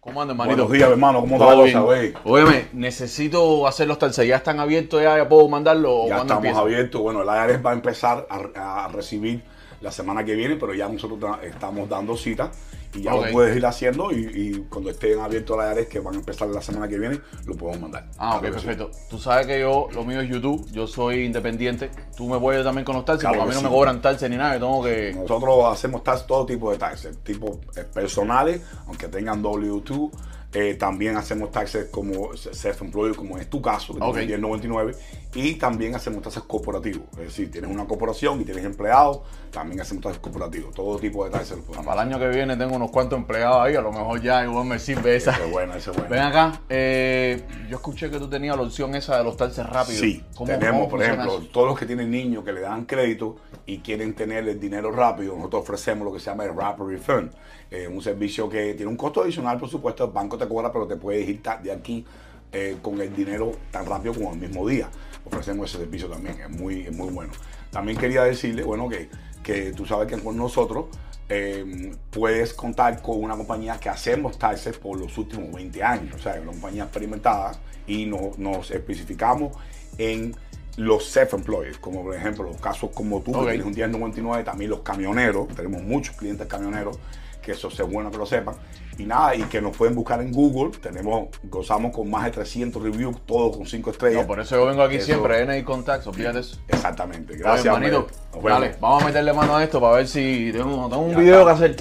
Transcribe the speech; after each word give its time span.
¿Cómo 0.00 0.22
anda, 0.22 0.32
hermanito? 0.32 0.56
Buenos 0.56 0.72
días, 0.72 0.90
hermano. 0.90 1.20
¿Cómo 1.20 1.34
está 1.36 1.54
la 1.54 1.62
cosa, 1.62 1.80
güey? 1.80 2.14
Óyeme, 2.24 2.68
necesito 2.72 3.66
hacer 3.66 3.86
los 3.86 3.98
talces. 3.98 4.26
¿Ya 4.26 4.36
están 4.36 4.58
abiertos? 4.58 5.02
¿Ya, 5.02 5.28
puedo 5.28 5.46
mandarlo? 5.48 6.04
o 6.04 6.08
Ya 6.08 6.16
estamos 6.16 6.36
empieza? 6.36 6.60
abiertos. 6.60 7.00
Bueno, 7.02 7.20
el 7.22 7.28
IRS 7.28 7.64
va 7.64 7.70
a 7.70 7.74
empezar 7.74 8.26
a, 8.30 8.84
a 8.84 8.88
recibir 8.88 9.42
la 9.82 9.92
semana 9.92 10.24
que 10.24 10.34
viene, 10.34 10.56
pero 10.56 10.72
ya 10.72 10.88
nosotros 10.88 11.36
estamos 11.42 11.86
dando 11.88 12.16
cita 12.16 12.50
y 12.94 13.02
ya 13.02 13.14
lo 13.14 13.30
puedes 13.30 13.56
ir 13.56 13.64
haciendo 13.64 14.10
y, 14.12 14.30
y 14.34 14.66
cuando 14.68 14.90
estén 14.90 15.20
abiertos 15.20 15.58
el 15.58 15.78
IRS, 15.78 15.88
que 15.88 16.00
van 16.00 16.14
a 16.14 16.18
empezar 16.18 16.48
la 16.48 16.60
semana 16.60 16.88
que 16.88 16.98
viene, 16.98 17.20
lo 17.46 17.54
podemos 17.56 17.82
mandar. 17.82 18.08
Ah, 18.18 18.36
ok, 18.36 18.42
perfecto. 18.42 18.90
Tú 19.08 19.18
sabes 19.18 19.46
que 19.46 19.60
yo, 19.60 19.88
lo 19.92 20.04
mío 20.04 20.20
es 20.20 20.28
YouTube, 20.28 20.66
yo 20.72 20.86
soy 20.86 21.24
independiente. 21.24 21.90
Tú 22.16 22.28
me 22.28 22.38
puedes 22.38 22.64
también 22.64 22.84
con 22.84 22.96
los 22.96 23.04
Claro 23.04 23.18
porque 23.20 23.40
a 23.40 23.44
mí 23.44 23.52
no 23.52 23.58
sí. 23.58 23.64
me 23.64 23.70
cobran 23.70 24.00
talces 24.00 24.30
ni 24.30 24.36
nada, 24.36 24.54
yo 24.54 24.60
tengo 24.60 24.84
que... 24.84 25.12
Nosotros 25.14 25.72
hacemos 25.72 26.04
taxes, 26.04 26.26
todo 26.26 26.46
tipo 26.46 26.70
de 26.70 26.78
taxes, 26.78 27.18
tipo 27.22 27.60
eh, 27.76 27.84
personales, 27.92 28.62
aunque 28.86 29.08
tengan 29.08 29.42
W2. 29.42 30.10
Eh, 30.52 30.74
también 30.74 31.16
hacemos 31.16 31.50
taxes 31.52 31.86
como 31.90 32.34
self-employed, 32.34 33.14
como 33.14 33.38
es 33.38 33.48
tu 33.48 33.62
caso, 33.62 33.94
que 33.94 34.02
Ok. 34.02 34.16
tienes 34.18 34.38
1099. 34.40 34.94
Y 35.32 35.54
también 35.54 35.94
hacemos 35.94 36.22
taxes 36.22 36.42
corporativos. 36.42 37.02
Es 37.12 37.18
decir, 37.26 37.50
tienes 37.52 37.70
una 37.70 37.86
corporación 37.86 38.40
y 38.40 38.44
tienes 38.44 38.64
empleados, 38.64 39.20
también 39.52 39.80
hacemos 39.80 40.02
taxes 40.02 40.20
corporativos. 40.20 40.74
Todo 40.74 40.98
tipo 40.98 41.24
de 41.24 41.30
taxes. 41.30 41.56
podemos 41.58 41.86
Para 41.86 42.02
el 42.02 42.08
año 42.08 42.18
que 42.18 42.28
viene 42.30 42.56
tengo 42.56 42.74
unos 42.74 42.90
cuantos 42.90 43.16
empleados 43.16 43.58
ahí, 43.60 43.76
a 43.76 43.80
lo 43.80 43.92
mejor 43.92 44.20
ya 44.20 44.42
igual 44.44 44.64
me 44.66 44.80
sirve 44.80 45.14
esa. 45.14 45.30
Ese 45.32 45.44
es 45.44 45.50
bueno, 45.52 45.74
ese 45.74 45.90
es 45.92 45.96
bueno. 45.96 46.10
Ven 46.10 46.20
acá, 46.22 46.60
eh, 46.68 47.44
yo 47.68 47.76
escuché 47.76 48.10
que 48.10 48.18
tú 48.18 48.28
tenías 48.28 48.56
la 48.56 48.62
opción 48.62 48.92
esa 48.96 49.18
de 49.18 49.22
los 49.24 49.36
talces 49.36 49.64
rápidos. 49.64 50.00
Sí, 50.00 50.24
¿Cómo- 50.34 50.46
tenemos, 50.50 50.80
cómo 50.80 50.88
por 50.88 51.02
ejemplo, 51.04 51.38
eso? 51.38 51.48
todos 51.52 51.68
los 51.68 51.78
que 51.78 51.86
tienen 51.86 52.10
niños 52.10 52.42
que 52.44 52.52
le 52.52 52.62
dan 52.62 52.86
crédito 52.86 53.36
y 53.66 53.78
quieren 53.78 54.14
tener 54.14 54.48
el 54.48 54.58
dinero 54.58 54.90
rápido, 54.90 55.36
nosotros 55.36 55.62
ofrecemos 55.62 56.04
lo 56.04 56.12
que 56.12 56.18
se 56.18 56.26
llama 56.26 56.44
el 56.44 56.56
Rapid 56.56 56.82
Refund. 56.86 57.30
Eh, 57.70 57.86
un 57.86 58.02
servicio 58.02 58.48
que 58.48 58.74
tiene 58.74 58.90
un 58.90 58.96
costo 58.96 59.22
adicional, 59.22 59.58
por 59.58 59.68
supuesto, 59.68 60.04
el 60.04 60.10
banco 60.10 60.36
te 60.36 60.48
cobra, 60.48 60.72
pero 60.72 60.86
te 60.86 60.96
puedes 60.96 61.28
ir 61.28 61.40
de 61.62 61.70
aquí 61.72 62.04
eh, 62.52 62.78
con 62.82 63.00
el 63.00 63.14
dinero 63.14 63.52
tan 63.70 63.86
rápido 63.86 64.14
como 64.14 64.32
el 64.32 64.38
mismo 64.40 64.66
día. 64.66 64.88
Ofrecemos 65.24 65.70
ese 65.70 65.78
servicio 65.84 66.08
también, 66.08 66.40
es 66.40 66.50
muy, 66.50 66.80
es 66.82 66.92
muy 66.96 67.10
bueno. 67.10 67.32
También 67.70 67.96
quería 67.96 68.24
decirle, 68.24 68.64
bueno, 68.64 68.88
que, 68.88 69.08
que 69.42 69.72
tú 69.72 69.86
sabes 69.86 70.08
que 70.08 70.20
con 70.20 70.36
nosotros 70.36 70.86
eh, 71.28 71.92
puedes 72.10 72.52
contar 72.54 73.00
con 73.02 73.22
una 73.22 73.36
compañía 73.36 73.78
que 73.78 73.88
hacemos 73.88 74.36
taxes 74.36 74.76
por 74.76 74.98
los 74.98 75.16
últimos 75.16 75.52
20 75.52 75.80
años, 75.84 76.14
o 76.16 76.18
sea, 76.18 76.32
una 76.42 76.50
compañía 76.50 76.82
experimentada 76.82 77.52
y 77.86 78.04
no- 78.06 78.32
nos 78.36 78.72
especificamos 78.72 79.56
en 79.96 80.34
los 80.76 81.04
self-employed, 81.14 81.76
como 81.76 82.02
por 82.02 82.16
ejemplo 82.16 82.42
los 82.42 82.56
casos 82.60 82.90
como 82.92 83.20
tú, 83.20 83.32
Ok. 83.36 83.44
que 83.46 83.50
tienes 83.52 83.66
un 83.66 83.74
1099, 83.74 84.42
también 84.42 84.70
los 84.70 84.80
camioneros, 84.80 85.46
tenemos 85.54 85.82
muchos 85.82 86.16
clientes 86.16 86.48
camioneros, 86.48 86.98
que 87.40 87.52
eso 87.52 87.68
es 87.68 87.78
bueno 87.90 88.10
que 88.10 88.18
lo 88.18 88.26
sepan, 88.26 88.54
y 88.98 89.04
nada, 89.04 89.34
y 89.34 89.42
que 89.44 89.60
nos 89.62 89.76
pueden 89.76 89.94
buscar 89.94 90.20
en 90.20 90.30
Google, 90.32 90.76
tenemos, 90.78 91.28
gozamos 91.44 91.94
con 91.94 92.10
más 92.10 92.24
de 92.26 92.30
300 92.32 92.82
reviews, 92.82 93.16
todos 93.26 93.56
con 93.56 93.66
5 93.66 93.90
estrellas. 93.90 94.22
No, 94.22 94.26
por 94.26 94.40
eso 94.40 94.56
yo 94.56 94.66
vengo 94.66 94.82
aquí 94.82 94.96
Eso- 94.96 95.06
siempre, 95.06 95.40
NI 95.46 95.62
Contacts, 95.62 96.06
olvídate 96.06 96.40
eso. 96.40 96.58
Exactamente, 96.68 97.36
gracias. 97.36 97.66
hermanito. 97.66 98.06
Nos 98.34 98.42
vemos. 98.44 98.60
dale, 98.60 98.76
vamos 98.80 99.02
a 99.02 99.06
meterle 99.06 99.32
mano 99.32 99.56
a 99.56 99.64
esto 99.64 99.80
para 99.80 99.96
ver 99.96 100.08
si 100.08 100.50
tengo, 100.52 100.88
tengo 100.88 101.02
un 101.02 101.10
Ya 101.12 101.18
video 101.18 101.40
está. 101.40 101.66
que 101.66 101.72
hacer. 101.72 101.76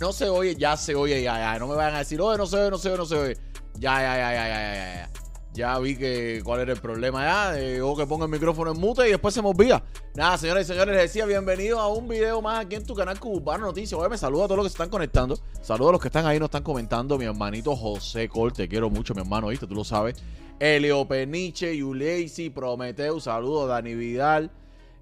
No 0.00 0.12
se 0.12 0.28
oye, 0.28 0.56
ya 0.56 0.76
se 0.76 0.94
oye, 0.94 1.22
ya, 1.22 1.38
ya. 1.38 1.58
No 1.58 1.68
me 1.68 1.76
vayan 1.76 1.94
a 1.94 1.98
decir, 1.98 2.20
oye, 2.20 2.36
no 2.36 2.46
se 2.46 2.56
oye, 2.56 2.70
no 2.70 2.78
se 2.78 2.88
oye, 2.88 2.98
no 2.98 3.06
se 3.06 3.14
oye. 3.16 3.36
Ya, 3.78 4.00
ya, 4.00 4.16
ya, 4.16 4.32
ya, 4.32 4.48
ya, 4.48 4.74
ya, 4.74 4.94
ya, 4.94 5.10
ya. 5.52 5.78
Vi 5.78 5.96
que 5.96 6.40
cuál 6.44 6.60
era 6.60 6.72
el 6.72 6.80
problema 6.80 7.24
ya. 7.24 7.60
Eh, 7.60 7.80
o 7.80 7.96
que 7.96 8.06
ponga 8.06 8.24
el 8.24 8.30
micrófono 8.30 8.72
en 8.72 8.78
mute 8.80 9.06
y 9.06 9.10
después 9.10 9.34
se 9.34 9.42
me 9.42 9.48
olvida. 9.48 9.82
Nada, 10.14 10.38
señores 10.38 10.66
y 10.66 10.72
señores, 10.72 10.94
les 10.94 11.04
decía, 11.04 11.26
bienvenidos 11.26 11.80
a 11.80 11.86
un 11.88 12.08
video 12.08 12.42
más 12.42 12.64
aquí 12.64 12.76
en 12.76 12.84
tu 12.84 12.94
canal 12.94 13.18
Cubano 13.18 13.66
Noticias. 13.66 13.98
Oye, 13.98 14.08
me 14.08 14.18
saludo 14.18 14.44
a 14.44 14.46
todos 14.46 14.58
los 14.58 14.66
que 14.66 14.70
se 14.70 14.74
están 14.74 14.90
conectando. 14.90 15.38
Saludo 15.60 15.90
a 15.90 15.92
los 15.92 16.00
que 16.00 16.08
están 16.08 16.26
ahí, 16.26 16.38
nos 16.38 16.46
están 16.46 16.62
comentando. 16.62 17.18
Mi 17.18 17.24
hermanito 17.24 17.76
José 17.76 18.28
Col, 18.28 18.52
te 18.52 18.68
quiero 18.68 18.90
mucho, 18.90 19.14
mi 19.14 19.20
hermano, 19.20 19.48
¿viste? 19.48 19.66
Tú 19.66 19.74
lo 19.74 19.84
sabes. 19.84 20.16
Elio 20.58 21.06
Peniche, 21.06 21.76
Yuleisi, 21.76 22.50
Prometeu, 22.50 23.18
saludos, 23.20 23.68
Dani 23.68 23.94
Vidal, 23.94 24.50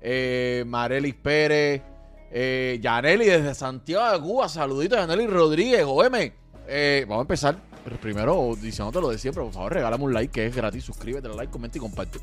eh, 0.00 0.64
Marelis 0.66 1.14
Pérez, 1.14 1.82
eh, 2.30 2.78
Yaneli 2.80 3.26
desde 3.26 3.54
Santiago 3.54 4.12
de 4.12 4.20
Cuba, 4.20 4.48
saluditos 4.48 4.96
a 4.96 5.02
Yaneli 5.02 5.26
Rodríguez, 5.26 5.84
óyeme. 5.86 6.32
Eh, 6.66 7.04
vamos 7.06 7.20
a 7.20 7.24
empezar. 7.24 7.69
Primero, 7.98 8.54
diciéndote 8.60 9.00
lo 9.00 9.10
de 9.10 9.18
siempre, 9.18 9.42
por 9.42 9.52
favor, 9.52 9.72
regálame 9.72 10.04
un 10.04 10.14
like 10.14 10.32
que 10.32 10.46
es 10.46 10.54
gratis. 10.54 10.84
Suscríbete, 10.84 11.28
dale 11.28 11.36
like, 11.36 11.52
comenta 11.52 11.78
y 11.78 11.80
comparte. 11.80 12.18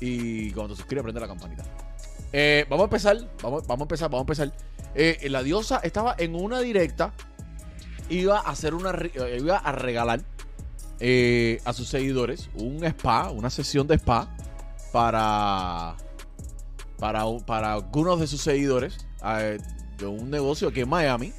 Y 0.00 0.50
cuando 0.52 0.74
te 0.74 0.78
suscribes, 0.78 1.04
prende 1.04 1.20
la 1.20 1.28
campanita. 1.28 1.64
Eh, 2.32 2.66
vamos 2.68 2.84
a 2.84 2.86
empezar, 2.86 3.16
vamos, 3.42 3.66
vamos 3.66 3.80
a 3.80 3.84
empezar, 3.84 4.10
vamos 4.10 4.20
a 4.28 4.32
empezar. 4.32 4.52
Eh, 4.94 5.28
la 5.30 5.42
diosa 5.42 5.80
estaba 5.82 6.14
en 6.18 6.34
una 6.34 6.60
directa, 6.60 7.12
iba 8.08 8.38
a 8.38 8.50
hacer 8.50 8.74
una, 8.74 8.90
eh, 8.90 9.38
iba 9.40 9.58
a 9.58 9.72
regalar 9.72 10.20
a 11.64 11.72
sus 11.74 11.88
seguidores 11.88 12.48
un 12.54 12.82
spa, 12.84 13.30
una 13.30 13.50
sesión 13.50 13.86
de 13.86 13.96
spa 13.96 14.34
para 14.92 15.94
para, 16.98 17.24
para 17.46 17.74
algunos 17.74 18.18
de 18.18 18.26
sus 18.26 18.40
seguidores 18.40 19.06
de 19.98 20.06
un 20.06 20.30
negocio 20.30 20.68
aquí 20.68 20.80
en 20.80 20.88
Miami. 20.88 21.32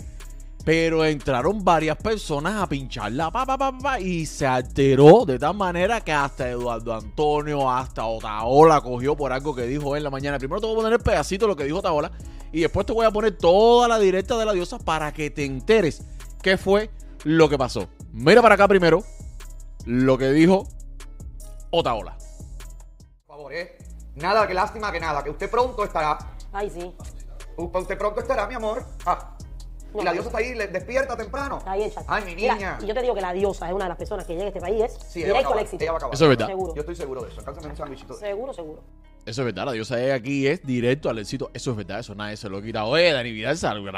Pero 0.67 1.05
entraron 1.05 1.63
varias 1.63 1.95
personas 1.95 2.61
a 2.61 2.67
pincharla 2.67 3.31
pa, 3.31 3.45
pa, 3.45 3.57
pa, 3.57 3.71
pa, 3.71 4.01
y 4.01 4.25
se 4.25 4.45
alteró 4.45 5.23
de 5.25 5.39
tal 5.39 5.55
manera 5.55 6.01
que 6.01 6.11
hasta 6.11 6.49
Eduardo 6.49 6.93
Antonio, 6.93 7.71
hasta 7.71 8.05
Otaola 8.05 8.81
cogió 8.81 9.15
por 9.15 9.31
algo 9.31 9.55
que 9.55 9.61
dijo 9.61 9.95
él 9.95 9.99
en 9.99 10.03
la 10.03 10.09
mañana. 10.09 10.37
Primero 10.37 10.59
te 10.59 10.67
voy 10.67 10.75
a 10.75 10.79
poner 10.79 10.91
el 10.91 10.99
pedacito 10.99 11.45
de 11.45 11.51
lo 11.51 11.55
que 11.55 11.63
dijo 11.63 11.77
Otaola 11.77 12.11
y 12.51 12.59
después 12.59 12.85
te 12.85 12.91
voy 12.91 13.05
a 13.05 13.11
poner 13.11 13.37
toda 13.37 13.87
la 13.87 13.97
directa 13.97 14.37
de 14.37 14.43
la 14.43 14.51
diosa 14.51 14.77
para 14.77 15.13
que 15.13 15.29
te 15.29 15.45
enteres 15.45 16.03
qué 16.43 16.57
fue 16.57 16.89
lo 17.23 17.47
que 17.47 17.57
pasó. 17.57 17.87
Mira 18.11 18.41
para 18.41 18.55
acá 18.55 18.67
primero 18.67 19.05
lo 19.85 20.17
que 20.17 20.31
dijo 20.31 20.67
Otaola. 21.71 22.17
Por 23.25 23.37
favor, 23.37 23.53
¿eh? 23.53 23.77
Nada, 24.15 24.45
que 24.45 24.53
lástima 24.53 24.91
que 24.91 24.99
nada, 24.99 25.23
que 25.23 25.29
usted 25.29 25.49
pronto 25.49 25.85
estará. 25.85 26.17
Ay, 26.51 26.69
sí. 26.69 26.93
Usted 27.55 27.79
usted 27.79 27.97
pronto 27.97 28.19
estará, 28.19 28.45
mi 28.47 28.55
amor. 28.55 28.83
Ah. 29.05 29.36
Y 29.93 30.03
la 30.03 30.11
diosa 30.13 30.27
está 30.29 30.39
ahí, 30.39 30.53
le- 30.53 30.67
despierta 30.67 31.15
temprano. 31.17 31.57
Está 31.57 31.75
bien, 31.75 31.89
chacho. 31.91 32.05
Ay, 32.09 32.23
mi 32.25 32.35
Mira, 32.35 32.55
niña. 32.55 32.77
y 32.81 32.85
yo 32.87 32.93
te 32.93 33.01
digo 33.01 33.15
que 33.15 33.21
la 33.21 33.33
diosa 33.33 33.67
es 33.67 33.73
una 33.73 33.85
de 33.85 33.89
las 33.89 33.97
personas 33.97 34.25
que 34.25 34.33
llega 34.33 34.45
a 34.45 34.47
este 34.49 34.59
país 34.61 34.83
es 34.83 34.93
Sí, 35.09 35.23
ella 35.23 35.33
va 35.33 35.39
a 35.39 35.39
directo 35.39 35.39
al 35.39 35.43
acabar, 35.45 35.63
éxito. 35.63 35.83
ella 35.83 35.91
va 35.91 35.95
a 35.95 35.97
acabar. 35.97 36.13
Eso 36.15 36.23
es 36.25 36.29
verdad. 36.29 36.47
Seguro. 36.47 36.75
Yo 36.75 36.79
estoy 36.81 36.95
seguro 36.95 37.21
de 37.21 37.29
eso. 37.31 37.39
Alcánzame 37.39 37.67
un 37.69 37.77
sándwichito. 37.77 38.13
de- 38.13 38.19
Seguro, 38.19 38.53
seguro. 38.53 38.83
Eso 39.25 39.41
es 39.41 39.45
verdad, 39.45 39.65
la 39.65 39.71
diosa 39.73 39.95
de 39.97 40.13
aquí 40.13 40.47
es 40.47 40.63
directo 40.65 41.09
al 41.09 41.19
éxito. 41.19 41.49
Eso 41.53 41.71
es 41.71 41.77
verdad, 41.77 41.99
eso 41.99 42.15
nadie 42.15 42.37
se 42.37 42.47
lo 42.49 42.61
quita. 42.61 42.85
Oye, 42.85 43.11
Dani 43.11 43.31
Vidal, 43.31 43.57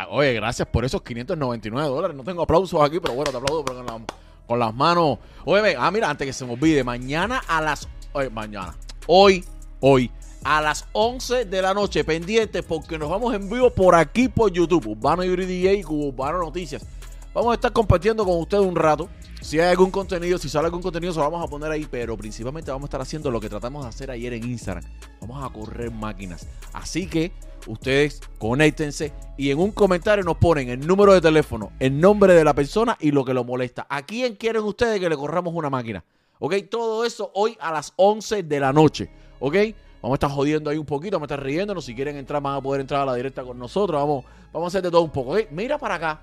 oye, 0.10 0.34
gracias 0.34 0.68
por 0.70 0.86
esos 0.86 1.02
599 1.04 1.88
dólares. 1.88 2.16
No 2.18 2.24
tengo 2.24 2.42
aplausos 2.44 2.82
aquí, 2.82 3.00
pero 3.00 3.14
bueno, 3.14 3.30
te 3.32 3.38
aplaudo 3.38 3.64
pero 3.64 3.78
con, 3.78 3.86
la- 3.86 4.02
con 4.48 4.60
las 4.60 4.74
manos. 4.74 5.20
Oye, 5.46 5.62
ven, 5.62 5.76
ah, 5.80 5.92
mira, 5.92 6.10
antes 6.10 6.26
que 6.26 6.34
se 6.34 6.46
me 6.46 6.54
olvide, 6.54 6.84
mañana 6.84 7.42
a 7.48 7.62
las. 7.62 7.88
Oye, 8.14 8.30
mañana. 8.32 8.74
Hoy, 9.06 9.46
hoy, 9.82 10.10
a 10.44 10.62
las 10.62 10.86
11 10.94 11.46
de 11.46 11.62
la 11.62 11.74
noche, 11.74 12.04
pendientes, 12.04 12.64
porque 12.64 12.98
nos 12.98 13.10
vamos 13.10 13.34
en 13.34 13.50
vivo 13.50 13.70
por 13.70 13.96
aquí 13.96 14.28
por 14.28 14.52
YouTube. 14.52 14.88
Urbano 14.88 15.24
Yuri 15.24 15.46
DJ 15.46 15.76
y 15.76 15.86
Urbano 15.86 16.40
Noticias. 16.40 16.86
Vamos 17.34 17.52
a 17.52 17.56
estar 17.56 17.72
compartiendo 17.72 18.26
con 18.26 18.40
ustedes 18.40 18.66
un 18.66 18.76
rato. 18.76 19.10
Si 19.42 19.60
hay 19.60 19.70
algún 19.70 19.92
contenido, 19.92 20.38
si 20.38 20.50
sale 20.50 20.66
algún 20.66 20.82
contenido, 20.82 21.14
se 21.14 21.20
lo 21.20 21.30
vamos 21.30 21.48
a 21.48 21.50
poner 21.50 21.72
ahí. 21.72 21.88
Pero 21.90 22.18
principalmente 22.18 22.72
vamos 22.72 22.86
a 22.86 22.88
estar 22.88 23.02
haciendo 23.02 23.30
lo 23.32 23.40
que 23.40 23.50
tratamos 23.50 23.84
de 23.84 23.90
hacer 23.90 24.12
ayer 24.12 24.34
en 24.34 24.44
Instagram. 24.44 24.84
Vamos 25.22 25.44
a 25.44 25.54
correr 25.54 25.92
máquinas. 25.92 26.48
Así 26.74 27.08
que 27.08 27.32
ustedes 27.68 28.22
conéctense 28.40 29.14
y 29.38 29.52
en 29.52 29.60
un 29.60 29.72
comentario 29.72 30.24
nos 30.24 30.38
ponen 30.38 30.70
el 30.70 30.86
número 30.86 31.14
de 31.14 31.22
teléfono, 31.22 31.72
el 31.80 32.00
nombre 32.00 32.34
de 32.34 32.44
la 32.44 32.54
persona 32.54 32.98
y 33.00 33.12
lo 33.12 33.24
que 33.24 33.34
lo 33.34 33.44
molesta. 33.44 33.86
¿A 33.90 34.02
quién 34.02 34.36
quieren 34.36 34.64
ustedes 34.64 35.00
que 35.00 35.10
le 35.10 35.16
corramos 35.16 35.54
una 35.54 35.70
máquina? 35.70 36.04
¿Ok? 36.40 36.56
Todo 36.70 37.06
eso 37.06 37.32
hoy 37.36 37.56
a 37.60 37.72
las 37.72 37.94
11 37.96 38.44
de 38.44 38.60
la 38.60 38.74
noche. 38.74 39.12
¿Ok? 39.40 39.56
Vamos 40.02 40.16
a 40.16 40.18
estar 40.18 40.30
jodiendo 40.30 40.70
ahí 40.70 40.78
un 40.78 40.86
poquito, 40.86 41.18
vamos 41.18 41.30
a 41.30 41.34
estar 41.34 41.46
riéndonos. 41.46 41.86
Si 41.86 41.94
quieren 41.94 42.16
entrar, 42.16 42.42
van 42.42 42.56
a 42.56 42.62
poder 42.62 42.82
entrar 42.82 43.02
a 43.02 43.06
la 43.06 43.16
directa 43.16 43.44
con 43.44 43.60
nosotros. 43.60 44.00
Vamos, 44.00 44.26
vamos 44.54 44.68
a 44.68 44.70
hacer 44.70 44.82
de 44.82 44.92
todo 44.92 45.02
un 45.02 45.12
poco. 45.12 45.36
Mira 45.52 45.78
para 45.78 45.96
acá 45.96 46.22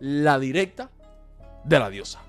la 0.00 0.38
directa 0.38 0.90
de 1.64 1.78
la 1.78 1.88
diosa. 1.88 2.20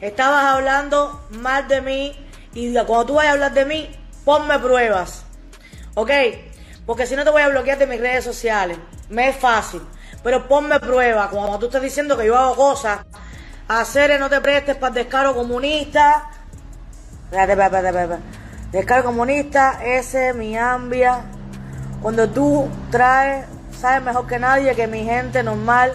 Estabas 0.00 0.44
hablando 0.44 1.26
mal 1.30 1.68
de 1.68 1.82
mí 1.82 2.26
y 2.54 2.72
cuando 2.72 3.06
tú 3.06 3.14
vayas 3.14 3.32
a 3.32 3.34
hablar 3.34 3.52
de 3.52 3.64
mí, 3.66 3.90
ponme 4.24 4.58
pruebas. 4.58 5.24
¿Ok? 5.94 6.10
Porque 6.86 7.06
si 7.06 7.16
no 7.16 7.24
te 7.24 7.30
voy 7.30 7.42
a 7.42 7.48
bloquear 7.48 7.78
de 7.78 7.86
mis 7.86 8.00
redes 8.00 8.24
sociales. 8.24 8.78
Me 9.10 9.28
es 9.28 9.36
fácil. 9.36 9.82
Pero 10.22 10.48
ponme 10.48 10.80
pruebas. 10.80 11.28
Cuando 11.28 11.58
tú 11.58 11.66
estés 11.66 11.82
diciendo 11.82 12.16
que 12.16 12.26
yo 12.26 12.36
hago 12.36 12.54
cosas, 12.54 13.00
hacer 13.68 14.18
no 14.18 14.30
te 14.30 14.40
prestes 14.40 14.76
para 14.76 14.88
el 14.88 14.94
descaro 14.94 15.34
comunista. 15.34 16.30
Espérate, 17.24 17.52
espérate, 17.52 17.88
espérate, 17.88 18.39
Descaro 18.72 19.02
comunista, 19.04 19.80
ese, 19.84 20.32
mi 20.32 20.56
ambia. 20.56 21.22
Cuando 22.02 22.28
tú 22.28 22.68
traes, 22.90 23.46
sabes 23.78 24.02
mejor 24.02 24.26
que 24.26 24.38
nadie 24.38 24.74
que 24.74 24.86
mi 24.86 25.04
gente 25.04 25.42
normal, 25.42 25.92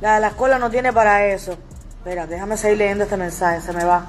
la 0.00 0.16
de 0.16 0.20
la 0.20 0.28
escuela 0.28 0.58
no 0.58 0.70
tiene 0.70 0.92
para 0.92 1.26
eso. 1.26 1.56
Espera, 1.98 2.26
déjame 2.26 2.56
seguir 2.56 2.78
leyendo 2.78 3.04
este 3.04 3.16
mensaje, 3.16 3.60
se 3.62 3.72
me 3.72 3.84
va. 3.84 4.06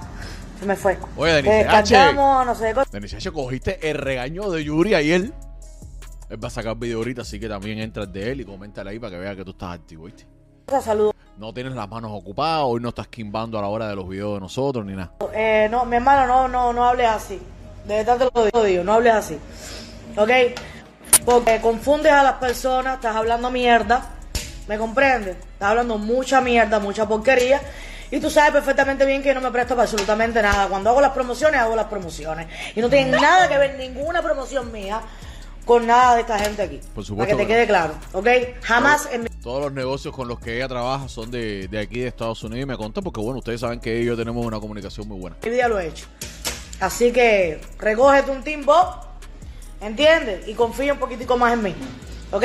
Se 0.60 0.66
me 0.66 0.76
fue. 0.76 0.98
Oye, 1.16 1.36
Denis 1.36 1.50
Que 1.50 1.60
H. 1.62 1.94
descartamos, 1.94 2.46
no 2.46 2.56
sé 2.56 2.68
qué 2.68 2.74
cosa. 2.74 2.90
Denis 2.92 3.14
H, 3.14 3.32
cogiste 3.32 3.90
el 3.90 3.98
regaño 3.98 4.50
de 4.52 4.66
Yuri 4.66 4.94
ayer. 4.96 5.32
Él 6.30 6.44
va 6.44 6.50
a 6.50 6.52
sacar 6.52 6.76
video 6.78 6.98
ahorita, 6.98 7.22
así 7.22 7.40
que 7.40 7.48
también 7.48 7.80
entra 7.80 8.04
el 8.04 8.12
de 8.12 8.32
él 8.32 8.42
y 8.42 8.46
coméntale 8.46 8.92
ahí 8.92 9.00
para 9.00 9.12
que 9.12 9.18
vea 9.18 9.36
que 9.36 9.46
tú 9.46 9.52
estás 9.52 9.74
activo, 9.76 10.04
¿viste? 10.06 10.28
Saludos. 10.84 11.16
No 11.38 11.54
tienes 11.54 11.74
las 11.74 11.90
manos 11.90 12.12
ocupadas, 12.14 12.64
hoy 12.66 12.82
no 12.82 12.90
estás 12.90 13.08
quimbando 13.08 13.58
a 13.58 13.62
la 13.62 13.70
hora 13.70 13.88
de 13.88 13.96
los 13.96 14.08
videos 14.08 14.36
de 14.36 14.42
nosotros 14.42 14.86
ni 14.86 14.94
nada. 14.94 15.14
Eh, 15.34 15.68
no, 15.72 15.86
mi 15.86 15.96
hermano, 15.96 16.28
no, 16.28 16.48
no, 16.50 16.74
no 16.74 16.86
hables 16.86 17.08
así. 17.08 17.42
De 17.90 18.04
verdad 18.04 18.30
te 18.32 18.52
lo 18.54 18.64
digo, 18.64 18.84
no 18.84 18.94
hables 18.94 19.14
así. 19.14 19.38
¿Ok? 20.16 20.30
Porque 21.26 21.60
confundes 21.60 22.12
a 22.12 22.22
las 22.22 22.34
personas, 22.34 22.98
estás 22.98 23.16
hablando 23.16 23.50
mierda. 23.50 24.12
¿Me 24.68 24.78
comprendes? 24.78 25.38
Estás 25.38 25.72
hablando 25.72 25.98
mucha 25.98 26.40
mierda, 26.40 26.80
mucha 26.80 27.08
porquería. 27.08 27.60
Y 28.12 28.20
tú 28.20 28.30
sabes 28.30 28.52
perfectamente 28.52 29.08
bien 29.08 29.24
que 29.24 29.34
no 29.34 29.42
me 29.42 29.50
presto 29.50 29.74
para 29.76 29.86
absolutamente 29.86 30.40
nada. 30.40 30.68
Cuando 30.68 30.92
hago 30.92 31.02
las 31.02 31.14
promociones, 31.14 31.60
hago 31.60 31.76
las 31.76 31.88
promociones. 31.88 32.46
Y 32.76 32.82
no 32.82 32.92
tiene 32.92 33.20
nada 33.20 33.50
que 33.50 33.58
ver 33.58 33.76
ninguna 33.80 34.22
promoción 34.22 34.72
mía 34.72 35.02
con 35.66 35.88
nada 35.88 36.14
de 36.14 36.22
esta 36.22 36.38
gente 36.38 36.62
aquí. 36.62 36.80
Por 36.94 37.04
supuesto 37.04 37.36
Para 37.36 37.38
que 37.38 37.44
te 37.44 37.48
que 37.48 37.54
quede 37.56 37.68
claro. 37.68 37.96
¿Ok? 38.14 38.28
Jamás 38.62 39.10
en 39.12 39.24
mi 39.24 39.30
Todos 39.42 39.62
los 39.64 39.74
negocios 39.74 40.14
con 40.16 40.28
los 40.28 40.40
que 40.40 40.58
ella 40.58 40.68
trabaja 40.68 41.10
son 41.10 41.32
de, 41.32 41.68
de 41.68 41.80
aquí 41.80 42.02
de 42.02 42.08
Estados 42.10 42.44
Unidos 42.44 42.62
y 42.62 42.66
me 42.68 42.78
conta 42.78 43.02
porque, 43.02 43.20
bueno, 43.20 43.40
ustedes 43.40 43.62
saben 43.62 43.80
que 43.80 44.00
ellos 44.00 44.16
tenemos 44.16 44.46
una 44.46 44.60
comunicación 44.60 45.08
muy 45.08 45.20
buena. 45.20 45.38
vida 45.42 45.68
lo 45.68 45.80
he 45.80 45.88
hecho. 45.88 46.06
Así 46.80 47.12
que 47.12 47.62
recógete 47.78 48.32
un 48.32 48.44
team 48.44 48.66
Bob, 48.66 48.88
¿entiendes? 49.82 50.48
Y 50.48 50.54
confía 50.54 50.94
un 50.94 51.00
poquitico 51.00 51.38
más 51.38 51.54
en 51.54 51.64
mí, 51.64 51.76
¿ok? 52.32 52.44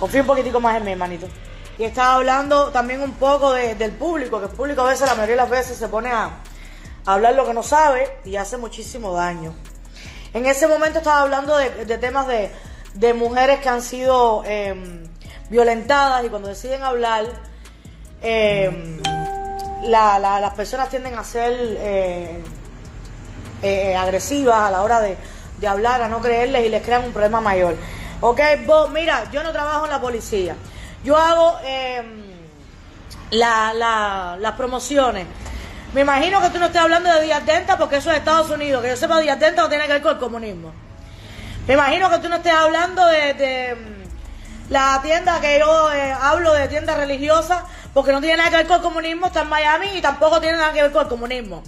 Confía 0.00 0.22
un 0.22 0.26
poquitico 0.26 0.60
más 0.60 0.76
en 0.76 0.84
mí, 0.84 0.92
hermanito. 0.92 1.28
Y 1.78 1.84
estaba 1.84 2.16
hablando 2.16 2.70
también 2.70 3.00
un 3.00 3.12
poco 3.12 3.52
de- 3.52 3.74
del 3.76 3.92
público, 3.92 4.38
que 4.40 4.46
el 4.46 4.52
público 4.52 4.82
a 4.82 4.88
veces, 4.88 5.06
la 5.06 5.14
mayoría 5.14 5.36
de 5.36 5.42
las 5.42 5.50
veces, 5.50 5.76
se 5.76 5.88
pone 5.88 6.10
a, 6.10 6.30
hablar 7.06 7.34
lo 7.34 7.44
que 7.46 7.54
no 7.54 7.62
sabe 7.62 8.08
y 8.24 8.36
hace 8.36 8.56
muchísimo 8.56 9.12
daño. 9.14 9.54
En 10.34 10.46
ese 10.46 10.66
momento 10.68 10.98
estaba 10.98 11.22
hablando 11.22 11.56
de, 11.56 11.84
de 11.84 11.98
temas 11.98 12.26
de, 12.26 12.50
de 12.94 13.14
mujeres 13.14 13.60
que 13.60 13.68
han 13.68 13.82
sido 13.82 14.42
eh, 14.46 14.74
violentadas 15.50 16.24
y 16.24 16.28
cuando 16.28 16.48
deciden 16.48 16.82
hablar, 16.82 17.26
la- 19.84 20.18
la- 20.18 20.40
las 20.40 20.54
personas 20.54 20.88
tienden 20.90 21.14
a 21.18 21.24
ser 21.24 21.52
eh, 21.58 22.42
eh, 23.62 23.96
agresivas 23.96 24.60
a 24.60 24.70
la 24.70 24.82
hora 24.82 25.00
de, 25.00 25.16
de 25.58 25.68
hablar, 25.68 26.02
a 26.02 26.08
no 26.08 26.20
creerles 26.20 26.66
y 26.66 26.68
les 26.68 26.82
crean 26.82 27.04
un 27.04 27.12
problema 27.12 27.40
mayor. 27.40 27.76
Ok, 28.20 28.40
vos, 28.66 28.90
mira, 28.90 29.24
yo 29.32 29.42
no 29.42 29.52
trabajo 29.52 29.84
en 29.84 29.90
la 29.90 30.00
policía. 30.00 30.54
Yo 31.04 31.16
hago 31.16 31.58
eh, 31.64 32.02
la- 33.30 33.72
la- 33.74 34.36
las 34.38 34.52
promociones. 34.52 35.26
Me 35.94 36.02
imagino 36.02 36.40
que 36.40 36.50
tú 36.50 36.58
no 36.58 36.66
estés 36.66 36.80
hablando 36.80 37.12
de 37.12 37.22
Díaz 37.22 37.44
Denta 37.44 37.76
porque 37.76 37.96
eso 37.96 38.10
es 38.10 38.18
Estados 38.18 38.48
Unidos. 38.50 38.82
Que 38.82 38.88
yo 38.90 38.96
sepa, 38.96 39.20
Díaz 39.20 39.38
Denta 39.38 39.62
no 39.62 39.68
tiene 39.68 39.86
que 39.86 39.92
ver 39.94 40.02
con 40.02 40.12
el 40.12 40.18
comunismo. 40.18 40.72
Me 41.66 41.74
imagino 41.74 42.08
que 42.10 42.18
tú 42.18 42.28
no 42.28 42.36
estés 42.36 42.52
hablando 42.54 43.04
de, 43.06 43.76
mm, 43.76 44.72
la 44.72 45.00
tienda 45.02 45.40
que 45.40 45.58
yo 45.58 45.92
eh, 45.92 46.12
hablo 46.18 46.52
de 46.54 46.66
tienda 46.68 46.94
religiosa 46.96 47.64
porque 47.92 48.10
no 48.12 48.20
tiene 48.20 48.38
nada 48.38 48.50
que 48.50 48.56
ver 48.56 48.66
con 48.66 48.76
el 48.76 48.82
comunismo, 48.82 49.26
está 49.26 49.42
en 49.42 49.48
Miami 49.48 49.88
y 49.94 50.00
tampoco 50.00 50.40
tiene 50.40 50.56
nada 50.56 50.72
que 50.72 50.82
ver 50.82 50.92
con 50.92 51.02
el 51.02 51.08
comunismo. 51.08 51.62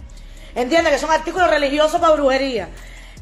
¿Entiendes? 0.54 0.92
Que 0.92 0.98
son 0.98 1.10
artículos 1.10 1.50
religiosos 1.50 2.00
para 2.00 2.14
brujería. 2.14 2.68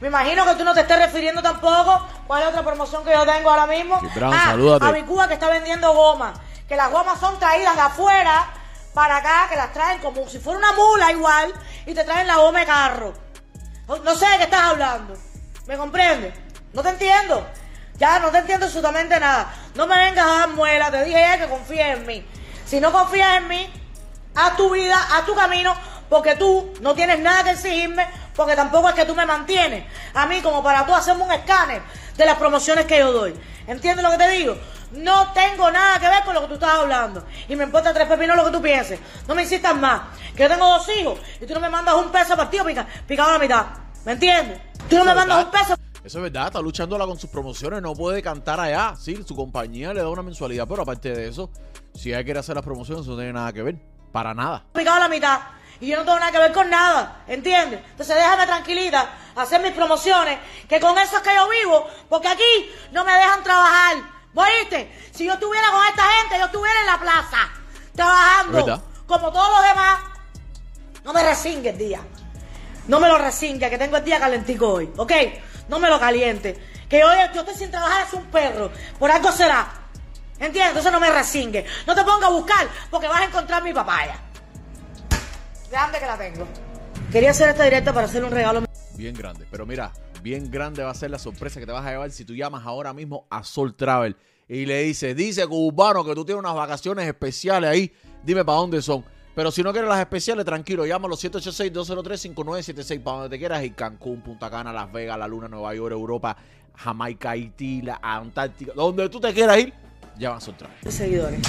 Me 0.01 0.09
imagino 0.09 0.45
que 0.45 0.55
tú 0.57 0.65
no 0.65 0.75
te 0.75 0.81
estés 0.81 0.99
refiriendo 0.99 1.43
tampoco. 1.43 2.07
¿Cuál 2.27 2.43
es 2.43 2.49
otra 2.49 2.63
promoción 2.63 3.05
que 3.05 3.13
yo 3.13 3.25
tengo 3.25 3.51
ahora 3.51 3.67
mismo? 3.67 4.01
Sí, 4.01 4.07
Brown, 4.15 4.35
ah, 4.35 4.45
salúdate. 4.47 4.85
a 4.85 4.93
mi 4.93 5.03
Cuba 5.03 5.29
que 5.29 5.35
está 5.35 5.49
vendiendo 5.49 5.93
goma. 5.95 6.35
Que 6.69 6.77
las 6.77 6.91
gomas 6.91 7.21
son 7.21 7.39
traídas 7.39 7.75
de 7.75 7.83
afuera 7.83 8.47
para 8.95 9.19
acá, 9.19 9.47
que 9.49 9.57
las 9.57 9.73
traen 9.73 10.01
como 10.01 10.29
si 10.29 10.39
fuera 10.39 10.59
una 10.59 10.73
mula 10.73 11.13
igual 11.13 11.53
y 11.87 11.95
te 11.95 12.05
traen 12.05 12.27
la 12.27 12.37
goma 12.37 12.61
de 12.61 12.67
carro. 12.67 13.15
No, 13.87 13.99
no 13.99 14.15
sé 14.17 14.27
de 14.27 14.39
qué 14.39 14.45
estás 14.45 14.63
hablando. 14.63 15.15
¿Me 15.67 15.77
comprendes? 15.77 16.35
No 16.73 16.83
te 16.83 16.89
entiendo. 16.89 17.47
Ya 17.99 18.19
no 18.19 18.31
te 18.31 18.39
entiendo 18.39 18.67
absolutamente 18.67 19.19
nada. 19.21 19.55
No 19.75 19.87
me 19.87 19.97
vengas 19.97 20.27
a 20.27 20.39
dar 20.39 20.49
muela. 20.49 20.91
Te 20.91 21.05
dije 21.05 21.21
ya 21.21 21.39
que 21.39 21.49
confíes 21.49 21.97
en 21.99 22.07
mí. 22.07 22.27
Si 22.67 22.81
no 22.81 22.91
confías 22.91 23.37
en 23.37 23.49
mí, 23.49 23.71
haz 24.35 24.57
tu 24.57 24.71
vida, 24.71 24.97
haz 25.13 25.27
tu 25.27 25.35
camino, 25.35 25.75
porque 26.13 26.37
tú 26.37 26.75
no 26.83 26.95
tienes 26.95 27.21
nada 27.21 27.43
que 27.43 27.53
exigirme, 27.53 28.07
porque 28.37 28.55
tampoco 28.55 28.91
es 28.91 28.95
que 28.95 29.07
tú 29.07 29.15
me 29.15 29.25
mantienes. 29.25 29.87
A 30.13 30.27
mí, 30.27 30.43
como 30.43 30.63
para 30.63 30.85
tú 30.85 30.95
hacerme 30.95 31.25
un 31.25 31.33
escáner 31.33 31.81
de 32.19 32.27
las 32.27 32.37
promociones 32.37 32.85
que 32.85 32.99
yo 32.99 33.11
doy. 33.11 33.35
¿Entiendes 33.67 34.05
lo 34.05 34.11
que 34.11 34.19
te 34.19 34.29
digo? 34.29 34.55
No 34.91 35.33
tengo 35.33 35.71
nada 35.71 35.99
que 35.99 36.07
ver 36.07 36.23
con 36.23 36.35
lo 36.35 36.43
que 36.43 36.49
tú 36.49 36.55
estás 36.55 36.75
hablando. 36.75 37.25
Y 37.49 37.57
me 37.57 37.65
importa 37.65 37.95
tres 37.95 38.07
pepinos 38.07 38.37
lo 38.37 38.45
que 38.45 38.51
tú 38.51 38.61
pienses. 38.61 39.01
No 39.27 39.35
me 39.35 39.41
insistas 39.41 39.75
más. 39.75 40.03
Que 40.37 40.43
yo 40.43 40.51
tengo 40.51 40.67
dos 40.67 40.87
hijos 41.01 41.19
y 41.41 41.47
tú 41.47 41.55
no 41.55 41.61
me 41.61 41.71
mandas 41.71 41.95
un 41.95 42.13
peso 42.13 42.37
partido 42.37 42.63
pica, 42.67 42.87
picado 43.07 43.31
a 43.31 43.33
la 43.33 43.39
mitad. 43.39 43.67
¿Me 44.05 44.13
entiendes? 44.13 44.61
Tú 44.91 44.97
no 44.97 45.07
me 45.07 45.15
mandas 45.15 45.47
un 45.47 45.51
peso. 45.51 45.77
Eso 46.05 46.19
es 46.19 46.23
verdad, 46.25 46.49
está 46.49 46.61
luchándola 46.61 47.07
con 47.07 47.19
sus 47.19 47.31
promociones, 47.31 47.81
no 47.81 47.95
puede 47.95 48.21
cantar 48.21 48.61
allá. 48.61 48.95
Sí, 48.99 49.19
su 49.27 49.35
compañía 49.35 49.95
le 49.95 50.03
da 50.03 50.11
una 50.11 50.23
mensualidad, 50.23 50.69
pero 50.69 50.83
aparte 50.83 51.11
de 51.11 51.29
eso, 51.29 51.49
si 51.95 52.11
ella 52.11 52.23
quiere 52.23 52.41
hacer 52.41 52.55
las 52.55 52.65
promociones, 52.65 53.05
eso 53.05 53.13
no 53.13 53.17
tiene 53.17 53.33
nada 53.33 53.51
que 53.51 53.63
ver. 53.63 53.77
Para 54.13 54.35
nada. 54.35 54.63
picado 54.75 54.99
a 54.99 55.01
la 55.01 55.09
mitad. 55.09 55.41
Y 55.83 55.89
yo 55.89 55.97
no 55.97 56.05
tengo 56.05 56.21
nada 56.21 56.31
que 56.31 56.39
ver 56.39 56.53
con 56.53 56.71
nada, 56.71 57.25
¿entiendes? 57.27 57.81
Entonces 57.91 58.15
déjame 58.15 58.47
tranquilita, 58.47 59.15
hacer 59.35 59.61
mis 59.61 59.73
promociones, 59.73 60.39
que 60.69 60.79
con 60.79 60.97
eso 60.97 61.17
es 61.17 61.23
que 61.25 61.35
yo 61.35 61.49
vivo, 61.49 61.89
porque 62.09 62.29
aquí 62.29 62.71
no 62.93 63.05
me 63.05 63.13
dejan 63.13 63.43
trabajar. 63.43 63.97
¿Oíste? 64.33 65.09
Si 65.13 65.25
yo 65.25 65.33
estuviera 65.33 65.73
con 65.73 65.85
esta 65.85 66.05
gente, 66.05 66.39
yo 66.39 66.45
estuviera 66.45 66.81
en 66.83 66.87
la 66.87 67.01
plaza, 67.01 67.51
trabajando, 67.97 68.65
¿Verdad? 68.65 68.83
como 69.09 69.33
todos 69.33 69.49
los 69.57 69.69
demás. 69.71 69.99
No 71.03 71.13
me 71.13 71.25
resingue 71.25 71.71
el 71.71 71.79
día. 71.79 72.01
No 72.87 73.01
me 73.01 73.09
lo 73.09 73.19
resingue, 73.19 73.69
que 73.69 73.77
tengo 73.77 73.97
el 73.97 74.05
día 74.05 74.21
calentico 74.21 74.75
hoy, 74.75 74.89
¿ok? 74.97 75.13
No 75.69 75.81
me 75.81 75.91
lo 75.91 75.99
caliente. 75.99 76.65
Que 76.89 77.03
hoy 77.03 77.17
yo 77.35 77.41
estoy 77.41 77.57
sin 77.57 77.73
trabajar, 77.73 78.07
es 78.07 78.13
un 78.13 78.27
perro. 78.27 78.71
Por 79.01 79.11
algo 79.11 79.33
será. 79.33 79.67
¿Entiendes? 80.35 80.69
Entonces 80.69 80.93
no 80.93 81.01
me 81.01 81.11
resingue. 81.11 81.67
No 81.89 81.95
te 81.97 82.05
pongas 82.05 82.31
a 82.31 82.33
buscar, 82.33 82.69
porque 82.89 83.09
vas 83.09 83.23
a 83.23 83.25
encontrar 83.25 83.65
mi 83.65 83.73
papaya. 83.73 84.17
Grande 85.73 85.99
que 85.99 86.07
la 86.07 86.19
tengo. 86.19 86.47
Quería 87.11 87.31
hacer 87.31 87.49
esta 87.49 87.65
directa 87.65 87.95
para 87.95 88.05
hacer 88.05 88.23
un 88.23 88.31
regalo. 88.31 88.63
Bien 88.95 89.15
grande. 89.15 89.47
Pero 89.51 89.65
mira, 89.65 89.91
bien 90.23 90.51
grande 90.51 90.83
va 90.83 90.91
a 90.91 90.95
ser 90.95 91.11
la 91.11 91.19
sorpresa 91.19 91.61
que 91.61 91.65
te 91.65 91.73
vas 91.73 91.87
a 91.87 91.91
llevar 91.91 92.11
si 92.11 92.27
tú 92.27 92.35
llamas 92.35 92.67
ahora 92.67 92.93
mismo 92.93 93.27
a 93.31 93.43
Soul 93.43 93.75
Travel 93.75 94.15
y 94.47 94.67
le 94.67 94.83
dices, 94.83 95.17
dice 95.17 95.47
cubano 95.47 96.05
que 96.05 96.15
tú 96.15 96.27
tienes 96.27 96.41
unas 96.41 96.55
vacaciones 96.55 97.09
especiales 97.09 97.71
ahí, 97.71 97.91
dime 98.23 98.45
para 98.45 98.59
dónde 98.59 98.83
son. 98.83 99.03
Pero 99.35 99.51
si 99.51 99.63
no 99.63 99.73
quieres 99.73 99.89
las 99.89 100.01
especiales, 100.01 100.45
tranquilo, 100.45 100.85
llámalo 100.85 101.17
786-203-5976 101.17 103.03
para 103.03 103.17
donde 103.17 103.31
te 103.35 103.39
quieras 103.39 103.65
ir. 103.65 103.75
Cancún, 103.75 104.21
Punta 104.21 104.51
Cana, 104.51 104.75
Las 104.75 104.93
Vegas, 104.93 105.19
La 105.19 105.27
Luna, 105.27 105.49
Nueva 105.49 105.75
York, 105.75 105.93
Europa, 105.93 106.37
Jamaica, 106.77 107.31
Haití, 107.31 107.81
la 107.81 107.99
Antártica, 108.03 108.75
donde 108.75 109.09
tú 109.09 109.21
te 109.21 109.33
quieras 109.33 109.57
ir, 109.57 109.73
llama 110.19 110.37
a 110.37 110.41
Soul 110.43 110.59
Travel. 110.59 110.77
seguidores. 110.93 111.41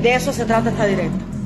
De 0.00 0.14
eso 0.14 0.32
se 0.32 0.44
trata 0.44 0.70
esta 0.70 0.86
directa. 0.86 1.41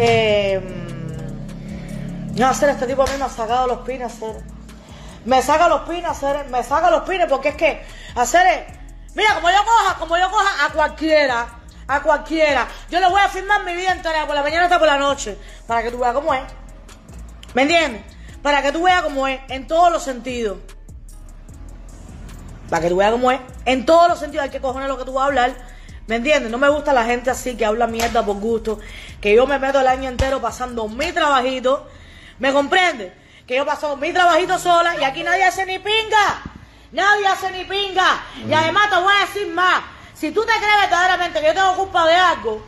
Eh, 0.00 0.60
no, 2.36 2.46
hacer 2.46 2.68
este 2.68 2.86
tipo 2.86 3.02
a 3.02 3.06
mí 3.06 3.12
me 3.18 3.24
ha 3.24 3.28
sacado 3.28 3.66
los 3.66 3.78
pines, 3.80 4.12
hacer. 4.12 4.36
Me 5.24 5.42
saca 5.42 5.68
los 5.68 5.80
pines, 5.88 6.04
hacer. 6.04 6.48
Me 6.50 6.62
saca 6.62 6.88
los 6.88 7.02
pines 7.02 7.26
porque 7.28 7.48
es 7.48 7.56
que 7.56 7.82
hacer. 8.14 8.66
Mira, 9.14 9.34
como 9.34 9.50
yo 9.50 9.58
coja, 9.64 9.98
como 9.98 10.16
yo 10.16 10.30
coja 10.30 10.66
a 10.66 10.72
cualquiera, 10.72 11.48
a 11.88 12.00
cualquiera, 12.00 12.68
yo 12.88 13.00
le 13.00 13.08
voy 13.08 13.20
a 13.20 13.28
firmar 13.28 13.64
mi 13.64 13.74
vida 13.74 13.90
entera 13.90 14.24
por 14.24 14.36
la 14.36 14.42
mañana 14.44 14.64
hasta 14.64 14.78
por 14.78 14.86
la 14.86 14.98
noche, 14.98 15.36
para 15.66 15.82
que 15.82 15.90
tú 15.90 15.98
veas 15.98 16.14
cómo 16.14 16.32
es. 16.32 16.42
¿Me 17.54 17.62
entiendes? 17.62 18.02
Para 18.40 18.62
que 18.62 18.70
tú 18.70 18.84
veas 18.84 19.02
cómo 19.02 19.26
es, 19.26 19.40
en 19.48 19.66
todos 19.66 19.90
los 19.90 20.04
sentidos. 20.04 20.58
Para 22.70 22.82
que 22.82 22.88
tú 22.90 22.96
veas 22.96 23.10
cómo 23.10 23.32
es. 23.32 23.40
En 23.64 23.84
todos 23.84 24.08
los 24.08 24.20
sentidos 24.20 24.44
hay 24.44 24.50
que 24.50 24.60
cojones 24.60 24.88
lo 24.88 24.96
que 24.96 25.04
tú 25.04 25.14
vas 25.14 25.24
a 25.24 25.26
hablar. 25.26 25.56
¿Me 26.06 26.16
entiendes? 26.16 26.50
No 26.50 26.56
me 26.56 26.70
gusta 26.70 26.94
la 26.94 27.04
gente 27.04 27.30
así 27.30 27.54
que 27.54 27.66
habla 27.66 27.86
mierda 27.86 28.24
por 28.24 28.36
gusto. 28.36 28.78
Que 29.20 29.34
yo 29.34 29.46
me 29.46 29.58
meto 29.58 29.80
el 29.80 29.88
año 29.88 30.08
entero 30.08 30.40
pasando 30.40 30.88
mi 30.88 31.12
trabajito. 31.12 31.88
¿Me 32.38 32.52
comprende? 32.52 33.12
Que 33.46 33.56
yo 33.56 33.66
paso 33.66 33.96
mi 33.96 34.12
trabajito 34.12 34.58
sola 34.58 34.96
y 35.00 35.04
aquí 35.04 35.22
nadie 35.22 35.44
hace 35.44 35.66
ni 35.66 35.78
pinga. 35.78 36.42
Nadie 36.92 37.26
hace 37.26 37.50
ni 37.50 37.64
pinga. 37.64 38.22
Y 38.46 38.52
además 38.52 38.90
te 38.90 38.96
voy 38.96 39.12
a 39.16 39.26
decir 39.26 39.48
más. 39.52 39.82
Si 40.14 40.30
tú 40.30 40.40
te 40.42 40.52
crees 40.52 40.80
verdaderamente 40.82 41.40
que 41.40 41.46
yo 41.46 41.54
tengo 41.54 41.76
culpa 41.76 42.06
de 42.06 42.14
algo, 42.14 42.62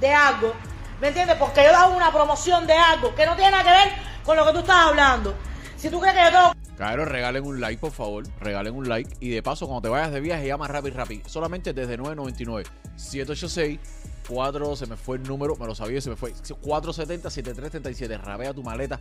de 0.00 0.12
algo, 0.12 0.54
¿me 1.00 1.08
entiendes? 1.08 1.36
Porque 1.36 1.64
yo 1.64 1.76
hago 1.76 1.96
una 1.96 2.12
promoción 2.12 2.66
de 2.66 2.74
algo 2.74 3.14
que 3.14 3.26
no 3.26 3.36
tiene 3.36 3.52
nada 3.52 3.64
que 3.64 3.70
ver 3.70 3.92
con 4.24 4.36
lo 4.36 4.46
que 4.46 4.52
tú 4.52 4.58
estás 4.60 4.86
hablando. 4.86 5.34
Si 5.76 5.90
tú 5.90 6.00
crees 6.00 6.14
que 6.14 6.24
yo 6.24 6.30
tengo 6.30 6.52
Claro, 6.76 7.04
regalen 7.04 7.44
un 7.46 7.60
like, 7.60 7.80
por 7.80 7.92
favor. 7.92 8.24
Regalen 8.40 8.74
un 8.74 8.88
like. 8.88 9.08
Y 9.20 9.30
de 9.30 9.42
paso, 9.42 9.66
cuando 9.66 9.82
te 9.82 9.88
vayas 9.88 10.12
de 10.12 10.20
viaje, 10.20 10.46
llama 10.46 10.66
Rappi 10.66 10.90
Rappi. 10.90 11.22
Solamente 11.26 11.72
desde 11.72 11.98
9.99. 11.98 12.64
786 12.96 13.78
4, 14.26 14.76
se 14.76 14.86
me 14.86 14.96
fue 14.96 15.16
el 15.16 15.22
número, 15.24 15.56
me 15.56 15.66
lo 15.66 15.74
sabía, 15.74 16.00
se 16.00 16.10
me 16.10 16.16
fue. 16.16 16.32
470-7337. 16.34 18.20
Rabea 18.20 18.52
tu 18.54 18.62
maleta 18.62 19.00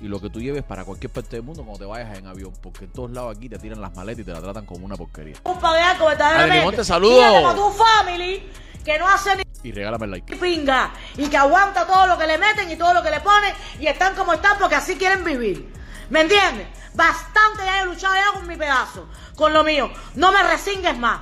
y 0.00 0.08
lo 0.08 0.20
que 0.20 0.28
tú 0.30 0.40
lleves 0.40 0.62
para 0.64 0.84
cualquier 0.84 1.10
parte 1.12 1.36
del 1.36 1.44
mundo 1.44 1.62
cuando 1.62 1.78
te 1.78 1.86
vayas 1.86 2.18
en 2.18 2.26
avión. 2.26 2.52
Porque 2.62 2.84
en 2.84 2.92
todos 2.92 3.10
lados 3.10 3.36
aquí 3.36 3.48
te 3.48 3.58
tiran 3.58 3.80
las 3.80 3.94
maletas 3.94 4.20
y 4.22 4.24
te 4.24 4.32
la 4.32 4.40
tratan 4.40 4.66
como 4.66 4.84
una 4.84 4.96
porquería. 4.96 5.36
culpa 5.42 5.74
de 5.74 5.80
algo 5.80 6.06
verdaderamente. 6.06 6.84
Saludos. 6.84 7.24
Fíjate 7.24 7.42
para 7.42 7.54
tu 7.54 7.70
family 7.70 8.50
que 8.84 8.98
no 8.98 9.08
hace 9.08 9.36
ni 9.36 9.42
Y 9.62 9.72
regálame 9.72 10.04
el 10.04 10.10
like. 10.10 10.36
pinga 10.36 10.92
y 11.16 11.28
que 11.28 11.36
aguanta 11.36 11.86
todo 11.86 12.06
lo 12.06 12.18
que 12.18 12.26
le 12.26 12.36
meten 12.38 12.70
y 12.70 12.76
todo 12.76 12.92
lo 12.92 13.02
que 13.02 13.10
le 13.10 13.20
ponen 13.20 13.54
y 13.80 13.86
están 13.86 14.14
como 14.14 14.32
están 14.34 14.58
porque 14.58 14.74
así 14.74 14.96
quieren 14.96 15.24
vivir. 15.24 15.72
¿Me 16.10 16.20
entiendes? 16.20 16.66
Bastante 16.94 17.64
ya 17.64 17.80
he 17.80 17.86
luchado 17.86 18.14
ya 18.14 18.32
con 18.38 18.46
mi 18.46 18.56
pedazo, 18.56 19.08
con 19.36 19.52
lo 19.54 19.64
mío. 19.64 19.90
No 20.16 20.32
me 20.32 20.42
resingues 20.42 20.96
más. 20.98 21.20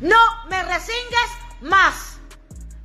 No 0.00 0.16
me 0.50 0.62
resingues 0.62 1.30
más. 1.62 2.09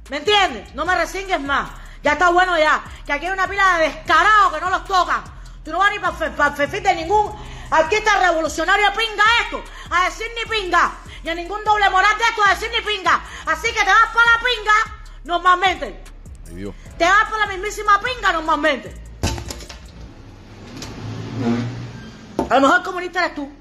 ¿Me 0.10 0.18
entiendes? 0.18 0.74
No 0.76 0.86
me 0.86 0.96
resingues 0.96 1.40
más. 1.42 1.70
Ya 2.04 2.14
está 2.14 2.30
bueno 2.30 2.58
ya. 2.58 2.84
Que 3.06 3.14
aquí 3.14 3.26
hay 3.26 3.32
una 3.32 3.48
pila 3.48 3.78
de 3.78 3.90
descarados 3.90 4.54
que 4.54 4.62
no 4.62 4.70
los 4.70 4.86
tocan. 4.86 5.24
Tú 5.64 5.72
no 5.72 5.80
vas 5.80 5.92
ni 5.92 6.00
para 6.00 6.26
el 6.26 6.54
perfil 6.54 6.84
de 6.84 6.96
ningún 6.96 7.32
artista 7.72 8.20
revolucionario 8.20 8.88
pinga 8.94 9.24
esto. 9.44 9.64
A 9.90 10.06
decir 10.06 10.28
ni 10.36 10.50
pinga. 10.50 10.92
Ni 11.24 11.32
a 11.32 11.36
ningún 11.36 11.64
doble 11.64 11.90
moral 11.90 12.16
de 12.18 12.24
esto 12.24 12.44
a 12.44 12.50
decir 12.50 12.70
ni 12.70 12.82
pinga. 12.82 13.20
Así 13.48 13.68
que 13.74 13.80
te 13.80 13.86
vas 13.86 14.10
para 14.14 14.32
la 14.32 14.40
pinga 14.44 14.74
normalmente. 15.24 16.04
Ay, 16.48 16.56
Dios. 16.56 16.76
Te 16.98 17.06
vas 17.06 17.24
para 17.24 17.48
la 17.48 17.48
mismísima 17.48 18.00
pinga 18.00 18.32
normalmente. 18.32 18.94
A 22.48 22.56
lo 22.56 22.62
mejor 22.62 22.84
comunista 22.84 23.26
eres 23.26 23.36
tú. 23.36 23.52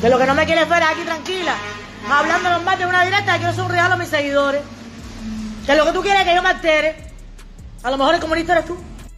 Que 0.00 0.08
lo 0.08 0.18
que 0.18 0.26
no 0.26 0.34
me 0.34 0.46
quieres 0.46 0.68
ver 0.68 0.82
es 0.82 0.88
aquí 0.88 1.02
tranquila, 1.02 1.54
hablando 2.10 2.50
normal 2.50 2.78
de 2.78 2.86
una 2.86 3.04
directa, 3.04 3.32
que 3.32 3.38
quiero 3.38 3.52
hacer 3.52 3.64
un 3.64 3.70
regalo 3.70 3.94
a 3.94 3.96
mis 3.96 4.08
seguidores. 4.08 4.62
Que 5.66 5.74
lo 5.74 5.84
que 5.84 5.92
tú 5.92 6.00
quieres 6.02 6.22
es 6.22 6.28
que 6.28 6.34
yo 6.34 6.42
me 6.42 6.48
altere. 6.48 6.96
A 7.82 7.90
lo 7.90 7.98
mejor 7.98 8.14
el 8.14 8.20
comunista 8.20 8.52
eres 8.54 8.66
tú. 8.66 8.76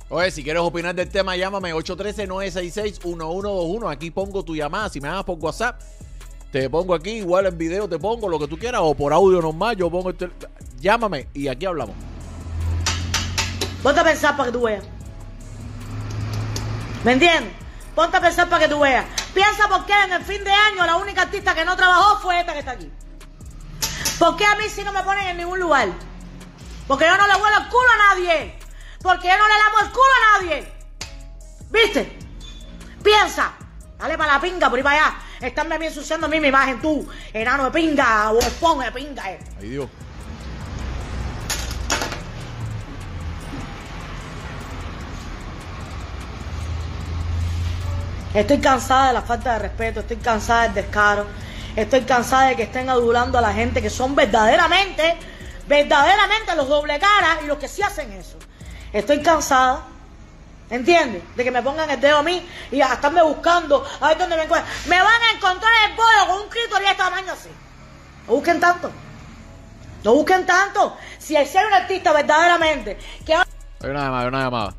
Oye, 0.08 0.30
si 0.32 0.42
quieres 0.42 0.60
opinar 0.62 0.94
del 0.94 1.08
tema, 1.08 1.36
llámame 1.36 1.72
813-966-1121. 1.74 3.92
Aquí 3.92 4.10
pongo 4.10 4.42
tu 4.44 4.56
llamada. 4.56 4.88
Si 4.88 5.00
me 5.00 5.08
llamas 5.08 5.24
por 5.24 5.38
WhatsApp, 5.38 5.80
te 6.50 6.68
pongo 6.68 6.94
aquí. 6.94 7.10
Igual 7.10 7.46
en 7.46 7.56
video 7.56 7.88
te 7.88 7.98
pongo 7.98 8.28
lo 8.28 8.38
que 8.38 8.48
tú 8.48 8.58
quieras. 8.58 8.80
O 8.84 8.94
por 8.94 9.12
audio 9.12 9.40
normal, 9.40 9.76
yo 9.76 9.88
pongo 9.90 10.10
el 10.10 10.16
tel- 10.16 10.32
Llámame 10.80 11.28
y 11.34 11.46
aquí 11.46 11.66
hablamos. 11.66 11.94
Ponte 13.82 14.00
a 14.00 14.04
pensar 14.04 14.36
para 14.36 14.50
que 14.50 14.58
tú 14.58 14.64
veas. 14.64 14.82
¿Me 17.04 17.12
entiendes? 17.12 17.52
Ponte 17.94 18.16
a 18.16 18.20
pensar 18.20 18.48
para 18.48 18.64
que 18.66 18.72
tú 18.72 18.80
veas. 18.80 19.04
Piensa 19.34 19.68
por 19.68 19.84
qué 19.86 19.92
en 19.92 20.12
el 20.12 20.22
fin 20.24 20.42
de 20.44 20.52
año 20.52 20.86
la 20.86 20.96
única 20.96 21.22
artista 21.22 21.54
que 21.54 21.64
no 21.64 21.76
trabajó 21.76 22.20
fue 22.20 22.40
esta 22.40 22.52
que 22.52 22.60
está 22.60 22.72
aquí. 22.72 22.90
¿Por 24.18 24.36
qué 24.36 24.44
a 24.46 24.54
mí 24.56 24.68
sí 24.68 24.82
no 24.84 24.92
me 24.92 25.02
ponen 25.02 25.26
en 25.28 25.36
ningún 25.38 25.58
lugar? 25.58 25.88
Porque 26.86 27.04
yo 27.06 27.16
no 27.16 27.26
le 27.26 27.34
huelo 27.34 27.56
el 27.58 27.68
culo 27.68 27.88
a 27.94 28.14
nadie. 28.14 28.58
Porque 29.02 29.28
yo 29.28 29.38
no 29.38 29.48
le 29.48 29.54
lamo 29.54 29.80
el 29.80 29.90
culo 29.90 30.04
a 30.04 30.38
nadie. 30.38 30.72
¿Viste? 31.70 32.18
Piensa. 33.02 33.52
Dale 33.98 34.16
para 34.16 34.34
la 34.34 34.40
pinga, 34.40 34.68
por 34.68 34.78
ahí 34.78 34.82
para 34.82 35.06
allá. 35.06 35.62
A 35.74 35.78
mí 35.78 35.86
ensuciando 35.86 36.26
a 36.26 36.30
mí 36.30 36.40
mi 36.40 36.48
imagen, 36.48 36.80
tú. 36.80 37.08
Enano 37.32 37.64
de 37.64 37.70
pinga, 37.70 38.30
o 38.30 38.38
esponja 38.38 38.86
de 38.86 38.92
pinga. 38.92 39.30
eh. 39.30 39.38
Ay, 39.58 39.68
Dios. 39.70 39.88
Estoy 48.40 48.58
cansada 48.58 49.08
de 49.08 49.12
la 49.12 49.20
falta 49.20 49.52
de 49.52 49.58
respeto, 49.58 50.00
estoy 50.00 50.16
cansada 50.16 50.62
del 50.62 50.72
descaro, 50.72 51.26
estoy 51.76 52.00
cansada 52.04 52.48
de 52.48 52.56
que 52.56 52.62
estén 52.62 52.88
adulando 52.88 53.36
a 53.36 53.42
la 53.42 53.52
gente 53.52 53.82
que 53.82 53.90
son 53.90 54.14
verdaderamente, 54.14 55.18
verdaderamente 55.68 56.56
los 56.56 56.66
doble 56.66 56.98
caras 56.98 57.40
y 57.44 57.46
los 57.46 57.58
que 57.58 57.68
sí 57.68 57.82
hacen 57.82 58.10
eso. 58.12 58.38
Estoy 58.94 59.20
cansada, 59.20 59.82
¿entiendes? 60.70 61.22
De 61.36 61.44
que 61.44 61.50
me 61.50 61.60
pongan 61.60 61.90
el 61.90 62.00
dedo 62.00 62.16
a 62.16 62.22
mí 62.22 62.48
y 62.70 62.80
a 62.80 62.94
estarme 62.94 63.22
buscando 63.22 63.86
a 64.00 64.08
ver 64.08 64.16
dónde 64.16 64.36
me 64.38 64.44
encuentran. 64.44 64.74
Me 64.86 64.98
van 65.02 65.22
a 65.22 65.36
encontrar 65.36 65.72
en 65.84 65.90
el 65.90 65.96
bollo 65.98 66.26
con 66.32 66.42
un 66.42 66.48
clítoris 66.48 66.86
de 66.86 66.92
este 66.92 66.96
tamaño 66.96 67.32
así. 67.34 67.50
No 68.26 68.32
busquen 68.32 68.58
tanto. 68.58 68.90
No 70.02 70.14
busquen 70.14 70.46
tanto. 70.46 70.96
Si 71.18 71.36
hay 71.36 71.44
ser 71.44 71.66
un 71.66 71.74
artista 71.74 72.10
verdaderamente 72.14 72.96
que 73.26 73.34
Hay 73.34 73.44
una 73.82 74.04
llamada, 74.04 74.20
hay 74.22 74.28
una 74.28 74.44
llamada. 74.44 74.74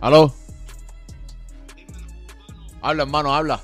¿Aló? 0.00 0.37
Habla, 2.88 3.02
hermano, 3.02 3.34
habla. 3.34 3.60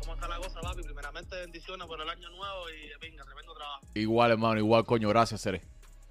¿Cómo 0.00 0.14
está 0.14 0.26
la 0.26 0.36
cosa, 0.38 0.60
papi? 0.60 0.82
Primeramente, 0.82 1.36
bendiciones 1.36 1.86
por 1.86 2.00
el 2.00 2.08
año 2.08 2.28
nuevo 2.30 2.70
y 2.70 2.90
venga, 3.00 3.24
tremendo 3.24 3.54
trabajo. 3.54 3.86
Igual, 3.94 4.32
hermano, 4.32 4.58
igual, 4.58 4.84
coño. 4.84 5.08
Gracias, 5.10 5.42
Cere. 5.42 5.62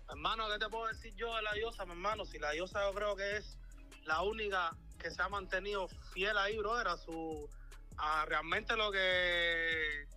Hermano, 0.09 0.45
¿qué 0.49 0.57
te 0.57 0.69
puedo 0.69 0.87
decir 0.87 1.13
yo 1.17 1.35
de 1.35 1.41
la 1.41 1.51
diosa, 1.51 1.83
mi 1.83 1.91
hermano? 1.91 2.23
Si 2.23 2.39
la 2.39 2.51
diosa 2.51 2.87
yo 2.87 2.93
creo 2.93 3.17
que 3.17 3.35
es 3.35 3.57
la 4.05 4.21
única 4.21 4.73
que 4.97 5.11
se 5.11 5.21
ha 5.21 5.27
mantenido 5.27 5.89
fiel 6.13 6.37
ahí, 6.37 6.57
brother, 6.57 6.87
a 6.87 6.95
su... 6.95 7.49
a 7.97 8.23
realmente 8.25 8.77
lo 8.77 8.93
que... 8.93 10.07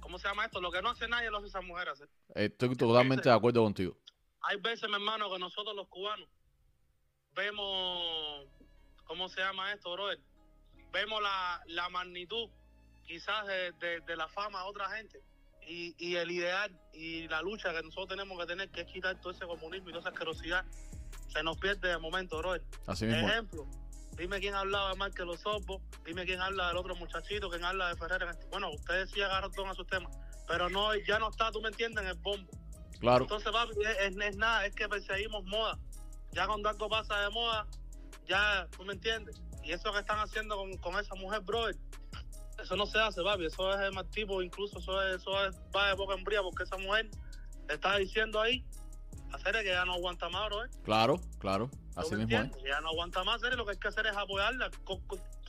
¿Cómo 0.00 0.18
se 0.18 0.28
llama 0.28 0.44
esto? 0.44 0.60
Lo 0.60 0.70
que 0.70 0.82
no 0.82 0.90
hace 0.90 1.08
nadie 1.08 1.30
lo 1.30 1.38
hace 1.38 1.46
esa 1.46 1.62
mujer 1.62 1.88
hacer. 1.88 2.10
Estoy 2.34 2.76
totalmente 2.76 3.30
de 3.30 3.34
acuerdo 3.34 3.62
contigo. 3.62 3.96
Hay 4.42 4.60
veces, 4.60 4.90
mi 4.90 4.96
hermano, 4.96 5.32
que 5.32 5.38
nosotros 5.38 5.74
los 5.74 5.88
cubanos 5.88 6.28
vemos, 7.34 8.46
¿cómo 9.04 9.30
se 9.30 9.40
llama 9.40 9.72
esto, 9.72 9.90
brother? 9.90 10.20
Vemos 10.92 11.22
la, 11.22 11.62
la 11.66 11.88
magnitud 11.88 12.50
quizás 13.04 13.46
de, 13.46 13.72
de- 13.72 14.00
de 14.00 14.16
la 14.16 14.28
fama 14.28 14.62
de 14.62 14.68
otra 14.68 14.88
gente 14.90 15.20
y, 15.66 15.94
y 15.98 16.16
el 16.16 16.30
ideal 16.30 16.76
y 16.92 17.28
la 17.28 17.40
lucha 17.42 17.72
que 17.72 17.82
nosotros 17.82 18.08
tenemos 18.08 18.38
que 18.38 18.46
tener, 18.46 18.70
que 18.70 18.82
es 18.82 18.86
quitar 18.92 19.20
todo 19.20 19.32
ese 19.32 19.46
comunismo 19.46 19.88
y 19.88 19.92
toda 19.92 20.00
esa 20.00 20.10
asquerosidad, 20.10 20.64
se 21.28 21.42
nos 21.42 21.56
pierde 21.58 21.88
de 21.88 21.98
momento, 21.98 22.38
brother. 22.38 22.62
Así 22.86 23.06
mismo. 23.06 23.28
Ejemplo, 23.28 23.66
dime 24.16 24.38
quién 24.40 24.54
hablaba 24.54 24.90
de 24.90 24.96
Marque 24.96 25.24
Los 25.24 25.44
Orbos, 25.46 25.80
dime 26.04 26.24
quién 26.24 26.40
habla 26.40 26.68
del 26.68 26.76
otro 26.76 26.94
muchachito, 26.96 27.48
quién 27.48 27.64
habla 27.64 27.88
de 27.88 27.96
Ferrer. 27.96 28.36
Bueno, 28.50 28.70
ustedes 28.70 29.10
sí 29.10 29.20
agarran 29.22 29.50
a 29.68 29.74
sus 29.74 29.86
temas, 29.86 30.14
pero 30.46 30.68
no 30.68 30.94
ya 30.96 31.18
no 31.18 31.30
está, 31.30 31.50
tú 31.52 31.60
me 31.62 31.68
entiendes, 31.68 32.02
en 32.04 32.10
el 32.10 32.18
bombo. 32.18 32.50
Claro. 33.00 33.24
Entonces, 33.24 33.50
papi, 33.50 33.72
es, 33.82 33.98
es- 34.10 34.16
es 34.16 34.36
nada, 34.36 34.66
es 34.66 34.74
que 34.74 34.88
perseguimos 34.88 35.44
moda. 35.44 35.78
Ya 36.32 36.46
cuando 36.46 36.68
algo 36.68 36.88
pasa 36.88 37.18
de 37.20 37.30
moda, 37.30 37.66
ya, 38.26 38.66
tú 38.76 38.84
me 38.84 38.92
entiendes. 38.94 39.40
Y 39.62 39.72
eso 39.72 39.92
que 39.92 39.98
están 39.98 40.18
haciendo 40.18 40.56
con, 40.56 40.76
con 40.78 40.98
esa 40.98 41.14
mujer, 41.14 41.40
brother, 41.40 41.76
eso 42.62 42.76
no 42.76 42.86
se 42.86 42.98
hace, 42.98 43.22
papi. 43.22 43.46
Eso 43.46 43.72
es 43.72 43.80
de 43.80 43.90
mal 43.90 44.08
tipo, 44.10 44.42
incluso 44.42 44.78
eso 44.78 45.02
es, 45.02 45.20
eso 45.20 45.46
es, 45.46 45.56
va 45.74 45.88
de 45.88 45.94
boca 45.94 46.14
en 46.14 46.24
bría, 46.24 46.42
porque 46.42 46.64
esa 46.64 46.76
mujer 46.78 47.10
está 47.68 47.96
diciendo 47.96 48.40
ahí, 48.40 48.64
hacer 49.32 49.54
que 49.54 49.66
ya 49.66 49.84
no 49.84 49.94
aguanta 49.94 50.28
más, 50.28 50.48
brother. 50.48 50.70
Claro, 50.84 51.20
claro. 51.38 51.68
¿Tú 51.94 52.00
Así 52.00 52.14
mismo 52.14 52.38
es. 52.38 52.50
Ya 52.64 52.80
no 52.80 52.88
aguanta 52.88 53.24
más, 53.24 53.40
serio, 53.40 53.56
lo 53.56 53.64
que 53.64 53.72
hay 53.72 53.78
que 53.78 53.88
hacer 53.88 54.06
es 54.06 54.16
apoyarla. 54.16 54.70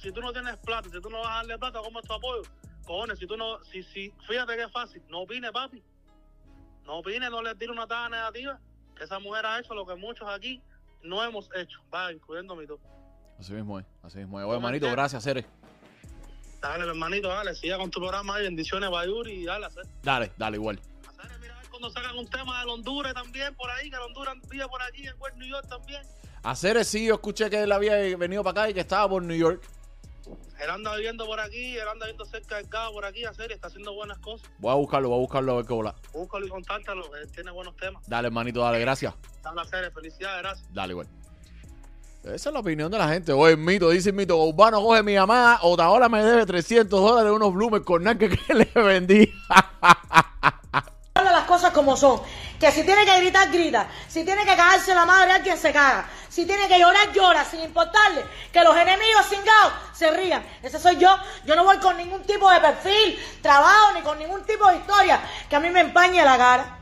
Si 0.02 0.12
tú 0.12 0.22
no 0.22 0.34
tienes 0.34 0.58
plata, 0.58 0.90
si 0.90 1.00
tú 1.00 1.10
no 1.10 1.20
vas 1.20 1.30
a 1.30 1.36
darle 1.38 1.58
plata, 1.58 1.80
¿cómo 1.80 2.00
es 2.00 2.06
tu 2.06 2.14
apoyo? 2.14 2.42
Cojones, 2.86 3.18
si 3.18 3.28
tú 3.28 3.38
no, 3.38 3.64
si, 3.64 3.82
si, 3.84 4.14
fíjate 4.28 4.56
que 4.56 4.64
es 4.64 4.72
fácil, 4.72 5.02
no 5.08 5.22
opines, 5.22 5.52
papi. 5.52 5.84
No 6.84 6.98
opines, 6.98 7.32
no 7.32 7.42
le 7.42 7.56
tires 7.56 7.76
una 7.76 7.88
tabla 7.88 8.18
negativa. 8.18 8.60
Que 8.96 9.06
esa 9.06 9.20
mujer 9.20 9.46
ha 9.46 9.60
hecho 9.60 9.74
lo 9.74 9.86
que 9.86 9.96
muchos 9.96 10.28
aquí 10.30 10.62
no 11.02 11.24
hemos 11.24 11.50
hecho, 11.56 11.80
va, 11.94 12.12
incluyendo 12.12 12.56
mi 12.56 12.68
tú. 12.68 12.80
Así 13.40 13.54
mismo 13.54 13.80
es. 13.80 13.86
Así 14.02 14.20
mismo 14.20 14.40
es. 14.40 14.46
Oye, 14.46 14.56
hermanito, 14.56 14.90
gracias, 14.90 15.24
Cere. 15.24 15.46
Dale, 16.62 16.86
hermanito, 16.86 17.28
dale, 17.28 17.54
siga 17.56 17.78
con 17.78 17.92
tu 17.92 18.00
programa 18.00 18.36
ahí, 18.36 18.44
bendiciones, 18.44 18.90
Bayuri, 18.90 19.34
y 19.34 19.46
dale, 19.46 19.66
hacer. 19.66 19.84
Dale, 20.02 20.32
dale, 20.38 20.56
igual. 20.56 20.80
Mira, 21.42 21.58
a 21.58 21.60
ver 21.60 21.70
cuando 21.70 21.90
sacan 21.90 22.18
un 22.18 22.28
tema 22.28 22.62
del 22.62 22.70
Honduras 22.70 23.14
también 23.14 23.54
por 23.56 23.70
ahí, 23.70 23.90
que 23.90 23.98
Honduras 23.98 24.36
vive 24.50 24.66
por 24.70 24.82
aquí, 24.82 25.06
en 25.06 25.14
West 25.20 25.36
New 25.36 25.50
York 25.50 25.68
también. 25.68 26.02
A 26.42 26.56
Cere 26.56 26.86
sí, 26.86 27.06
yo 27.06 27.16
escuché 27.16 27.50
que 27.50 27.64
él 27.64 27.72
había 27.72 27.96
venido 28.16 28.44
para 28.44 28.62
acá 28.62 28.70
y 28.70 28.74
que 28.74 28.80
estaba 28.80 29.10
por 29.10 29.24
New 29.24 29.38
York. 29.38 29.62
Él 30.62 30.70
anda 30.70 30.96
viviendo 30.96 31.26
por 31.26 31.42
aquí, 31.42 31.76
él 31.76 31.88
anda 31.88 32.06
viviendo 32.06 32.24
cerca 32.24 32.56
del 32.56 32.70
cabo 32.70 32.94
por 32.94 33.06
aquí, 33.06 33.24
y 33.24 33.26
está 33.26 33.68
haciendo 33.68 33.94
buenas 33.94 34.18
cosas. 34.20 34.50
Voy 34.60 34.72
a 34.72 34.76
buscarlo, 34.76 35.10
voy 35.10 35.18
a 35.18 35.22
buscarlo 35.22 35.52
a 35.52 35.56
ver 35.58 35.66
qué 35.66 35.74
bola. 35.74 35.96
Búscalo 36.14 36.46
y 36.46 36.50
contáctalo, 36.50 37.14
él 37.16 37.30
tiene 37.32 37.52
buenos 37.52 37.76
temas. 37.76 38.08
Dale, 38.08 38.28
hermanito, 38.28 38.62
dale, 38.62 38.80
gracias. 38.80 39.14
Dale 39.42 39.88
a 39.88 39.92
felicidades, 39.92 40.42
gracias. 40.42 40.74
Dale, 40.74 40.94
igual. 40.94 41.08
Esa 42.24 42.50
es 42.50 42.54
la 42.54 42.60
opinión 42.62 42.90
de 42.90 42.98
la 42.98 43.10
gente. 43.10 43.34
Oye, 43.34 43.58
mito, 43.58 43.90
dice 43.90 44.10
el 44.10 44.16
mito, 44.16 44.38
Urbano 44.38 44.82
coge 44.82 45.04
mi 45.04 45.12
llamada, 45.12 45.60
Otaola 45.62 46.08
me 46.08 46.24
debe 46.24 46.46
300 46.46 47.02
dólares 47.02 47.34
unos 47.34 47.54
bloomer 47.54 47.82
con 47.82 48.02
nada 48.02 48.18
que, 48.18 48.30
le 48.54 48.70
vendí. 48.82 49.34
Las 51.16 51.44
cosas 51.44 51.72
como 51.72 51.98
son. 51.98 52.22
Que 52.60 52.72
si 52.72 52.84
tiene 52.84 53.06
que 53.06 53.20
gritar, 53.20 53.52
grita. 53.52 53.90
Si 54.08 54.24
tiene 54.24 54.46
que 54.46 54.56
cagarse 54.56 54.96
la 54.96 55.06
madre, 55.06 55.34
alguien 55.34 55.58
se 55.58 55.74
caga. 55.74 56.06
Si 56.30 56.46
tiene 56.46 56.68
que 56.70 56.80
llorar, 56.80 57.12
llora, 57.12 57.44
sin 57.44 57.60
importarle 57.60 58.24
que 58.54 58.64
los 58.64 58.76
enemigos 58.78 59.26
cingados 59.28 59.74
se 59.94 60.10
rían. 60.12 60.46
Ese 60.62 60.80
soy 60.80 60.96
yo. 60.96 61.14
Yo 61.46 61.58
no 61.58 61.66
voy 61.66 61.78
con 61.80 61.98
ningún 61.98 62.22
tipo 62.22 62.50
de 62.50 62.62
perfil, 62.62 63.20
trabajo, 63.42 63.94
ni 63.96 64.02
con 64.02 64.18
ningún 64.18 64.44
tipo 64.46 64.66
de 64.70 64.78
historia 64.78 65.20
que 65.50 65.58
a 65.58 65.60
mí 65.60 65.70
me 65.72 65.82
empañe 65.82 66.24
la 66.24 66.38
cara. 66.38 66.78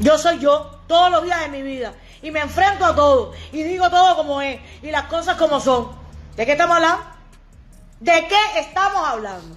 Yo 0.00 0.16
soy 0.16 0.38
yo 0.38 0.80
todos 0.86 1.10
los 1.10 1.24
días 1.24 1.40
de 1.42 1.48
mi 1.48 1.62
vida. 1.62 1.92
Y 2.22 2.30
me 2.30 2.40
enfrento 2.40 2.84
a 2.84 2.94
todo. 2.94 3.32
Y 3.52 3.62
digo 3.62 3.90
todo 3.90 4.16
como 4.16 4.40
es. 4.40 4.60
Y 4.82 4.90
las 4.90 5.04
cosas 5.04 5.36
como 5.36 5.60
son. 5.60 5.90
¿De 6.36 6.46
qué 6.46 6.52
estamos 6.52 6.76
hablando? 6.76 7.04
¿De 8.00 8.26
qué 8.28 8.60
estamos 8.60 9.06
hablando? 9.06 9.56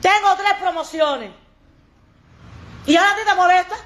Tengo 0.00 0.34
tres 0.36 0.54
promociones. 0.60 1.30
¿Y 2.86 2.96
ahora 2.96 3.12
a 3.12 3.16
ti 3.16 3.20
te 3.26 3.34
molesta? 3.34 3.76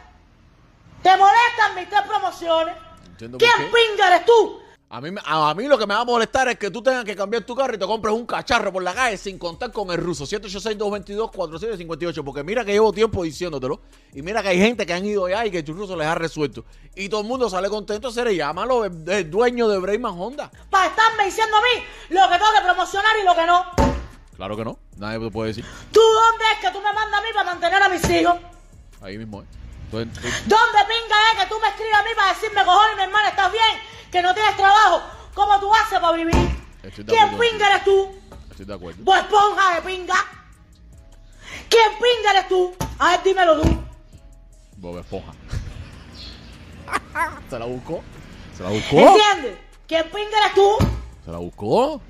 ¿Te 1.02 1.16
molestan 1.16 1.74
mis 1.74 1.88
tres 1.88 2.02
promociones? 2.02 2.74
Entiendo 3.06 3.38
¿Quién 3.38 3.70
pinga 3.72 4.06
eres 4.06 4.24
tú? 4.24 4.61
A 4.94 5.00
mí, 5.00 5.08
a, 5.24 5.48
a 5.50 5.54
mí 5.54 5.66
lo 5.68 5.78
que 5.78 5.86
me 5.86 5.94
va 5.94 6.00
a 6.00 6.04
molestar 6.04 6.48
es 6.48 6.58
que 6.58 6.70
tú 6.70 6.82
tengas 6.82 7.02
que 7.06 7.16
cambiar 7.16 7.44
tu 7.44 7.54
carro 7.54 7.74
y 7.74 7.78
te 7.78 7.86
compres 7.86 8.12
un 8.14 8.26
cacharro 8.26 8.70
por 8.70 8.82
la 8.82 8.92
calle 8.92 9.16
sin 9.16 9.38
contar 9.38 9.72
con 9.72 9.90
el 9.90 9.96
ruso. 9.96 10.26
786-222-4758. 10.26 12.22
Porque 12.22 12.42
mira 12.44 12.62
que 12.62 12.72
llevo 12.72 12.92
tiempo 12.92 13.22
diciéndotelo. 13.22 13.80
Y 14.12 14.20
mira 14.20 14.42
que 14.42 14.48
hay 14.50 14.58
gente 14.58 14.84
que 14.84 14.92
han 14.92 15.04
ido 15.06 15.24
allá 15.24 15.46
y 15.46 15.50
que 15.50 15.60
el 15.60 15.66
ruso 15.66 15.96
les 15.96 16.06
ha 16.06 16.14
resuelto. 16.14 16.66
Y 16.94 17.08
todo 17.08 17.22
el 17.22 17.26
mundo 17.26 17.48
sale 17.48 17.70
contento. 17.70 18.10
Se 18.10 18.22
le 18.22 18.36
llama 18.36 18.66
lo- 18.66 18.84
el, 18.84 19.08
el 19.08 19.30
dueño 19.30 19.66
de 19.68 19.78
Brayman 19.78 20.12
Honda. 20.18 20.50
Para 20.68 20.88
estarme 20.88 21.24
diciendo 21.24 21.56
a 21.56 21.60
mí 21.60 21.84
lo 22.10 22.20
que 22.28 22.34
tengo 22.38 22.50
que 22.54 22.62
promocionar 22.64 23.12
y 23.18 23.24
lo 23.24 23.34
que 23.34 23.46
no. 23.46 23.64
Claro 24.36 24.56
que 24.56 24.64
no. 24.64 24.78
Nadie 24.98 25.18
te 25.20 25.30
puede 25.30 25.48
decir. 25.48 25.64
¿Tú 25.90 26.00
dónde 26.00 26.44
es 26.54 26.58
que 26.60 26.70
tú 26.70 26.78
me 26.84 26.92
mandas 26.92 27.18
a 27.20 27.22
mí 27.22 27.28
para 27.32 27.50
mantener 27.50 27.82
a 27.82 27.88
mis 27.88 28.10
hijos? 28.10 28.34
Ahí 29.00 29.16
mismo, 29.16 29.40
¿eh? 29.42 29.46
¿Dónde 29.92 30.78
pinga 30.88 31.16
es 31.32 31.38
que 31.42 31.46
tú 31.50 31.60
me 31.60 31.68
escribes 31.68 31.94
a 31.94 32.02
mí 32.02 32.10
para 32.16 32.32
decirme, 32.32 32.64
cojones, 32.64 32.96
mi 32.96 33.02
hermana, 33.02 33.28
estás 33.28 33.52
bien? 33.52 33.78
Que 34.10 34.22
no 34.22 34.32
tienes 34.34 34.56
trabajo. 34.56 35.02
¿Cómo 35.34 35.60
tú 35.60 35.74
haces 35.74 35.98
para 36.00 36.16
vivir? 36.16 36.34
Estoy 36.82 37.04
de 37.04 37.12
¿Quién 37.12 37.22
acuerdo 37.24 37.38
pinga 37.50 37.66
eres 37.68 37.84
tú? 37.84 38.20
estoy 38.50 38.66
de 38.66 38.74
acuerdo. 38.74 39.04
¿Vos 39.04 39.18
esponja 39.18 39.74
de 39.74 39.82
pinga? 39.82 40.14
¿Quién 41.68 41.92
pinga 41.92 42.30
eres 42.30 42.48
tú? 42.48 42.74
A 42.98 43.10
ver, 43.10 43.22
dímelo 43.22 43.60
tú. 43.60 43.82
Bob 44.78 44.98
Esponja. 44.98 45.32
¿Se 47.50 47.58
la 47.58 47.66
buscó? 47.66 48.02
¿Se 48.56 48.62
la 48.62 48.70
buscó? 48.70 48.96
¿Entiendes? 48.96 49.58
¿Quién 49.86 50.04
pinga 50.10 50.38
eres 50.38 50.54
tú? 50.54 50.76
¿Se 51.24 51.30
la 51.30 51.38
buscó? 51.38 52.00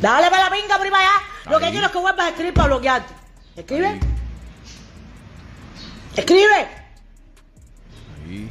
Dale 0.00 0.30
para 0.30 0.44
la 0.44 0.50
pinga, 0.50 0.78
prima 0.78 0.98
ya. 0.98 1.50
Lo 1.50 1.58
que 1.58 1.70
quiero 1.70 1.86
es 1.86 1.92
que 1.92 1.98
vuelvas 1.98 2.26
a 2.26 2.28
escribir 2.30 2.54
para 2.54 2.68
bloquearte. 2.68 3.14
¿Escribe? 3.54 4.00
¿Escribe? 6.16 6.68
Ahí. 8.24 8.50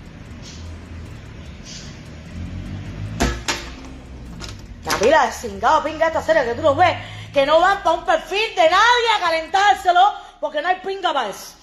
La 4.85 4.97
pila 4.99 5.25
de 5.25 5.31
cingado 5.31 5.83
pinga 5.83 6.07
esta 6.07 6.21
serie 6.21 6.45
que 6.45 6.53
tú 6.53 6.61
los 6.61 6.77
ves, 6.77 6.95
que 7.33 7.45
no 7.45 7.59
van 7.59 7.81
para 7.81 7.97
un 7.97 8.05
perfil 8.05 8.55
de 8.55 8.69
nadie 8.69 9.09
a 9.17 9.19
calentárselo, 9.19 10.13
porque 10.39 10.61
no 10.61 10.67
hay 10.67 10.75
pinga 10.75 11.11
para 11.11 11.29
eso. 11.29 11.55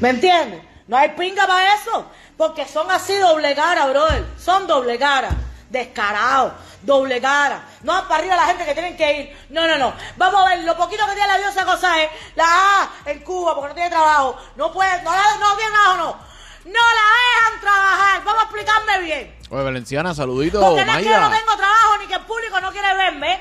¿Me 0.00 0.08
entiendes? 0.08 0.62
No 0.88 0.96
hay 0.96 1.10
pinga 1.10 1.46
para 1.46 1.74
eso, 1.74 2.06
porque 2.38 2.66
son 2.66 2.90
así 2.90 3.14
doble 3.18 3.54
cara, 3.54 3.86
brother. 3.88 4.24
Son 4.38 4.66
doble 4.66 4.98
cara, 4.98 5.28
descarados, 5.70 6.52
doble 6.82 7.20
cara. 7.20 7.62
No 7.82 8.02
para 8.06 8.16
arriba 8.16 8.36
la 8.36 8.46
gente 8.46 8.64
que 8.66 8.74
tienen 8.74 8.96
que 8.96 9.12
ir. 9.20 9.46
No, 9.50 9.66
no, 9.66 9.78
no. 9.78 9.94
Vamos 10.16 10.42
a 10.44 10.48
ver, 10.50 10.64
lo 10.64 10.76
poquito 10.76 11.06
que 11.06 11.12
tiene 11.14 11.26
la 11.28 11.38
diosa 11.38 11.64
cosa 11.64 12.02
es 12.02 12.10
la 12.34 12.44
A 12.82 12.90
en 13.06 13.20
Cuba, 13.20 13.54
porque 13.54 13.68
no 13.68 13.74
tiene 13.74 13.90
trabajo. 13.90 14.36
No 14.56 14.72
puede, 14.72 15.02
no, 15.02 15.10
la- 15.10 15.36
no 15.38 15.56
tiene 15.56 15.72
trabajo, 15.72 15.96
no. 15.96 16.30
No 16.66 16.72
la 16.80 17.48
dejan 17.48 17.60
trabajar. 17.60 18.24
Vamos 18.24 18.42
a 18.42 18.44
explicarme 18.44 18.98
bien. 19.00 19.38
Oye, 19.50 19.62
Valenciana, 19.64 20.14
saludito, 20.14 20.60
Porque 20.60 20.84
no 20.84 20.92
es 20.92 20.98
que 20.98 21.04
yo 21.04 21.20
no 21.20 21.30
tengo 21.30 21.56
trabajo 21.56 21.96
ni 22.00 22.06
que 22.06 22.14
el 22.14 22.20
público 22.22 22.60
no 22.60 22.70
quiere 22.70 22.94
verme. 22.94 23.34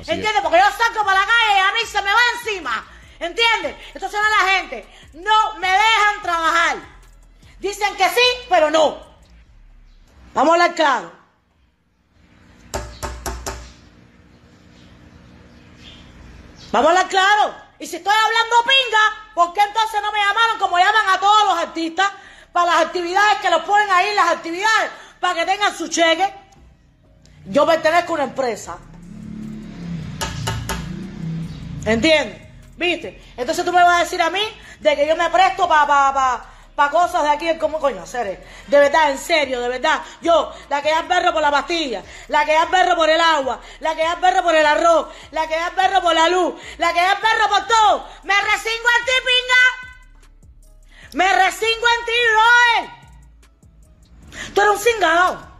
Así 0.00 0.12
¿Entiendes? 0.12 0.36
es. 0.36 0.40
Porque 0.42 0.58
yo 0.58 0.64
salgo 0.84 1.04
para 1.04 1.20
la 1.20 1.26
calle 1.26 1.56
y 1.56 1.60
a 1.60 1.72
mí 1.72 1.80
se 1.90 2.00
me 2.02 2.10
va 2.12 2.20
encima. 2.38 2.84
¿Entiendes? 3.18 3.76
Entonces 3.94 4.20
no 4.20 4.28
la 4.46 4.52
gente. 4.52 4.86
No 5.14 5.54
me 5.58 5.68
dejan 5.68 6.22
trabajar. 6.22 6.76
Dicen 7.58 7.94
que 7.96 8.08
sí, 8.10 8.20
pero 8.48 8.70
no. 8.70 8.98
Vamos 10.34 10.50
a 10.50 10.54
hablar 10.54 10.74
claro. 10.74 11.12
Vamos 16.72 16.86
a 16.86 16.90
hablar 16.90 17.08
claro. 17.08 17.54
Y 17.78 17.86
si 17.86 17.96
estoy 17.96 18.14
hablando 18.14 18.56
pinga, 18.64 19.34
¿por 19.34 19.52
qué 19.52 19.60
entonces 19.60 20.00
no 20.02 20.10
me 20.10 20.18
llamaron 20.18 20.58
como 20.58 20.78
llaman 20.78 21.08
a 21.10 21.20
todos 21.20 21.44
los 21.44 21.58
artistas 21.58 22.10
para 22.52 22.66
las 22.66 22.86
actividades 22.86 23.40
que 23.40 23.50
los 23.50 23.62
ponen 23.62 23.90
ahí, 23.90 24.14
las 24.14 24.30
actividades, 24.30 24.90
para 25.20 25.34
que 25.34 25.46
tengan 25.46 25.76
su 25.76 25.88
cheque? 25.88 26.32
Yo 27.44 27.66
pertenezco 27.66 28.12
a 28.12 28.14
una 28.14 28.24
empresa. 28.24 28.78
¿Entiendes? 31.84 32.40
¿Viste? 32.76 33.22
Entonces 33.36 33.64
tú 33.64 33.72
me 33.72 33.82
vas 33.82 33.98
a 33.98 34.04
decir 34.04 34.22
a 34.22 34.30
mí 34.30 34.42
de 34.80 34.96
que 34.96 35.06
yo 35.06 35.14
me 35.14 35.28
presto 35.28 35.68
para 35.68 35.86
pa, 35.86 36.14
pa, 36.14 36.50
pa 36.74 36.90
cosas 36.90 37.22
de 37.22 37.28
aquí, 37.28 37.58
¿cómo 37.58 37.78
coño 37.78 38.02
hacer? 38.02 38.44
De 38.66 38.78
verdad, 38.78 39.10
en 39.10 39.18
serio, 39.18 39.60
de 39.60 39.68
verdad. 39.68 40.02
Yo, 40.20 40.52
la 40.68 40.82
que 40.82 40.90
da 40.90 41.02
perro 41.06 41.32
por 41.32 41.42
la 41.42 41.50
pastilla, 41.50 42.02
la 42.28 42.44
que 42.44 42.52
da 42.52 42.66
perro 42.70 42.96
por 42.96 43.10
el 43.10 43.20
agua, 43.20 43.60
la 43.80 43.94
que 43.94 44.02
da 44.02 44.16
perro 44.16 44.42
por 44.42 44.54
el 44.54 44.64
arroz, 44.64 45.08
la 45.30 45.46
que 45.46 45.56
da 45.56 45.70
perro 45.70 46.00
por 46.00 46.14
la 46.14 46.28
luz, 46.28 46.54
la 46.78 46.92
que 46.92 47.00
da 47.00 47.18
perro 47.20 47.48
por 47.48 47.66
todo. 47.66 48.08
Me 48.22 48.34
resingo 48.34 48.88
en 48.98 49.04
ti, 49.04 49.12
pinga. 49.26 49.92
Me 51.14 51.32
resingo 51.44 51.86
en 51.98 52.04
ti, 52.06 52.12
Roel. 52.32 52.90
Tú 54.54 54.60
eres 54.62 54.72
un 54.72 54.80
cingado. 54.80 55.52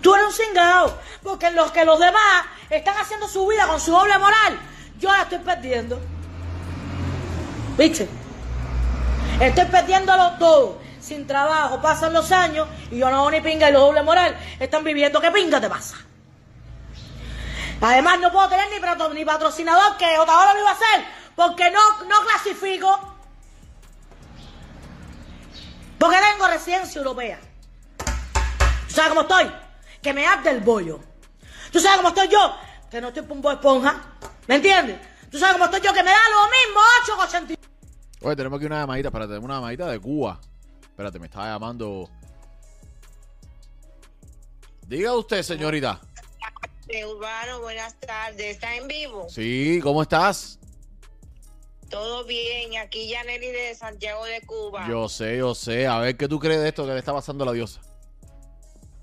Tú 0.00 0.14
eres 0.14 0.26
un 0.26 0.32
cingado. 0.32 0.98
Porque 1.22 1.50
los 1.50 1.70
que 1.70 1.84
los 1.84 1.98
demás 1.98 2.46
están 2.70 2.96
haciendo 2.96 3.28
su 3.28 3.46
vida 3.46 3.66
con 3.66 3.78
su 3.78 3.90
doble 3.90 4.16
moral, 4.18 4.58
yo 4.98 5.12
la 5.12 5.22
estoy 5.22 5.38
perdiendo. 5.38 6.00
¿Viste? 7.76 8.21
Estoy 9.40 9.64
perdiéndolo 9.66 10.32
todo. 10.38 10.82
Sin 11.00 11.26
trabajo, 11.26 11.80
pasan 11.82 12.12
los 12.12 12.30
años 12.30 12.68
y 12.90 12.98
yo 12.98 13.10
no 13.10 13.16
hago 13.16 13.30
ni 13.30 13.40
pinga 13.40 13.68
y 13.68 13.72
los 13.72 13.82
doble 13.82 14.02
moral 14.02 14.36
están 14.60 14.84
viviendo. 14.84 15.20
¿Qué 15.20 15.30
pinga 15.32 15.60
te 15.60 15.68
pasa? 15.68 15.96
Además, 17.80 18.20
no 18.20 18.30
puedo 18.30 18.48
tener 18.48 18.66
ni, 18.70 19.14
ni 19.18 19.24
patrocinador 19.24 19.96
que 19.96 20.16
otra 20.16 20.38
hora 20.38 20.54
lo 20.54 20.60
iba 20.60 20.70
a 20.70 20.74
hacer 20.74 21.04
porque 21.34 21.70
no, 21.70 22.04
no 22.04 22.20
clasifico. 22.22 23.16
Porque 25.98 26.16
tengo 26.32 26.46
residencia 26.48 26.98
europea. 26.98 27.40
¿Tú 28.88 28.94
sabes 28.94 29.08
cómo 29.08 29.22
estoy? 29.22 29.50
Que 30.00 30.12
me 30.12 30.26
arde 30.26 30.50
el 30.50 30.60
bollo. 30.60 31.00
¿Tú 31.72 31.80
sabes 31.80 31.96
cómo 31.96 32.08
estoy 32.10 32.28
yo? 32.28 32.56
Que 32.90 33.00
no 33.00 33.08
estoy 33.08 33.22
pumbo 33.22 33.50
esponja. 33.50 33.96
¿Me 34.46 34.56
entiendes? 34.56 35.00
¿Tú 35.30 35.38
sabes 35.38 35.54
cómo 35.54 35.64
estoy 35.64 35.80
yo? 35.80 35.92
Que 35.92 36.02
me 36.02 36.10
da 36.10 36.18
lo 36.30 36.42
mismo 36.44 36.80
8 37.02 37.16
que 37.16 37.36
80. 37.54 37.71
Oye, 38.24 38.36
tenemos 38.36 38.58
aquí 38.58 38.66
una 38.66 38.80
llamadita, 38.80 39.08
espérate, 39.08 39.30
tenemos 39.30 39.46
una 39.46 39.54
llamadita 39.56 39.86
de 39.88 39.98
Cuba. 39.98 40.40
Espérate, 40.80 41.18
me 41.18 41.26
estaba 41.26 41.46
llamando. 41.46 42.08
Diga 44.86 45.14
usted, 45.14 45.42
señorita. 45.42 46.00
Urbano, 47.08 47.60
buenas 47.62 47.98
tardes. 47.98 48.56
¿Está 48.56 48.76
en 48.76 48.86
vivo? 48.86 49.26
Sí, 49.28 49.80
¿cómo 49.82 50.02
estás? 50.02 50.58
Todo 51.88 52.24
bien. 52.24 52.76
Aquí 52.76 53.08
Yaneli 53.08 53.48
de 53.48 53.74
Santiago 53.74 54.24
de 54.24 54.42
Cuba. 54.42 54.86
Yo 54.88 55.08
sé, 55.08 55.38
yo 55.38 55.54
sé. 55.54 55.86
A 55.86 55.98
ver, 55.98 56.16
¿qué 56.16 56.28
tú 56.28 56.38
crees 56.38 56.60
de 56.60 56.68
esto 56.68 56.86
que 56.86 56.92
le 56.92 56.98
está 56.98 57.12
pasando 57.12 57.44
a 57.44 57.48
la 57.48 57.52
diosa? 57.52 57.80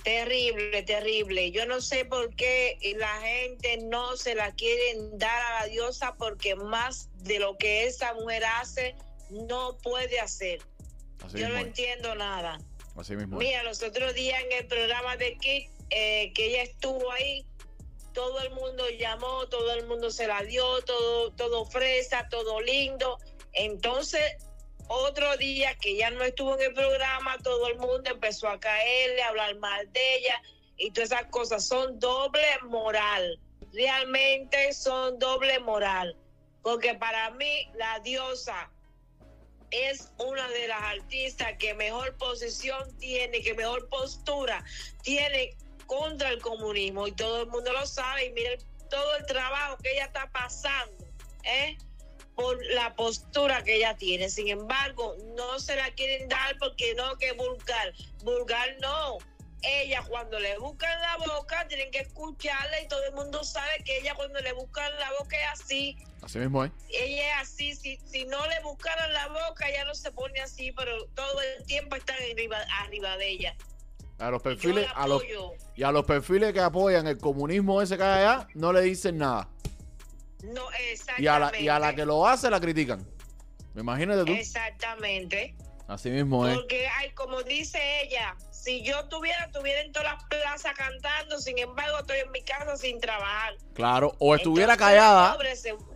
Terrible, 0.04 0.84
terrible. 0.84 1.52
Yo 1.52 1.66
no 1.66 1.82
sé 1.82 2.06
por 2.06 2.34
qué 2.36 2.78
la 2.98 3.20
gente 3.22 3.80
no 3.84 4.16
se 4.16 4.36
la 4.36 4.52
quieren 4.54 5.18
dar 5.18 5.42
a 5.42 5.60
la 5.62 5.66
diosa 5.68 6.16
porque 6.18 6.56
más 6.56 7.10
de 7.24 7.40
lo 7.40 7.58
que 7.58 7.86
esa 7.86 8.14
mujer 8.14 8.44
hace 8.46 8.96
no 9.30 9.78
puede 9.78 10.20
hacer. 10.20 10.62
Así 11.24 11.40
Yo 11.40 11.50
no 11.50 11.58
es. 11.58 11.68
entiendo 11.68 12.16
nada. 12.16 12.60
Así 12.96 13.16
mismo. 13.16 13.38
Mira, 13.38 13.64
los 13.64 13.82
otros 13.84 14.14
días 14.14 14.42
en 14.44 14.52
el 14.52 14.68
programa 14.68 15.16
de 15.18 15.38
Kit, 15.38 15.70
eh, 15.90 16.32
que 16.34 16.48
ella 16.48 16.64
estuvo 16.64 17.12
ahí, 17.12 17.46
todo 18.14 18.42
el 18.42 18.52
mundo 18.52 18.84
llamó, 18.90 19.48
todo 19.48 19.74
el 19.74 19.86
mundo 19.86 20.12
se 20.12 20.28
la 20.28 20.42
dio, 20.44 20.82
todo, 20.84 21.32
todo 21.34 21.66
fresa, 21.66 22.28
todo 22.30 22.60
lindo. 22.62 23.18
Entonces, 23.54 24.22
otro 24.88 25.38
día 25.38 25.76
que 25.76 25.96
ya 25.96 26.10
no 26.10 26.24
estuvo 26.24 26.56
en 26.56 26.64
el 26.64 26.74
programa, 26.74 27.38
todo 27.44 27.68
el 27.68 27.78
mundo 27.78 28.10
empezó 28.10 28.50
a 28.50 28.60
caerle, 28.60 29.22
a 29.22 29.30
hablar 29.30 29.58
mal 29.60 29.92
de 29.94 30.16
ella 30.16 30.42
y 30.78 30.92
todas 30.92 31.12
esas 31.12 31.26
cosas 31.28 31.66
son 31.66 32.00
doble 32.00 32.48
moral. 32.64 33.40
Realmente 33.72 34.74
son 34.74 35.20
doble 35.20 35.60
moral. 35.60 36.16
Porque 36.64 36.96
para 36.96 37.30
mí 37.32 37.70
la 37.76 38.00
diosa 38.00 38.72
es 39.72 40.12
una 40.18 40.48
de 40.50 40.68
las 40.68 40.82
artistas 40.82 41.54
que 41.58 41.74
mejor 41.74 42.16
posición 42.18 42.98
tiene, 42.98 43.42
que 43.42 43.54
mejor 43.54 43.88
postura 43.90 44.64
tiene 45.04 45.56
contra 45.86 46.30
el 46.30 46.40
comunismo 46.42 47.08
y 47.08 47.12
todo 47.12 47.44
el 47.44 47.48
mundo 47.48 47.74
lo 47.74 47.86
sabe 47.86 48.26
y 48.26 48.32
miren 48.32 48.60
todo 48.90 49.18
el 49.18 49.26
trabajo 49.26 49.78
que 49.82 49.92
ella 49.92 50.06
está 50.06 50.30
pasando, 50.32 51.06
¿eh? 51.44 51.78
por 52.36 52.58
la 52.68 52.96
postura 52.96 53.64
que 53.64 53.76
ella 53.76 53.98
tiene. 53.98 54.30
Sin 54.30 54.48
embargo, 54.48 55.16
no 55.36 55.60
se 55.60 55.76
la 55.76 55.92
quieren 55.92 56.30
dar 56.30 56.58
porque 56.58 56.96
no, 56.96 57.18
que 57.18 57.34
vulgar. 57.34 57.94
Vulgar 58.24 58.78
no. 58.82 59.18
Ella 59.62 60.04
cuando 60.08 60.40
le 60.40 60.58
buscan 60.58 61.02
la 61.02 61.18
boca 61.18 61.68
tienen 61.68 61.92
que 61.92 62.00
escucharla 62.00 62.82
y 62.82 62.88
todo 62.88 63.04
el 63.04 63.14
mundo 63.14 63.44
sabe 63.44 63.84
que 63.84 63.98
ella 63.98 64.16
cuando 64.16 64.40
le 64.40 64.54
buscan 64.54 64.92
la 65.00 65.12
boca 65.20 65.36
es 65.38 65.62
así 65.62 65.98
Así 66.22 66.38
mismo, 66.38 66.66
¿eh? 66.66 66.72
ella 66.90 67.42
es 67.42 67.50
así, 67.50 67.76
si, 67.76 67.98
si 68.06 68.26
no 68.26 68.46
le 68.48 68.60
buscaran 68.62 69.12
la 69.14 69.28
boca, 69.28 69.70
ella 69.70 69.86
no 69.86 69.96
se 69.96 70.12
pone 70.12 70.40
así, 70.42 70.72
pero 70.74 71.06
todo 71.16 71.42
el 71.42 71.66
tiempo 71.66 71.96
están 71.96 72.18
arriba, 72.32 72.58
arriba 72.82 73.18
de 73.18 73.30
ella. 73.30 73.56
A 74.18 74.30
los 74.30 74.42
perfiles, 74.42 74.86
a 74.96 75.08
los, 75.08 75.24
y 75.76 75.84
a 75.84 75.92
los 75.92 76.06
perfiles 76.06 76.52
que 76.52 76.60
apoyan 76.60 77.08
el 77.08 77.18
comunismo 77.18 77.82
ese 77.82 77.96
que 77.96 78.04
hay 78.04 78.26
allá, 78.26 78.48
no 78.54 78.74
le 78.74 78.82
dicen 78.82 79.18
nada. 79.18 79.48
No, 80.44 80.66
Y 81.18 81.28
a 81.28 81.40
la, 81.40 81.48
exactamente. 81.48 81.62
y 81.62 81.68
a 81.70 81.80
la 81.80 81.96
que 81.96 82.06
lo 82.06 82.28
hace 82.28 82.50
la 82.50 82.60
critican. 82.60 83.08
Me 83.74 83.82
imagínate 83.82 84.26
tú. 84.26 84.34
Exactamente. 84.34 85.56
Así 85.88 86.10
mismo 86.10 86.46
es. 86.48 86.56
Porque, 86.58 86.86
ay, 86.88 87.12
como 87.12 87.44
dice 87.44 87.80
ella, 88.04 88.36
si 88.62 88.84
yo 88.84 89.06
tuviera, 89.06 89.46
estuviera 89.46 89.82
en 89.82 89.92
todas 89.92 90.14
las 90.14 90.24
plazas 90.26 90.74
cantando, 90.76 91.40
sin 91.40 91.58
embargo, 91.58 92.00
estoy 92.00 92.18
en 92.26 92.32
mi 92.32 92.42
casa 92.42 92.76
sin 92.76 93.00
trabajar. 93.00 93.54
Claro, 93.74 94.14
o 94.20 94.36
estuviera 94.36 94.74
Entonces, 94.74 94.98
callada. 94.98 95.38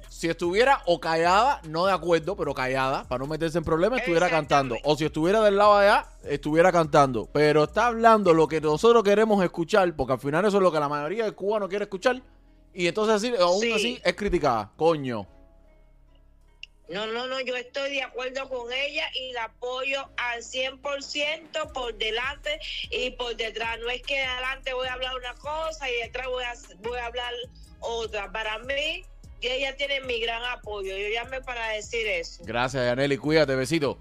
Si 0.10 0.30
estuviera 0.30 0.82
o 0.86 0.99
callada, 0.99 1.60
no 1.67 1.86
de 1.86 1.91
acuerdo, 1.91 2.38
pero 2.38 2.54
callada, 2.54 3.04
para 3.08 3.19
no 3.19 3.28
meterse 3.28 3.58
en 3.58 3.63
problemas, 3.63 3.99
estuviera 3.99 4.30
cantando. 4.30 4.78
O 4.84 4.95
si 4.95 5.06
estuviera 5.06 5.41
del 5.41 5.58
lado 5.58 5.78
de 5.80 5.89
allá, 5.89 6.08
estuviera 6.23 6.71
cantando. 6.71 7.28
Pero 7.34 7.65
está 7.65 7.88
hablando 7.88 8.34
lo 8.34 8.47
que 8.47 8.62
nosotros 8.62 9.04
queremos 9.04 9.43
escuchar, 9.43 9.93
porque 9.95 10.13
al 10.13 10.19
final 10.19 10.45
eso 10.45 10.58
es 10.58 10.63
lo 10.63 10.71
que 10.71 10.80
la 10.80 10.88
mayoría 10.88 11.26
de 11.26 11.32
Cuba 11.34 11.60
no 11.60 11.67
quiere 11.67 11.84
escuchar. 11.84 12.21
Y 12.73 12.88
entonces 12.88 13.15
así, 13.15 13.34
aún 13.39 13.60
Sí. 13.60 13.73
así 13.73 14.02
es 14.04 14.15
criticada. 14.15 14.71
Coño. 14.78 15.28
No, 16.89 17.07
no, 17.07 17.27
no, 17.27 17.39
yo 17.39 17.55
estoy 17.55 17.91
de 17.91 18.03
acuerdo 18.03 18.47
con 18.49 18.71
ella 18.71 19.05
y 19.15 19.31
la 19.31 19.45
apoyo 19.45 20.09
al 20.17 20.41
100% 20.41 21.71
por 21.71 21.97
delante 21.97 22.59
y 22.91 23.11
por 23.11 23.35
detrás. 23.37 23.79
No 23.79 23.89
es 23.89 24.01
que 24.01 24.21
adelante 24.21 24.73
voy 24.73 24.87
a 24.87 24.93
hablar 24.93 25.15
una 25.15 25.33
cosa 25.35 25.89
y 25.89 26.01
detrás 26.01 26.27
voy 26.27 26.43
a, 26.43 26.53
voy 26.79 26.99
a 26.99 27.05
hablar 27.05 27.33
otra. 27.79 28.31
Para 28.31 28.59
mí, 28.59 29.05
ella 29.41 29.75
tiene 29.75 30.01
mi 30.01 30.19
gran 30.19 30.43
apoyo. 30.43 30.95
Yo 30.95 31.09
llamé 31.09 31.41
para 31.41 31.69
decir 31.69 32.05
eso. 32.07 32.43
Gracias, 32.45 32.83
Yaneli. 32.83 33.17
Cuídate, 33.17 33.55
besito. 33.55 33.97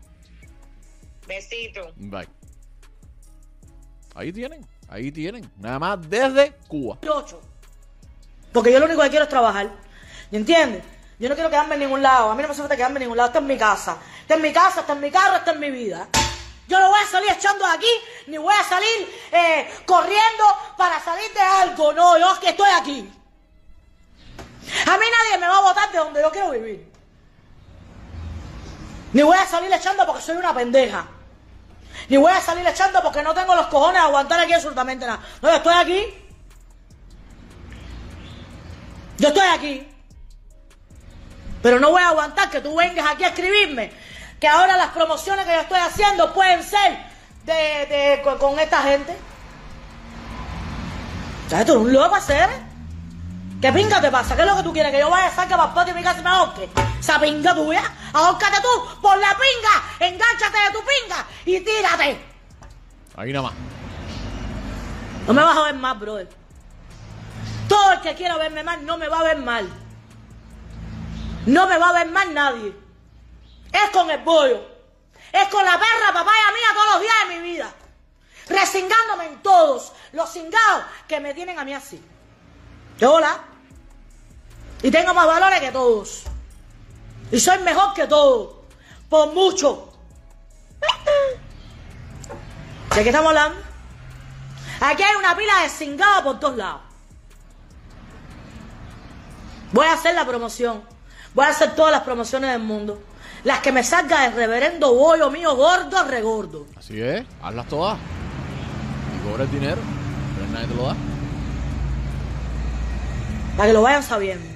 Besito. 1.27 1.93
Bye. 1.97 2.29
Ahí 4.15 4.33
tienen, 4.33 4.67
ahí 4.89 5.11
tienen. 5.11 5.51
Nada 5.57 5.79
más 5.79 6.11
desde 6.11 6.53
Cuba. 6.69 6.99
ocho. 7.09 7.41
Porque 8.53 8.71
yo 8.71 8.79
lo 8.79 8.87
único 8.87 9.03
que 9.03 9.09
quiero 9.09 9.25
es 9.25 9.31
trabajar. 9.31 9.71
¿Me 10.31 10.39
entiendes? 10.39 10.83
Yo 11.23 11.29
no 11.29 11.37
quiero 11.37 11.51
quedarme 11.51 11.75
en 11.75 11.83
ningún 11.83 12.03
lado. 12.03 12.33
A 12.33 12.35
mí 12.35 12.43
no 12.43 12.49
me 12.49 12.53
hace 12.53 12.63
falta 12.63 12.77
quedarme 12.77 12.97
en 12.97 13.03
ningún 13.03 13.17
lado. 13.17 13.29
Esta 13.29 13.39
es 13.39 13.45
mi 13.45 13.57
casa. 13.57 13.97
Esta 14.23 14.35
es 14.35 14.41
mi 14.41 14.53
casa, 14.53 14.81
esta 14.81 14.93
es 14.93 14.99
mi 14.99 15.09
carro, 15.09 15.37
esta 15.37 15.53
es 15.53 15.57
mi 15.57 15.71
vida. 15.71 16.09
Yo 16.67 16.81
no 16.81 16.89
voy 16.89 16.99
a 16.99 17.07
salir 17.07 17.31
echando 17.31 17.65
de 17.65 17.71
aquí, 17.71 17.91
ni 18.27 18.39
voy 18.39 18.53
a 18.53 18.65
salir 18.65 19.21
eh, 19.31 19.73
corriendo 19.87 20.45
para 20.77 20.99
salir 20.99 21.33
de 21.33 21.41
algo. 21.41 21.93
No, 21.93 22.19
yo 22.19 22.33
es 22.33 22.39
que 22.41 22.49
estoy 22.49 22.69
aquí. 22.71 22.99
A 24.85 24.99
mí 24.99 25.05
nadie 25.13 25.39
me 25.39 25.47
va 25.47 25.59
a 25.59 25.63
botar 25.63 25.93
de 25.93 25.99
donde 25.99 26.21
yo 26.21 26.31
quiero 26.33 26.51
vivir. 26.51 26.93
Ni 29.13 29.23
voy 29.23 29.39
a 29.39 29.47
salir 29.47 29.73
echando 29.73 30.05
porque 30.05 30.23
soy 30.23 30.37
una 30.37 30.53
pendeja. 30.53 31.07
Ni 32.09 32.17
voy 32.17 32.33
a 32.33 32.41
salir 32.41 32.67
echando 32.67 33.01
porque 33.01 33.23
no 33.23 33.33
tengo 33.33 33.55
los 33.55 33.69
cojones 33.69 34.03
de 34.03 34.09
aguantar 34.09 34.41
aquí 34.41 34.55
absolutamente 34.55 35.07
nada. 35.07 35.21
No, 35.41 35.51
yo 35.51 35.57
estoy 35.57 35.75
aquí. 35.75 36.15
Yo 39.19 39.29
estoy 39.29 39.47
aquí. 39.55 39.92
Pero 41.63 41.79
no 41.81 41.91
voy 41.91 42.03
a 42.03 42.09
aguantar 42.09 42.51
que 42.51 42.61
tú 42.61 42.77
vengas 42.77 43.07
aquí 43.11 43.25
a 43.25 43.29
escribirme 43.29 43.93
que 44.41 44.49
ahora 44.49 44.77
las 44.77 44.89
promociones 44.89 45.45
que 45.47 45.53
yo 45.55 45.61
estoy 45.61 45.79
haciendo 45.79 46.35
pueden 46.35 46.63
ser 46.65 46.99
de, 47.45 47.53
de- 47.53 48.21
con, 48.25 48.39
con 48.39 48.59
esta 48.59 48.83
gente. 48.83 49.17
¿Sabes? 51.49 51.67
Tú 51.67 51.73
eres 51.73 51.85
un 51.85 51.93
loco 51.93 52.15
hacer. 52.17 52.49
¿Qué 53.61 53.73
pinga 53.73 54.01
te 54.01 54.11
pasa? 54.11 54.35
¿Qué 54.35 54.43
es 54.43 54.49
lo 54.49 54.57
que 54.57 54.63
tú 54.65 54.73
quieres? 54.73 54.91
¿Que 54.91 54.99
yo 54.99 55.09
vaya 55.11 55.29
a 55.29 55.31
sacar 55.31 55.57
para 55.57 55.73
patio 55.73 55.95
de 55.95 56.01
mi 56.01 56.05
casa 56.05 56.19
y 56.19 56.23
me 56.25 56.31
ahorque? 56.31 56.69
Esa 56.99 57.21
pinga 57.21 57.55
tuya. 57.55 57.83
Ahórcate 58.13 58.57
tú 58.61 59.01
por 59.01 59.17
la 59.19 59.29
pinga. 59.29 60.09
Engánchate 60.09 60.59
de 60.59 60.73
tu 60.73 60.79
pinga 60.81 61.25
y 61.45 61.61
tírate. 61.61 62.21
Ahí 63.17 63.33
nada 63.33 63.45
más. 63.49 63.53
No 65.29 65.33
me 65.35 65.43
vas 65.45 65.57
a 65.57 65.63
ver 65.63 65.75
mal, 65.75 65.97
brother. 65.99 66.29
Todo 67.69 67.93
el 67.93 68.01
que 68.01 68.15
quiera 68.17 68.37
verme 68.37 68.65
mal 68.65 68.85
no 68.85 68.97
me 68.97 69.07
va 69.07 69.21
a 69.21 69.23
ver 69.23 69.37
mal. 69.39 69.69
No 71.47 71.67
me 71.67 71.79
va 71.79 71.89
a 71.89 71.93
ver 71.93 72.11
mal 72.11 72.33
nadie. 72.33 72.75
Es 73.73 73.91
con 73.91 74.11
el 74.11 74.21
bollo. 74.23 74.65
Es 75.33 75.49
con 75.49 75.65
la 75.65 75.73
perra 75.73 76.13
papaya 76.13 76.53
mía 76.55 76.75
todos 76.75 76.89
los 76.93 77.01
días 77.01 77.15
de 77.29 77.35
mi 77.37 77.53
vida. 77.53 77.73
Resingándome 78.49 79.27
en 79.27 79.43
todos 79.43 79.93
los 80.13 80.31
cingados 80.31 80.85
que 81.09 81.21
me 81.21 81.33
tienen 81.35 81.59
a 81.59 81.65
mí 81.65 81.75
así. 81.75 82.03
Yo 82.99 83.15
hola. 83.15 83.41
Y 84.83 84.91
tengo 84.91 85.15
más 85.15 85.27
valores 85.27 85.61
que 85.61 85.73
todos. 85.73 86.25
Y 87.31 87.41
soy 87.41 87.59
mejor 87.61 87.95
que 87.95 88.07
todos. 88.07 88.57
Por 89.09 89.33
mucho. 89.33 89.93
¿De 92.95 93.03
qué 93.03 93.09
estamos 93.09 93.29
hablando? 93.29 93.59
Aquí 94.81 95.03
hay 95.03 95.17
una 95.17 95.37
pila 95.37 95.63
de 95.63 95.69
cingada 95.71 96.23
por 96.23 96.39
todos 96.39 96.57
lados. 96.57 96.83
Voy 99.73 99.87
a 99.87 99.95
hacer 99.95 100.15
la 100.15 100.27
promoción. 100.27 100.92
Voy 101.35 101.47
a 101.47 101.49
hacer 101.49 101.75
todas 101.75 101.93
las 101.93 102.03
promociones 102.03 102.51
del 102.51 102.63
mundo. 102.63 103.03
Las 103.45 103.61
que 103.61 103.73
me 103.73 103.83
salga 103.83 104.27
el 104.27 104.35
reverendo 104.35 104.95
bollo 104.95 105.31
mío 105.31 105.57
gordo, 105.57 106.05
regordo. 106.05 106.67
Así 106.77 107.01
es, 107.01 107.25
hazlas 107.43 107.67
todas. 107.69 107.99
Y 109.17 109.29
cobra 109.29 109.45
el 109.45 109.51
dinero. 109.51 109.81
Pero 110.37 110.47
nadie 110.53 110.67
te 110.69 110.75
lo 110.75 110.87
da. 110.87 110.97
Para 113.57 113.69
que 113.69 113.73
lo 113.73 113.83
vayan 113.83 114.03
sabiendo. 114.03 114.47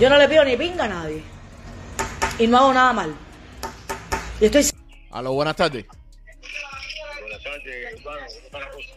Yo 0.00 0.10
no 0.10 0.18
le 0.18 0.28
pido 0.28 0.44
ni 0.44 0.56
pinga 0.56 0.84
a 0.84 0.88
nadie. 0.88 1.22
Y 2.38 2.46
no 2.48 2.58
hago 2.58 2.74
nada 2.74 2.92
mal. 2.92 3.14
Y 4.40 4.46
estoy 4.46 4.68
Aló, 5.12 5.32
buenas 5.32 5.54
tardes. 5.54 5.86
Buenas 5.86 7.42
tardes, 7.44 7.94
hermano. 7.98 8.26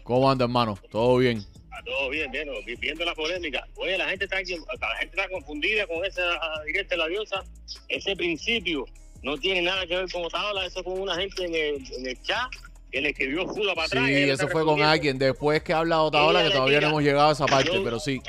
¿Cómo 0.04 0.32
anda, 0.32 0.46
hermano? 0.46 0.78
¿Todo 0.90 1.18
bien? 1.18 1.46
Ah, 1.78 1.82
Todo 1.86 2.10
bien, 2.10 2.32
bien, 2.32 2.48
vi- 2.66 2.76
viendo 2.76 3.06
la 3.06 3.14
polémica. 3.14 3.68
Oye, 3.76 3.98
la 3.98 4.10
gente 4.10 4.26
está, 4.26 4.38
aquí- 4.38 4.56
la 4.80 4.96
gente 5.00 5.16
está 5.16 5.30
confundida 5.30 5.86
con 5.88 6.04
esa 6.06 6.22
ah, 6.42 6.62
directa 6.66 6.96
de 6.96 7.00
la 7.00 7.08
diosa. 7.08 7.44
Ese 7.88 8.16
principio 8.16 8.86
no 9.22 9.38
tiene 9.38 9.62
nada 9.62 9.86
que 9.86 9.96
ver 9.96 10.12
con 10.12 10.26
Otaola, 10.26 10.66
eso 10.66 10.84
con 10.84 11.00
una 11.00 11.16
gente 11.16 11.46
en 11.46 11.54
el, 11.54 11.94
en 11.94 12.08
el 12.08 12.22
chat 12.24 12.50
que 12.92 13.02
le 13.02 13.10
escribió 13.10 13.46
Fuda 13.48 13.76
para 13.76 13.86
atrás. 13.88 14.10
y 14.10 14.16
Sí, 14.16 14.30
eso 14.30 14.48
fue 14.48 14.64
con 14.64 14.82
alguien. 14.82 15.18
Después 15.20 15.62
que 15.62 15.74
habla 15.74 16.02
Otaola, 16.02 16.44
que 16.44 16.52
todavía 16.52 16.82
no 16.82 16.88
hemos 16.88 17.04
llegado 17.04 17.30
a 17.30 17.34
esa 17.34 17.46
parte, 17.46 17.72
Yo- 17.74 17.84
pero 17.84 18.00
sí. 18.00 18.22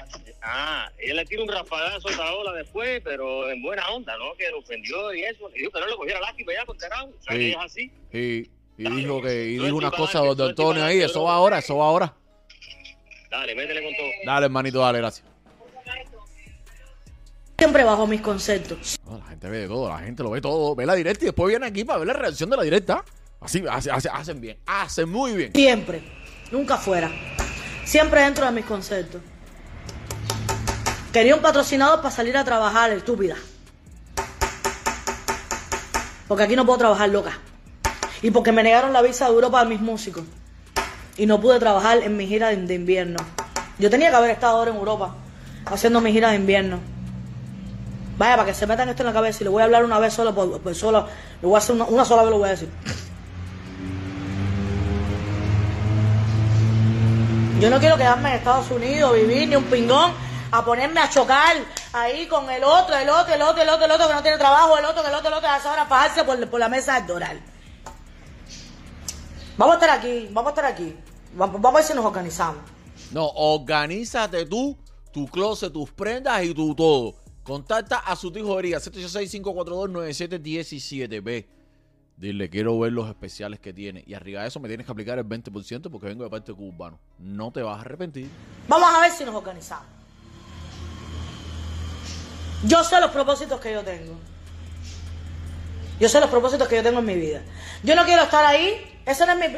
Ah, 0.43 0.91
ella 0.99 1.15
le 1.15 1.25
tira 1.27 1.43
un 1.43 1.49
rafagazo 1.49 2.09
a 2.09 2.13
Otaola 2.13 2.53
después, 2.53 3.01
pero 3.05 3.51
en 3.51 3.63
buena 3.63 3.89
onda, 3.91 4.17
¿no? 4.19 4.35
Que 4.35 4.51
lo 4.51 4.59
ofendió 4.61 5.13
y 5.15 5.23
eso. 5.23 5.49
Le 5.51 5.59
dijo 5.59 5.71
que 5.71 5.81
no 5.81 5.87
le 5.87 5.97
cogiera 5.97 6.21
lástima 6.21 6.53
ya, 6.55 6.65
por 6.65 6.77
carajo. 6.77 7.07
O 7.19 7.23
sea, 7.23 7.33
Sí. 7.35 7.39
que 7.39 7.51
es 7.51 7.57
así. 7.59 7.93
Y, 8.13 8.83
y 8.83 8.91
dijo 8.97 9.21
que 9.23 9.45
y 9.47 9.59
dijo 9.59 9.77
unas 9.77 9.93
cosas 9.93 10.25
estoy 10.27 10.49
Antonio 10.51 10.85
ahí. 10.85 11.01
Eso 11.01 11.25
va 11.25 11.35
ahora, 11.35 11.59
eso 11.59 11.77
va 11.77 11.87
ahora. 11.87 12.15
Dale, 13.31 13.55
métele 13.55 13.83
con 13.83 13.93
todo. 13.95 14.07
Dale, 14.27 14.47
hermanito, 14.47 14.79
dale, 14.81 14.99
gracias. 14.99 15.27
siempre 17.59 17.83
bajo 17.85 18.07
mis 18.07 18.21
conceptos. 18.21 18.99
No, 19.05 19.19
la 19.19 19.25
gente 19.27 19.49
ve 19.49 19.59
de 19.59 19.67
todo, 19.69 19.89
la 19.89 19.99
gente 19.99 20.23
lo 20.23 20.31
ve 20.31 20.41
todo. 20.41 20.75
Ve 20.77 20.87
la 20.87 20.95
directa 20.95 21.25
y 21.25 21.27
después 21.27 21.49
viene 21.49 21.67
aquí 21.67 21.85
para 21.85 21.99
ver 21.99 22.07
la 22.09 22.15
reacción 22.15 22.49
de 22.51 22.57
la 22.57 22.63
directa. 22.63 23.05
Así, 23.41 23.65
hace- 23.69 23.91
hace- 23.91 24.09
hacen 24.09 24.41
bien, 24.41 24.59
hacen 24.67 25.09
muy 25.09 25.33
bien. 25.33 25.53
Siempre. 25.53 26.03
Nunca 26.53 26.77
fuera. 26.77 27.11
Siempre 27.85 28.23
dentro 28.23 28.47
de 28.47 28.53
mis 28.53 28.65
conceptos. 28.65 29.21
Quería 31.13 31.35
un 31.35 31.43
patrocinador 31.43 31.99
para 32.01 32.11
salir 32.15 32.37
a 32.37 32.45
trabajar, 32.45 32.91
estúpida. 32.93 33.35
Porque 36.29 36.45
aquí 36.45 36.55
no 36.57 36.65
puedo 36.67 36.79
trabajar 36.79 37.09
loca. 37.09 37.39
Y 38.23 38.31
porque 38.31 38.53
me 38.53 38.63
negaron 38.63 38.93
la 38.93 39.03
visa 39.03 39.27
de 39.27 39.33
Europa 39.33 39.61
a 39.61 39.65
mis 39.65 39.81
músicos. 39.81 40.25
Y 41.19 41.27
no 41.27 41.41
pude 41.41 41.59
trabajar 41.59 41.99
en 41.99 42.17
mi 42.17 42.27
gira 42.27 42.49
de, 42.49 42.75
invierno. 42.75 43.19
Yo 43.79 43.91
tenía 43.91 44.09
que 44.09 44.17
haber 44.17 44.31
estado 44.31 44.57
ahora 44.57 44.71
en 44.71 44.77
Europa 44.77 45.15
haciendo 45.67 46.01
mi 46.01 46.13
gira 46.13 46.31
de 46.31 46.37
invierno. 46.37 46.79
Vaya, 48.17 48.37
para 48.37 48.47
que 48.47 48.55
se 48.55 48.67
metan 48.67 48.89
esto 48.89 49.03
en 49.03 49.09
la 49.09 49.13
cabeza 49.13 49.39
y 49.41 49.45
le 49.45 49.51
voy 49.51 49.61
a 49.61 49.65
hablar 49.65 49.85
una 49.85 49.99
vez 49.99 50.15
solo, 50.15 50.35
por, 50.35 50.61
por 50.61 50.73
voy 50.73 51.55
a 51.55 51.59
hacer 51.59 51.77
una, 51.77 52.05
sola 52.05 52.23
vez 52.23 52.31
lo 52.31 52.39
voy 52.39 52.49
a 52.49 52.53
decir. 52.53 52.71
Yo 57.61 57.69
no 57.69 57.81
quiero 57.81 57.97
quedarme 57.97 58.31
en 58.31 58.35
Estados 58.37 58.71
Unidos, 58.71 59.15
vivir 59.15 59.49
ni 59.49 59.57
un 59.57 59.65
pingón, 59.65 60.13
a 60.53 60.65
ponerme 60.65 61.01
a 61.01 61.11
chocar 61.11 61.57
ahí 61.93 62.27
con 62.27 62.49
el 62.49 62.63
otro, 62.63 62.97
el 62.97 63.09
otro, 63.09 63.35
el 63.35 63.43
otro, 63.43 63.63
el 63.63 63.69
otro, 63.69 63.85
el 63.85 63.91
otro 63.91 64.09
que 64.09 64.15
no 64.15 64.23
tiene 64.23 64.39
trabajo, 64.39 64.79
el 64.79 64.85
otro, 64.85 65.05
el 65.07 65.15
otro, 65.15 65.29
el 65.29 65.35
otro, 65.35 65.49
a 65.49 65.57
esa 65.59 65.73
hora 65.73 65.85
fajarse 65.87 66.25
por, 66.25 66.49
por 66.49 66.61
la 66.61 66.69
mesa 66.69 66.95
del 66.95 67.07
doral. 67.07 67.41
Vamos 69.59 69.75
a 69.75 69.79
estar 69.81 69.99
aquí, 69.99 70.29
vamos 70.31 70.51
a 70.51 70.55
estar 70.55 70.65
aquí. 70.67 70.95
Vamos, 71.35 71.65
a 71.65 71.73
ver 71.73 71.83
si 71.83 71.93
nos 71.93 72.05
organizamos. 72.05 72.63
No, 73.11 73.27
organízate 73.27 74.47
tú, 74.47 74.79
tu 75.13 75.27
closet, 75.27 75.73
tus 75.73 75.91
prendas 75.91 76.45
y 76.45 76.55
tu 76.55 76.77
todo. 76.77 77.17
Contacta 77.43 77.99
a 77.99 78.15
su 78.15 78.31
tijorería 78.31 78.79
786-542-9717. 78.79 81.25
Ve, 81.25 81.49
dile, 82.17 82.49
quiero 82.49 82.79
ver 82.79 82.93
los 82.93 83.09
especiales 83.09 83.59
que 83.59 83.73
tiene. 83.73 84.05
Y 84.07 84.15
arriba 84.15 84.43
de 84.43 84.49
eso 84.49 84.61
me 84.61 84.69
tienes 84.69 84.87
que 84.87 84.93
aplicar 84.93 85.19
el 85.19 85.25
20% 85.25 85.91
porque 85.91 86.07
vengo 86.07 86.23
de 86.23 86.31
parte 86.31 86.55
cubano. 86.55 87.01
No 87.19 87.51
te 87.51 87.61
vas 87.61 87.79
a 87.79 87.81
arrepentir. 87.81 88.31
Vamos 88.69 88.89
a 88.95 89.01
ver 89.01 89.11
si 89.11 89.25
nos 89.25 89.35
organizamos. 89.35 89.89
Yo 92.65 92.85
sé 92.85 93.01
los 93.01 93.11
propósitos 93.11 93.61
que 93.61 93.73
yo 93.73 93.83
tengo. 93.83 94.15
Yo 95.99 96.09
sé 96.09 96.21
los 96.21 96.31
propósitos 96.31 96.69
que 96.69 96.77
yo 96.77 96.85
tengo 96.85 97.01
en 97.01 97.07
mi 97.07 97.17
vida. 97.17 97.43
Yo 97.83 97.97
no 97.97 98.05
quiero 98.05 98.23
estar 98.23 98.45
ahí. 98.45 98.95
Eso 99.09 99.27
no 99.27 99.33
es 99.33 99.39
mi. 99.39 99.57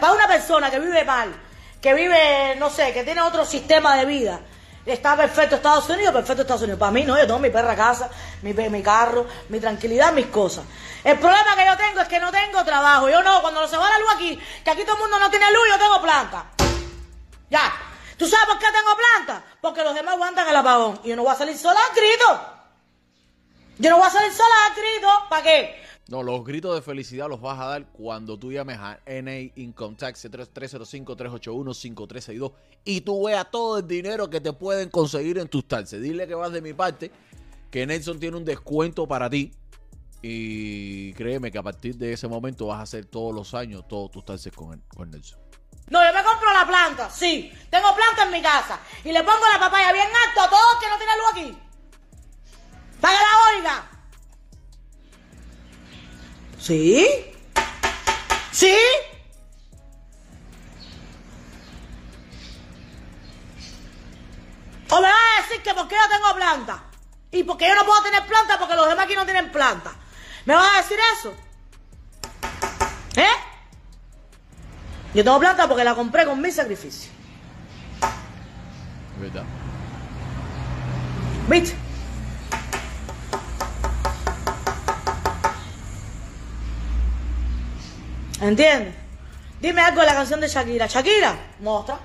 Para 0.00 0.12
una 0.12 0.28
persona 0.28 0.70
que 0.70 0.78
vive 0.78 1.04
mal, 1.04 1.34
que 1.82 1.92
vive, 1.92 2.54
no 2.56 2.70
sé, 2.70 2.92
que 2.92 3.02
tiene 3.04 3.20
otro 3.20 3.44
sistema 3.44 3.96
de 3.96 4.06
vida, 4.06 4.40
Está 4.86 5.16
perfecto 5.16 5.56
Estados 5.56 5.88
Unidos, 5.88 6.12
perfecto 6.12 6.42
Estados 6.42 6.62
Unidos. 6.62 6.78
Para 6.78 6.92
mí 6.92 7.04
no, 7.04 7.16
yo 7.16 7.26
tengo 7.26 7.38
mi 7.38 7.48
perra 7.48 7.74
casa, 7.74 8.10
mi, 8.42 8.52
mi 8.52 8.82
carro, 8.82 9.26
mi 9.48 9.58
tranquilidad, 9.58 10.12
mis 10.12 10.26
cosas. 10.26 10.64
El 11.02 11.18
problema 11.18 11.56
que 11.56 11.64
yo 11.64 11.76
tengo 11.78 12.00
es 12.00 12.08
que 12.08 12.20
no 12.20 12.30
tengo 12.30 12.62
trabajo. 12.64 13.08
Yo 13.08 13.22
no, 13.22 13.40
cuando 13.40 13.66
se 13.66 13.78
va 13.78 13.88
la 13.88 13.98
luz 13.98 14.08
aquí, 14.14 14.38
que 14.62 14.70
aquí 14.70 14.82
todo 14.82 14.96
el 14.96 15.00
mundo 15.00 15.18
no 15.18 15.30
tiene 15.30 15.50
luz, 15.52 15.62
yo 15.70 15.78
tengo 15.78 16.02
planta. 16.02 16.44
Ya. 17.48 17.72
¿Tú 18.18 18.28
sabes 18.28 18.46
por 18.46 18.58
qué 18.58 18.66
tengo 18.66 18.94
planta? 18.94 19.42
Porque 19.60 19.82
los 19.82 19.94
demás 19.94 20.14
aguantan 20.14 20.46
el 20.48 20.56
apagón. 20.56 21.00
Y 21.02 21.08
yo 21.08 21.16
no 21.16 21.22
voy 21.22 21.32
a 21.32 21.36
salir 21.36 21.56
sola 21.56 21.80
al 21.80 21.96
grito. 21.96 22.40
Yo 23.78 23.90
no 23.90 23.96
voy 23.96 24.06
a 24.06 24.10
salir 24.10 24.32
sola 24.34 24.54
al 24.66 24.74
grito. 24.74 25.08
¿Para 25.30 25.42
qué? 25.42 25.83
No, 26.08 26.22
los 26.22 26.44
gritos 26.44 26.74
de 26.74 26.82
felicidad 26.82 27.30
los 27.30 27.40
vas 27.40 27.58
a 27.58 27.64
dar 27.64 27.86
cuando 27.86 28.38
tú 28.38 28.52
llames 28.52 28.76
a 28.78 29.00
NA 29.06 29.52
Income 29.56 29.96
Tax 29.96 30.26
305-381-5362 30.26 32.52
y 32.84 33.00
tú 33.00 33.24
veas 33.24 33.50
todo 33.50 33.78
el 33.78 33.88
dinero 33.88 34.28
que 34.28 34.42
te 34.42 34.52
pueden 34.52 34.90
conseguir 34.90 35.38
en 35.38 35.48
tus 35.48 35.66
taxes. 35.66 36.02
Dile 36.02 36.26
que 36.26 36.34
vas 36.34 36.52
de 36.52 36.60
mi 36.60 36.74
parte, 36.74 37.10
que 37.70 37.86
Nelson 37.86 38.20
tiene 38.20 38.36
un 38.36 38.44
descuento 38.44 39.08
para 39.08 39.30
ti 39.30 39.50
y 40.20 41.14
créeme 41.14 41.50
que 41.50 41.56
a 41.56 41.62
partir 41.62 41.96
de 41.96 42.12
ese 42.12 42.28
momento 42.28 42.66
vas 42.66 42.80
a 42.80 42.82
hacer 42.82 43.06
todos 43.06 43.34
los 43.34 43.54
años 43.54 43.88
todos 43.88 44.10
tus 44.10 44.26
taxes 44.26 44.52
con, 44.52 44.82
con 44.94 45.10
Nelson. 45.10 45.38
No, 45.88 46.06
yo 46.06 46.12
me 46.12 46.22
compro 46.22 46.52
la 46.52 46.66
planta, 46.66 47.08
sí. 47.08 47.50
Tengo 47.70 47.94
planta 47.94 48.24
en 48.24 48.30
mi 48.30 48.42
casa. 48.42 48.78
Y 49.04 49.12
le 49.12 49.22
pongo 49.22 49.40
la 49.52 49.58
papaya 49.58 49.90
bien 49.92 50.06
alto 50.06 50.42
a 50.42 50.50
todos 50.50 50.76
que 50.80 50.88
no 50.88 50.98
tienen 50.98 51.16
luz 51.18 51.28
aquí. 51.32 51.56
Para 53.00 53.18
la 53.18 53.28
oiga. 53.56 53.93
¿Sí? 56.64 57.06
¿Sí? 58.50 58.74
¿O 64.88 64.96
me 64.96 65.02
vas 65.02 65.12
a 65.12 65.42
decir 65.42 65.62
que 65.62 65.74
por 65.74 65.86
qué 65.88 65.94
yo 65.94 66.16
tengo 66.16 66.34
planta? 66.34 66.84
Y 67.32 67.44
porque 67.44 67.68
yo 67.68 67.74
no 67.74 67.84
puedo 67.84 68.02
tener 68.04 68.26
planta 68.26 68.58
porque 68.58 68.76
los 68.76 68.88
demás 68.88 69.04
aquí 69.04 69.14
no 69.14 69.26
tienen 69.26 69.52
planta. 69.52 69.92
¿Me 70.46 70.54
vas 70.54 70.74
a 70.74 70.78
decir 70.78 70.98
eso? 71.18 71.34
¿Eh? 73.16 73.36
Yo 75.12 75.22
tengo 75.22 75.38
planta 75.38 75.68
porque 75.68 75.84
la 75.84 75.94
compré 75.94 76.24
con 76.24 76.40
mi 76.40 76.50
sacrificio. 76.50 77.12
¿Viste? 81.46 81.83
¿Entiendes? 88.44 88.94
Dime 89.58 89.80
algo 89.80 90.02
de 90.02 90.06
la 90.06 90.14
canción 90.14 90.38
de 90.38 90.48
Shakira. 90.48 90.86
Shakira, 90.86 91.34
mostra. 91.60 91.98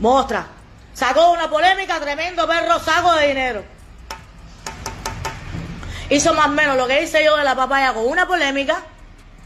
Mostra. 0.00 0.44
Sacó 0.92 1.30
una 1.30 1.48
polémica, 1.48 2.00
tremendo 2.00 2.48
perro 2.48 2.80
saco 2.80 3.12
de 3.14 3.28
dinero. 3.28 3.64
Hizo 6.08 6.34
más 6.34 6.46
o 6.46 6.50
menos 6.50 6.76
lo 6.76 6.88
que 6.88 7.00
hice 7.00 7.24
yo 7.24 7.36
de 7.36 7.44
la 7.44 7.54
papaya 7.54 7.94
con 7.94 8.08
una 8.08 8.26
polémica, 8.26 8.82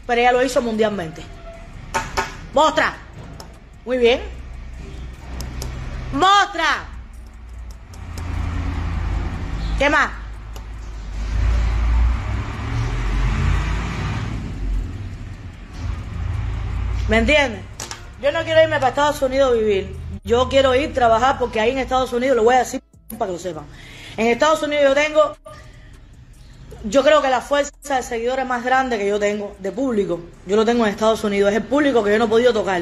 pero 0.07 0.21
ella 0.21 0.31
lo 0.31 0.43
hizo 0.43 0.59
mundialmente. 0.63 1.23
Mostra. 2.51 2.95
Muy 3.85 3.99
bien. 3.99 4.23
Mostra. 6.13 6.85
¿Qué 9.77 9.87
más? 9.87 10.24
¿Me 17.07 17.17
entiendes? 17.17 17.61
Yo 18.19 18.31
no 18.31 18.43
quiero 18.43 18.63
irme 18.63 18.77
para 18.77 18.89
Estados 18.89 19.21
Unidos 19.21 19.51
a 19.51 19.53
vivir. 19.53 19.95
Yo 20.23 20.49
quiero 20.49 20.73
ir 20.73 20.89
a 20.89 20.93
trabajar 20.93 21.37
porque 21.37 21.59
ahí 21.59 21.69
en 21.69 21.77
Estados 21.77 22.11
Unidos, 22.13 22.35
lo 22.35 22.43
voy 22.43 22.55
a 22.55 22.59
decir 22.59 22.81
para 23.09 23.27
que 23.27 23.33
lo 23.33 23.39
sepan. 23.39 23.65
En 24.17 24.27
Estados 24.27 24.63
Unidos 24.63 24.85
yo 24.85 24.95
tengo, 24.95 25.37
yo 26.85 27.03
creo 27.03 27.21
que 27.21 27.29
la 27.29 27.41
fuerza 27.41 27.95
de 27.95 28.01
seguidores 28.01 28.47
más 28.47 28.63
grande 28.63 28.97
que 28.97 29.07
yo 29.07 29.19
tengo, 29.19 29.55
de 29.59 29.71
público, 29.71 30.19
yo 30.47 30.55
lo 30.55 30.65
tengo 30.65 30.83
en 30.83 30.91
Estados 30.91 31.23
Unidos. 31.23 31.51
Es 31.51 31.57
el 31.57 31.63
público 31.63 32.03
que 32.03 32.11
yo 32.11 32.17
no 32.17 32.25
he 32.25 32.29
podido 32.29 32.51
tocar. 32.53 32.81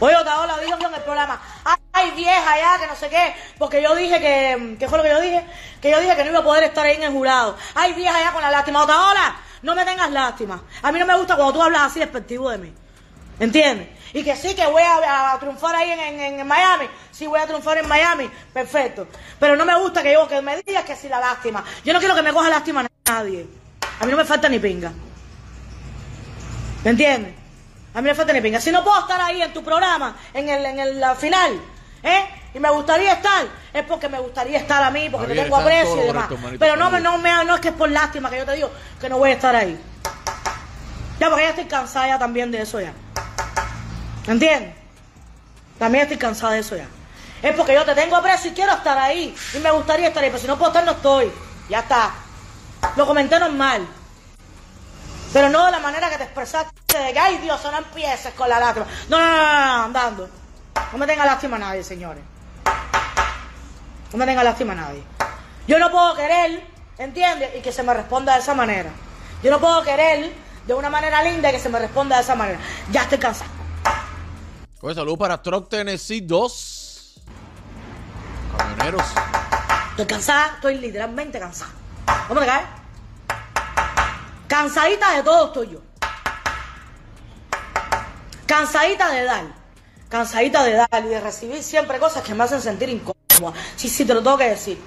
Oye, 0.00 0.14
Otaola 0.14 0.58
dijo 0.58 0.76
en 0.86 0.94
el 0.94 1.00
programa, 1.00 1.40
ay 1.92 2.10
vieja 2.10 2.56
ya, 2.58 2.78
que 2.78 2.86
no 2.86 2.94
sé 2.94 3.08
qué, 3.08 3.34
porque 3.58 3.82
yo 3.82 3.96
dije 3.96 4.20
que, 4.20 4.76
¿qué 4.78 4.86
fue 4.86 4.98
lo 4.98 5.04
que 5.04 5.10
yo 5.10 5.20
dije? 5.20 5.44
Que 5.80 5.90
yo 5.90 5.98
dije 5.98 6.14
que 6.14 6.24
no 6.24 6.30
iba 6.30 6.40
a 6.40 6.44
poder 6.44 6.64
estar 6.64 6.84
ahí 6.84 6.96
en 6.96 7.04
el 7.04 7.12
jurado. 7.12 7.56
Ay 7.74 7.94
vieja 7.94 8.20
ya 8.20 8.32
con 8.32 8.42
la 8.42 8.50
lástima. 8.50 8.84
Otaola, 8.84 9.36
no 9.62 9.74
me 9.74 9.84
tengas 9.84 10.10
lástima. 10.10 10.62
A 10.82 10.92
mí 10.92 10.98
no 10.98 11.06
me 11.06 11.16
gusta 11.16 11.34
cuando 11.36 11.52
tú 11.54 11.62
hablas 11.62 11.82
así 11.82 12.00
despectivo 12.00 12.50
de 12.50 12.58
mí. 12.58 12.72
¿Entiendes? 13.40 13.88
Y 14.12 14.24
que 14.24 14.34
sí, 14.34 14.54
que 14.54 14.66
voy 14.66 14.82
a, 14.82 15.36
triunfar 15.38 15.76
ahí 15.76 15.90
en, 15.92 16.00
en- 16.00 16.40
en 16.40 16.46
Miami. 16.46 16.86
Sí, 17.12 17.26
voy 17.26 17.38
a 17.40 17.46
triunfar 17.46 17.78
en 17.78 17.86
Miami. 17.86 18.28
Perfecto. 18.52 19.06
Pero 19.38 19.54
no 19.54 19.64
me 19.64 19.78
gusta 19.78 20.02
que 20.02 20.12
yo 20.12 20.26
que 20.26 20.40
me 20.42 20.60
digas 20.62 20.84
que 20.84 20.96
sí 20.96 21.08
la 21.08 21.20
lástima. 21.20 21.62
Yo 21.84 21.92
no 21.92 21.98
quiero 22.00 22.14
que 22.14 22.22
me 22.22 22.32
coja 22.32 22.48
lástima 22.48 22.84
nadie. 23.06 23.46
A 24.00 24.04
mí 24.04 24.10
no 24.10 24.16
me 24.16 24.24
falta 24.24 24.48
ni 24.48 24.58
pinga. 24.58 24.92
¿Me 26.84 26.90
entiendes? 26.90 27.34
A 27.94 28.00
mí 28.00 28.08
me 28.08 28.14
falta 28.14 28.32
ni 28.32 28.40
pinga. 28.40 28.60
Si 28.60 28.70
no 28.70 28.82
puedo 28.84 28.98
estar 29.00 29.20
ahí 29.20 29.42
en 29.42 29.52
tu 29.52 29.62
programa, 29.62 30.16
en 30.32 30.48
el, 30.48 30.64
en 30.66 30.78
el 30.80 31.04
final, 31.16 31.60
¿eh? 32.02 32.24
Y 32.54 32.60
me 32.60 32.70
gustaría 32.70 33.12
estar, 33.12 33.46
es 33.72 33.84
porque 33.84 34.08
me 34.08 34.18
gustaría 34.18 34.58
estar 34.58 34.82
a 34.82 34.90
mí, 34.90 35.08
porque 35.10 35.28
Javier, 35.28 35.44
te 35.44 35.50
tengo 35.50 35.56
aprecio 35.56 36.02
y 36.02 36.06
demás. 36.06 36.24
correcto, 36.24 36.42
manito, 36.42 36.60
Pero 36.60 36.76
no, 36.76 36.90
no, 36.98 37.18
me, 37.18 37.44
no 37.44 37.54
es 37.54 37.60
que 37.60 37.68
es 37.68 37.74
por 37.74 37.90
lástima 37.90 38.30
que 38.30 38.38
yo 38.38 38.46
te 38.46 38.52
digo 38.52 38.70
que 39.00 39.08
no 39.08 39.18
voy 39.18 39.30
a 39.30 39.34
estar 39.34 39.54
ahí. 39.54 39.78
Ya, 41.20 41.28
porque 41.28 41.44
ya 41.44 41.50
estoy 41.50 41.66
cansada 41.66 42.08
ya 42.08 42.18
también 42.18 42.50
de 42.50 42.62
eso 42.62 42.80
ya. 42.80 42.92
¿Entiendes? 44.26 44.74
También 45.78 46.02
estoy 46.02 46.16
cansada 46.16 46.54
de 46.54 46.60
eso 46.60 46.76
ya. 46.76 46.86
Es 47.42 47.54
porque 47.54 47.74
yo 47.74 47.84
te 47.84 47.94
tengo 47.94 48.16
aprecio 48.16 48.50
y 48.50 48.54
quiero 48.54 48.72
estar 48.72 48.96
ahí. 48.96 49.34
Y 49.54 49.58
me 49.58 49.70
gustaría 49.70 50.08
estar 50.08 50.22
ahí, 50.22 50.30
pero 50.30 50.40
si 50.40 50.46
no 50.46 50.56
puedo 50.56 50.70
estar, 50.70 50.84
no 50.84 50.92
estoy. 50.92 51.30
Ya 51.68 51.80
está. 51.80 52.12
Lo 52.96 53.06
comenté 53.06 53.38
normal. 53.38 53.86
Pero 55.32 55.50
no 55.50 55.66
de 55.66 55.72
la 55.72 55.78
manera 55.78 56.08
que 56.08 56.16
te 56.16 56.24
expresaste 56.24 56.98
de 56.98 57.12
que, 57.12 57.18
ay 57.18 57.38
Dios, 57.38 57.60
no 57.64 57.78
empieces 57.78 58.32
con 58.34 58.48
la 58.48 58.58
lástima. 58.58 58.86
No, 59.08 59.20
no, 59.20 59.26
no, 59.26 59.36
no, 59.36 59.76
no, 59.76 59.84
andando. 59.84 60.28
No 60.92 60.98
me 60.98 61.06
tenga 61.06 61.26
lástima 61.26 61.56
a 61.56 61.60
nadie, 61.60 61.84
señores. 61.84 62.22
No 64.12 64.18
me 64.18 64.26
tenga 64.26 64.42
lástima 64.42 64.72
a 64.72 64.76
nadie. 64.76 65.02
Yo 65.66 65.78
no 65.78 65.90
puedo 65.90 66.14
querer, 66.14 66.62
¿entiendes? 66.96 67.50
Y 67.56 67.60
que 67.60 67.72
se 67.72 67.82
me 67.82 67.92
responda 67.92 68.34
de 68.34 68.40
esa 68.40 68.54
manera. 68.54 68.90
Yo 69.42 69.50
no 69.50 69.60
puedo 69.60 69.82
querer 69.82 70.32
de 70.66 70.74
una 70.74 70.90
manera 70.90 71.22
linda 71.22 71.50
y 71.50 71.52
que 71.52 71.60
se 71.60 71.68
me 71.68 71.78
responda 71.78 72.16
de 72.16 72.22
esa 72.22 72.34
manera. 72.34 72.58
Ya 72.90 73.02
estoy 73.02 73.18
cansado. 73.18 73.50
Pues 74.80 74.96
salud 74.96 75.18
para 75.18 75.42
Truck 75.42 75.68
Tennessee 75.68 76.20
2. 76.20 77.20
Camioneros. 78.56 79.06
Estoy 79.90 80.06
cansada, 80.06 80.52
estoy 80.54 80.78
literalmente 80.78 81.38
cansada. 81.38 81.72
¿Cómo 82.28 82.40
te 82.40 82.46
caes? 82.46 82.66
Cansadita 84.46 85.16
de 85.16 85.22
todo 85.22 85.46
estoy 85.46 85.70
yo. 85.70 85.80
Cansadita 88.46 89.10
de 89.10 89.24
dar. 89.24 89.57
Cansadita 90.08 90.64
de 90.64 90.72
dar 90.72 91.04
y 91.04 91.08
de 91.08 91.20
recibir 91.20 91.62
siempre 91.62 91.98
cosas 91.98 92.22
que 92.22 92.34
me 92.34 92.44
hacen 92.44 92.62
sentir 92.62 92.88
incómoda. 92.88 93.52
Sí, 93.76 93.88
sí, 93.88 94.04
te 94.04 94.14
lo 94.14 94.22
tengo 94.22 94.38
que 94.38 94.50
decir. 94.50 94.80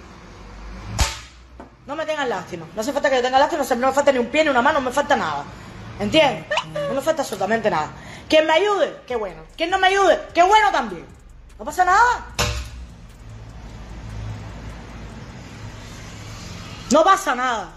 No 1.86 1.96
me 1.96 2.06
tengan 2.06 2.28
lástima. 2.28 2.66
No 2.74 2.82
hace 2.82 2.92
falta 2.92 3.10
que 3.10 3.18
yo 3.18 3.22
tenga 3.22 3.38
lástima, 3.38 3.64
no 3.76 3.88
me 3.88 3.94
falta 3.94 4.12
ni 4.12 4.20
un 4.20 4.28
pie 4.28 4.44
ni 4.44 4.50
una 4.50 4.62
mano, 4.62 4.80
no 4.80 4.86
me 4.86 4.92
falta 4.92 5.16
nada. 5.16 5.44
¿Entiendes? 6.00 6.46
No 6.88 6.96
me 6.96 7.02
falta 7.02 7.22
absolutamente 7.22 7.70
nada. 7.70 7.92
Quien 8.28 8.48
me 8.48 8.54
ayude, 8.54 9.02
qué 9.06 9.16
bueno. 9.16 9.44
Quien 9.56 9.70
no 9.70 9.78
me 9.78 9.88
ayude, 9.88 10.20
qué 10.34 10.42
bueno 10.42 10.72
también. 10.72 11.06
No 11.60 11.66
pasa 11.66 11.86
nada. 11.86 12.26
No 16.92 17.04
pasa 17.04 17.36
nada. 17.36 17.70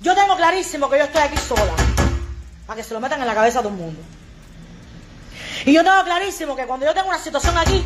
Yo 0.00 0.14
tengo 0.14 0.36
clarísimo 0.36 0.88
que 0.88 0.98
yo 0.98 1.04
estoy 1.04 1.22
aquí 1.22 1.36
sola. 1.38 1.72
Para 2.66 2.76
que 2.76 2.84
se 2.84 2.94
lo 2.94 3.00
metan 3.00 3.20
en 3.20 3.26
la 3.26 3.34
cabeza 3.34 3.58
a 3.58 3.62
todo 3.62 3.72
el 3.72 3.78
mundo. 3.78 4.00
Y 5.66 5.72
yo 5.72 5.82
tengo 5.82 6.04
clarísimo 6.04 6.54
que 6.54 6.66
cuando 6.66 6.84
yo 6.84 6.92
tengo 6.92 7.08
una 7.08 7.18
situación 7.18 7.56
aquí, 7.56 7.82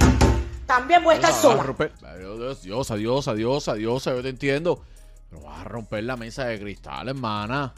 también 0.66 1.04
voy 1.04 1.14
a 1.14 1.16
estar 1.16 1.32
sola. 1.32 1.62
Adiós, 2.02 2.62
Dios, 2.62 2.90
adiós, 2.90 3.28
adiós, 3.28 3.68
adiós, 3.68 4.04
yo 4.04 4.22
te 4.22 4.28
entiendo. 4.28 4.82
Pero 5.30 5.42
vas 5.42 5.60
a 5.60 5.64
romper 5.64 6.02
la 6.02 6.16
mesa 6.16 6.46
de 6.46 6.58
cristal, 6.58 7.08
hermana. 7.08 7.72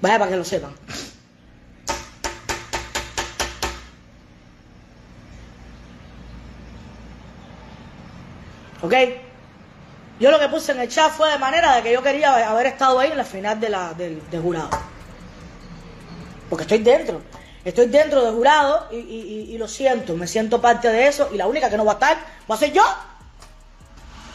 Vaya 0.00 0.18
para 0.18 0.30
que 0.30 0.36
lo 0.36 0.44
sepan. 0.44 0.72
¿Ok? 8.82 8.94
Yo 10.22 10.30
lo 10.30 10.38
que 10.38 10.48
puse 10.48 10.70
en 10.70 10.78
el 10.78 10.88
chat 10.88 11.10
fue 11.10 11.28
de 11.32 11.36
manera 11.38 11.74
de 11.74 11.82
que 11.82 11.92
yo 11.92 12.00
quería 12.00 12.48
haber 12.48 12.66
estado 12.66 13.00
ahí 13.00 13.10
en 13.10 13.16
la 13.16 13.24
final 13.24 13.58
de 13.58 14.38
jurado. 14.40 14.70
Porque 16.48 16.62
estoy 16.62 16.78
dentro. 16.78 17.20
Estoy 17.64 17.86
dentro 17.88 18.22
del 18.24 18.32
jurado 18.32 18.86
y, 18.92 18.98
y- 18.98 19.46
y- 19.52 19.58
lo 19.58 19.66
siento. 19.66 20.14
Me 20.14 20.28
siento 20.28 20.60
parte 20.60 20.88
de 20.90 21.08
eso 21.08 21.28
y 21.32 21.36
la 21.36 21.48
única 21.48 21.68
que 21.68 21.76
no 21.76 21.84
va 21.84 21.92
a 21.92 21.94
estar 21.94 22.16
va 22.48 22.54
a 22.54 22.58
ser 22.58 22.72
yo. 22.72 22.84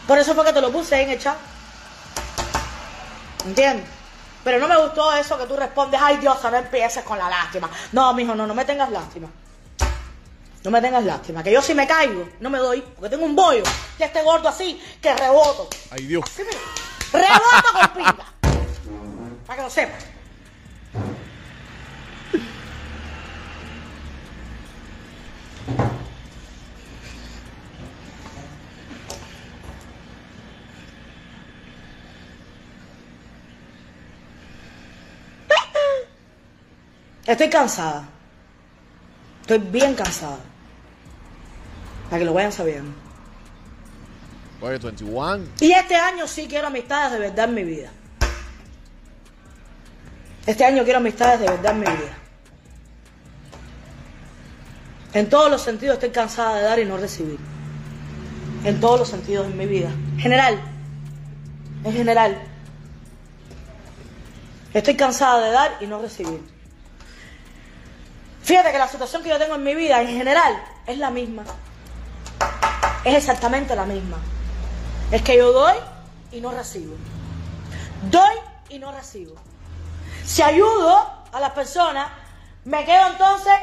Por 0.05 0.17
eso 0.17 0.35
fue 0.35 0.43
que 0.43 0.51
te 0.51 0.59
lo 0.59 0.73
puse 0.73 1.01
en 1.01 1.09
el 1.09 1.19
chat. 1.19 1.37
¿Entiendes? 3.45 3.85
Pero 4.43 4.59
no 4.59 4.67
me 4.67 4.75
gustó 4.81 5.13
eso 5.13 5.37
que 5.37 5.45
tú 5.45 5.55
respondes, 5.55 6.01
ay 6.03 6.17
Diosa, 6.17 6.51
no 6.51 6.57
empieces 6.57 7.01
con 7.05 7.17
la 7.17 7.29
lástima. 7.29 7.69
No, 7.93 8.13
mijo, 8.13 8.35
no, 8.35 8.45
no 8.45 8.53
me 8.53 8.65
tengas 8.65 8.91
lástima. 8.91 9.29
No 10.65 10.69
me 10.71 10.81
tengas 10.81 11.05
lástima. 11.05 11.41
Que 11.43 11.53
yo 11.53 11.61
si 11.61 11.73
me 11.73 11.87
caigo, 11.87 12.27
no 12.41 12.49
me 12.49 12.57
doy, 12.57 12.81
porque 12.81 13.09
tengo 13.09 13.25
un 13.25 13.37
bollo 13.37 13.63
de 13.97 14.05
este 14.05 14.21
gordo 14.23 14.47
así, 14.49 14.81
que 15.01 15.13
reboto. 15.13 15.69
Ay, 15.91 16.05
Dios. 16.05 16.23
Así 16.25 16.43
mira. 16.43 16.59
Reboto 17.11 17.71
con 17.73 17.93
pinga. 17.93 18.25
Para 19.45 19.57
que 19.57 19.63
lo 19.63 19.69
sepas. 19.69 20.05
Estoy 37.25 37.49
cansada. 37.49 38.07
Estoy 39.41 39.57
bien 39.57 39.95
cansada. 39.95 40.39
Para 42.09 42.19
que 42.19 42.25
lo 42.25 42.33
vayan 42.33 42.53
sabiendo. 42.53 43.06
Oye, 44.61 44.77
21. 44.77 45.45
Y 45.59 45.71
este 45.71 45.95
año 45.95 46.27
sí 46.27 46.47
quiero 46.47 46.67
amistades 46.67 47.13
de 47.13 47.19
verdad 47.19 47.45
en 47.45 47.53
mi 47.53 47.63
vida. 47.63 47.89
Este 50.45 50.65
año 50.65 50.83
quiero 50.83 50.99
amistades 50.99 51.41
de 51.41 51.47
verdad 51.47 51.73
en 51.73 51.79
mi 51.79 51.85
vida. 51.85 52.17
En 55.13 55.29
todos 55.29 55.51
los 55.51 55.61
sentidos 55.61 55.95
estoy 55.95 56.09
cansada 56.09 56.57
de 56.57 56.63
dar 56.63 56.79
y 56.79 56.85
no 56.85 56.97
recibir. 56.97 57.37
En 58.63 58.79
todos 58.79 58.99
los 58.99 59.09
sentidos 59.09 59.45
en 59.45 59.57
mi 59.57 59.65
vida. 59.65 59.89
General. 60.17 60.59
En 61.83 61.93
general. 61.93 62.41
Estoy 64.73 64.95
cansada 64.95 65.45
de 65.45 65.51
dar 65.51 65.77
y 65.81 65.87
no 65.87 66.01
recibir. 66.01 66.41
Fíjate 68.43 68.71
que 68.71 68.77
la 68.77 68.87
situación 68.87 69.21
que 69.21 69.29
yo 69.29 69.37
tengo 69.37 69.55
en 69.55 69.63
mi 69.63 69.75
vida 69.75 70.01
en 70.01 70.07
general 70.07 70.63
es 70.87 70.97
la 70.97 71.09
misma. 71.09 71.43
Es 73.03 73.15
exactamente 73.15 73.75
la 73.75 73.85
misma. 73.85 74.17
Es 75.11 75.21
que 75.21 75.37
yo 75.37 75.53
doy 75.53 75.75
y 76.31 76.41
no 76.41 76.51
recibo. 76.51 76.95
Doy 78.09 78.35
y 78.69 78.79
no 78.79 78.91
recibo. 78.91 79.35
Si 80.25 80.41
ayudo 80.41 81.23
a 81.31 81.39
las 81.39 81.51
personas, 81.51 82.09
me 82.65 82.83
quedo 82.83 83.07
entonces 83.07 83.53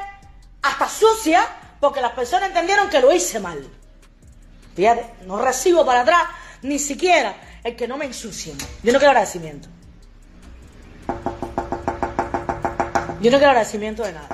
hasta 0.62 0.88
sucia 0.88 1.46
porque 1.80 2.00
las 2.00 2.12
personas 2.12 2.48
entendieron 2.48 2.88
que 2.88 3.00
lo 3.00 3.12
hice 3.12 3.40
mal. 3.40 3.68
Fíjate, 4.74 5.14
no 5.26 5.38
recibo 5.38 5.84
para 5.84 6.00
atrás 6.00 6.22
ni 6.62 6.78
siquiera 6.78 7.36
el 7.62 7.76
que 7.76 7.86
no 7.86 7.98
me 7.98 8.06
ensucien. 8.06 8.56
Yo 8.82 8.92
no 8.92 8.98
quiero 8.98 9.10
agradecimiento. 9.10 9.68
Yo 13.20 13.30
no 13.30 13.36
quiero 13.36 13.50
agradecimiento 13.50 14.02
de 14.02 14.12
nada. 14.14 14.28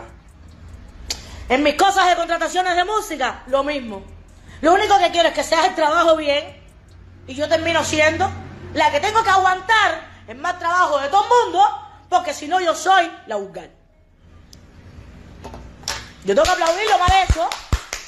En 1.49 1.64
mis 1.64 1.75
cosas 1.75 2.09
de 2.09 2.14
contrataciones 2.14 2.77
de 2.77 2.85
música, 2.85 3.42
lo 3.49 3.64
mismo. 3.64 4.05
Lo 4.61 4.75
único 4.75 4.96
que 4.99 5.11
quiero 5.11 5.29
es 5.29 5.35
que 5.35 5.42
se 5.42 5.57
haga 5.57 5.66
el 5.66 5.75
trabajo 5.75 6.16
bien 6.16 6.60
y 7.31 7.35
yo 7.37 7.49
termino 7.49 7.85
siendo 7.85 8.29
la 8.75 8.90
que 8.90 8.99
tengo 8.99 9.23
que 9.23 9.31
aguantar 9.31 10.05
el 10.27 10.37
más 10.38 10.59
trabajo 10.59 10.99
de 10.99 11.09
todo 11.09 11.23
el 11.23 11.29
mundo 11.45 11.64
porque 12.09 12.35
si 12.35 12.49
no 12.49 12.61
yo 12.61 12.75
soy 12.75 13.09
la 13.29 13.37
vulgar. 13.37 13.71
Yo 16.25 16.35
tengo 16.35 16.43
que 16.43 16.51
aplaudirlo 16.51 16.99
mal 16.99 17.12
hecho 17.23 17.49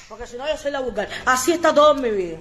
porque 0.09 0.27
si 0.27 0.37
no 0.37 0.45
yo 0.49 0.57
soy 0.57 0.73
la 0.73 0.81
vulgar. 0.81 1.09
Así 1.25 1.53
está 1.53 1.73
todo 1.73 1.93
en 1.93 2.03
mi 2.03 2.11
vida. 2.11 2.39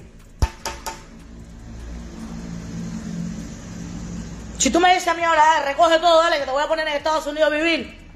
Si 4.58 4.72
tú 4.72 4.80
me 4.80 4.92
dices 4.92 5.08
a 5.08 5.14
mí 5.14 5.24
ahora, 5.24 5.44
"Dale, 5.46 5.66
recoge 5.66 6.00
todo, 6.00 6.20
dale, 6.20 6.40
que 6.40 6.46
te 6.46 6.52
voy 6.52 6.64
a 6.64 6.68
poner 6.68 6.88
en 6.88 6.96
Estados 6.96 7.28
Unidos 7.28 7.52
a 7.52 7.56
vivir. 7.56 8.12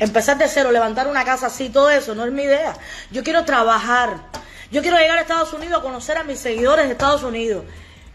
Empezar 0.00 0.38
de 0.38 0.48
cero, 0.48 0.72
levantar 0.72 1.06
una 1.06 1.24
casa 1.24 1.46
así, 1.46 1.68
todo 1.68 1.88
eso, 1.88 2.16
no 2.16 2.24
es 2.24 2.32
mi 2.32 2.42
idea. 2.42 2.76
Yo 3.12 3.22
quiero 3.22 3.44
trabajar. 3.44 4.26
Yo 4.70 4.82
quiero 4.82 4.98
llegar 4.98 5.18
a 5.18 5.22
Estados 5.22 5.52
Unidos 5.52 5.80
a 5.80 5.82
conocer 5.82 6.18
a 6.18 6.24
mis 6.24 6.38
seguidores 6.38 6.86
de 6.86 6.92
Estados 6.92 7.22
Unidos. 7.22 7.64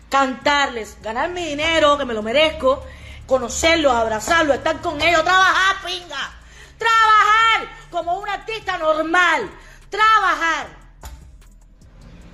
Cantarles, 0.09 0.97
ganar 1.01 1.29
mi 1.29 1.43
dinero, 1.45 1.97
que 1.97 2.05
me 2.05 2.13
lo 2.13 2.21
merezco. 2.21 2.83
Conocerlos, 3.25 3.93
abrazarlos, 3.93 4.57
estar 4.57 4.79
con 4.81 5.01
ellos, 5.01 5.23
trabajar, 5.23 5.77
pinga. 5.85 6.31
Trabajar 6.77 7.67
como 7.89 8.19
un 8.19 8.29
artista 8.29 8.77
normal. 8.77 9.49
Trabajar. 9.89 10.67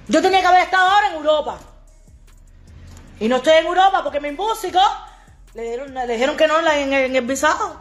Yo 0.07 0.21
tenía 0.21 0.41
que 0.41 0.47
haber 0.47 0.63
estado 0.63 0.89
ahora 0.89 1.07
en 1.09 1.13
Europa. 1.15 1.59
Y 3.19 3.27
no 3.27 3.37
estoy 3.37 3.53
en 3.53 3.65
Europa 3.67 4.01
porque 4.03 4.19
mis 4.19 4.33
músicos 4.33 4.83
le 5.53 5.61
dijeron, 6.07 6.35
que 6.35 6.47
no 6.47 6.59
en 6.59 6.67
el- 6.67 6.93
en 7.05 7.15
el 7.15 7.25
visado. 7.25 7.77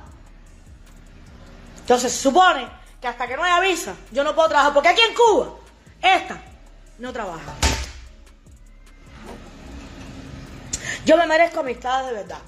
Entonces 1.80 2.12
se 2.12 2.18
supone 2.22 2.68
que 3.00 3.08
hasta 3.08 3.26
que 3.26 3.36
no 3.36 3.44
haya 3.44 3.60
visa, 3.60 3.94
yo 4.12 4.22
no 4.24 4.34
puedo 4.34 4.48
trabajar. 4.48 4.74
Porque 4.74 4.88
aquí 4.88 5.00
en 5.00 5.14
Cuba, 5.14 5.48
esta 6.00 6.40
no 6.98 7.12
trabaja. 7.12 7.54
Yo 11.04 11.16
me 11.16 11.26
merezco 11.26 11.60
amistades 11.60 12.08
de 12.08 12.12
verdad. 12.14 12.38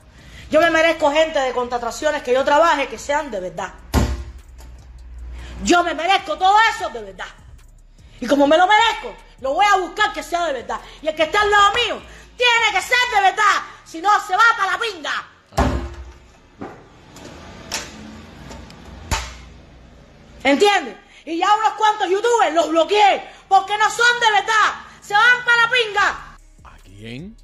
Yo 0.50 0.60
me 0.60 0.70
merezco 0.70 1.12
gente 1.12 1.38
de 1.38 1.52
contrataciones 1.52 2.22
que 2.22 2.32
yo 2.32 2.44
trabaje 2.44 2.88
que 2.88 2.98
sean 2.98 3.30
de 3.30 3.40
verdad. 3.40 3.72
Yo 5.62 5.84
me 5.84 5.94
merezco 5.94 6.36
todo 6.36 6.56
eso 6.74 6.88
de 6.90 7.02
verdad. 7.02 7.28
Y 8.20 8.26
como 8.26 8.46
me 8.46 8.58
lo 8.58 8.66
merezco, 8.66 9.14
lo 9.40 9.54
voy 9.54 9.64
a 9.64 9.78
buscar 9.78 10.12
que 10.12 10.22
sea 10.22 10.46
de 10.46 10.54
verdad. 10.54 10.80
Y 11.00 11.08
el 11.08 11.14
que 11.14 11.22
está 11.22 11.40
al 11.40 11.50
lado 11.50 11.72
mío 11.74 12.02
tiene 12.36 12.72
que 12.72 12.82
ser 12.82 12.98
de 13.14 13.20
verdad. 13.22 13.62
Si 13.84 14.00
no, 14.00 14.10
se 14.26 14.34
va 14.34 14.42
para 14.56 14.72
la 14.72 14.78
pinga. 14.78 15.28
¿Entiendes? 20.42 20.96
Y 21.24 21.38
ya 21.38 21.54
unos 21.54 21.74
cuantos 21.74 22.08
youtubers 22.08 22.54
los 22.54 22.70
bloqueé 22.70 23.30
porque 23.50 23.76
no 23.76 23.90
son 23.90 24.20
de 24.20 24.30
verdad. 24.30 24.86
Se 25.02 25.12
van 25.12 25.44
para 25.44 25.62
la 25.62 25.70
pinga. 25.70 26.36
¿A 26.62 26.78
quién? 26.84 27.36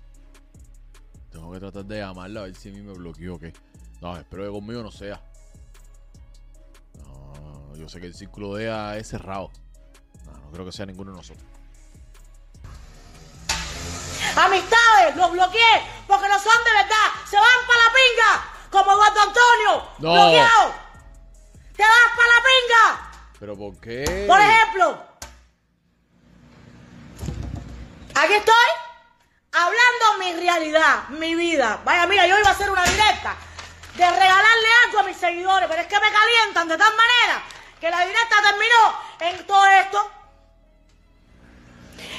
Tengo 1.33 1.53
que 1.53 1.59
tratar 1.59 1.85
de 1.85 1.99
llamarla 1.99 2.41
a 2.41 2.43
ver 2.45 2.55
si 2.55 2.69
a 2.69 2.73
mí 2.73 2.81
me 2.81 2.93
bloqueó 2.93 3.35
o 3.35 3.39
qué. 3.41 3.53
No, 4.01 4.17
espero 4.17 4.45
que 4.45 4.51
conmigo 4.53 4.85
no 4.85 4.93
sea. 4.93 5.21
No, 6.95 7.75
yo 7.75 7.89
sé 7.89 8.01
que 8.01 8.07
el 8.07 8.15
círculo 8.15 8.55
de 8.55 8.67
ella 8.67 8.97
es 8.97 9.09
cerrado. 9.09 9.51
No, 10.27 10.33
no 10.39 10.51
creo 10.53 10.65
que 10.65 10.71
sea 10.71 10.87
ninguno 10.87 11.11
de 11.11 11.17
nosotros. 11.17 11.45
Amistades, 14.37 15.17
los 15.17 15.33
bloqueé 15.33 15.83
porque 16.07 16.29
no 16.29 16.39
son 16.39 16.65
de 16.65 16.73
verdad. 16.73 17.09
Se 17.29 17.37
van 17.37 17.67
para 17.67 17.83
la 17.83 17.93
pinga. 17.99 18.71
Como 18.71 18.93
Eduardo 18.93 19.21
Antonio. 19.23 19.89
No. 19.99 20.13
Bloqueado. 20.13 20.75
Te 21.75 21.83
vas 21.83 22.13
para 22.15 22.29
la 22.29 22.45
pinga. 22.47 23.11
¿Pero 23.41 23.57
por 23.57 23.81
qué? 23.81 24.25
Por 24.29 24.41
ejemplo, 24.41 25.16
aquí 28.17 28.35
estoy 28.35 28.55
hablando 29.53 30.19
mi 30.19 30.33
realidad, 30.33 31.09
mi 31.11 31.35
vida. 31.35 31.81
Vaya, 31.85 32.07
mira, 32.07 32.27
yo 32.27 32.39
iba 32.39 32.49
a 32.49 32.53
hacer 32.53 32.71
una 32.71 32.85
directa 32.85 33.37
de 33.95 34.11
regalarle 34.11 34.69
algo 34.85 34.99
a 35.01 35.03
mis 35.05 35.17
seguidores, 35.17 35.69
pero 35.69 35.83
es 35.83 35.89
que 35.89 36.01
me 36.01 36.13
calientan 36.13 36.69
de 36.69 36.77
tal 36.77 36.93
manera 36.97 37.43
que 37.81 37.91
la 37.91 38.01
directa 38.05 38.37
terminó 38.43 39.01
en 39.21 39.47
todo 39.47 39.67
esto. 39.67 40.11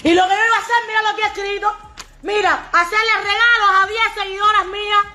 Y 0.04 0.14
lo 0.14 0.28
que 0.28 0.36
yo 0.36 0.46
iba 0.46 0.56
a 0.56 0.60
hacer, 0.60 0.76
mira 0.88 1.02
lo 1.02 1.16
que 1.16 1.22
he 1.24 1.28
escrito. 1.28 1.78
Mira, 2.22 2.70
hacerle 2.72 3.14
regalos 3.18 3.84
a 3.84 3.88
10 3.88 4.02
seguidoras 4.16 4.66
mías. 4.66 5.06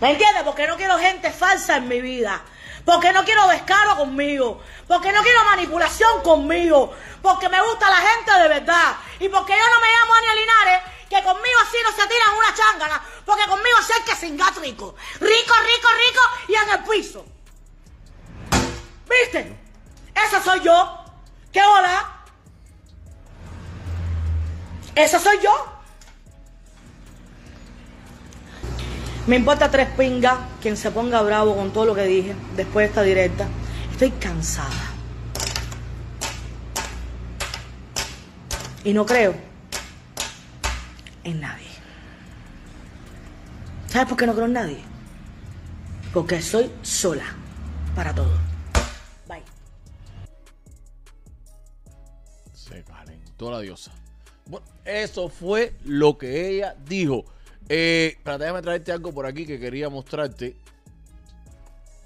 ¿Me 0.00 0.12
entiendes? 0.12 0.42
Porque 0.44 0.66
no 0.66 0.76
quiero 0.76 0.98
gente 0.98 1.30
falsa 1.30 1.76
en 1.76 1.88
mi 1.88 2.00
vida. 2.00 2.42
Porque 2.84 3.12
no 3.12 3.24
quiero 3.24 3.46
descaro 3.48 3.96
conmigo. 3.96 4.60
Porque 4.86 5.12
no 5.12 5.22
quiero 5.22 5.44
manipulación 5.44 6.22
conmigo. 6.22 6.94
Porque 7.22 7.48
me 7.48 7.60
gusta 7.62 7.90
la 7.90 7.96
gente 7.96 8.32
de 8.32 8.48
verdad. 8.48 8.96
Y 9.18 9.28
porque 9.28 9.52
yo 9.52 9.70
no 9.70 9.80
me 9.80 9.88
llamo 9.88 10.14
Ania 10.14 10.34
Linares, 10.34 10.82
que 11.08 11.22
conmigo 11.22 11.58
así 11.66 11.76
no 11.82 11.90
se 11.90 12.08
tiran 12.08 12.34
una 12.36 12.54
chángana. 12.54 13.02
Porque 13.24 13.46
conmigo 13.46 13.76
hay 13.78 14.02
que 14.02 14.16
cingar 14.16 14.54
rico. 14.58 14.94
Rico, 15.20 15.54
rico, 15.54 15.88
rico 16.08 16.20
y 16.48 16.54
en 16.54 16.70
el 16.70 16.84
piso. 16.84 17.26
¿Viste? 19.08 19.56
Esa 20.14 20.42
soy 20.42 20.60
yo. 20.60 21.04
¿Qué 21.52 21.62
hola? 21.62 22.22
Esa 24.94 25.18
soy 25.18 25.38
yo. 25.40 25.69
Me 29.26 29.36
importa 29.36 29.70
tres 29.70 29.88
pingas 29.96 30.38
quien 30.60 30.76
se 30.76 30.90
ponga 30.90 31.22
bravo 31.22 31.54
con 31.54 31.72
todo 31.72 31.86
lo 31.86 31.94
que 31.94 32.04
dije 32.04 32.34
después 32.56 32.84
de 32.84 32.88
esta 32.88 33.02
directa. 33.02 33.48
Estoy 33.92 34.10
cansada. 34.12 34.70
Y 38.82 38.94
no 38.94 39.04
creo 39.04 39.34
en 41.22 41.40
nadie. 41.40 41.66
¿Sabes 43.88 44.08
por 44.08 44.16
qué 44.16 44.26
no 44.26 44.32
creo 44.32 44.46
en 44.46 44.52
nadie? 44.54 44.80
Porque 46.14 46.40
soy 46.40 46.70
sola 46.82 47.24
para 47.94 48.14
todo. 48.14 48.32
Bye. 49.28 49.42
Se 52.54 52.82
calentó 52.84 53.50
la 53.50 53.60
diosa. 53.60 53.92
Bueno, 54.46 54.66
Eso 54.84 55.28
fue 55.28 55.74
lo 55.84 56.16
que 56.16 56.48
ella 56.48 56.74
dijo. 56.86 57.26
Eh, 57.72 58.18
déjame 58.24 58.62
traerte 58.62 58.90
algo 58.90 59.14
por 59.14 59.26
aquí 59.26 59.46
que 59.46 59.60
quería 59.60 59.88
mostrarte. 59.88 60.56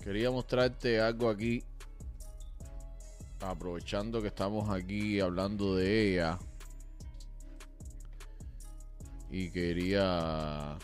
Quería 0.02 0.30
mostrarte 0.30 1.00
algo 1.00 1.30
aquí. 1.30 1.64
Aprovechando 3.40 4.20
que 4.20 4.28
estamos 4.28 4.68
aquí 4.68 5.20
hablando 5.20 5.74
de 5.76 6.12
ella. 6.12 6.38
Y 9.30 9.48
quería... 9.48 10.76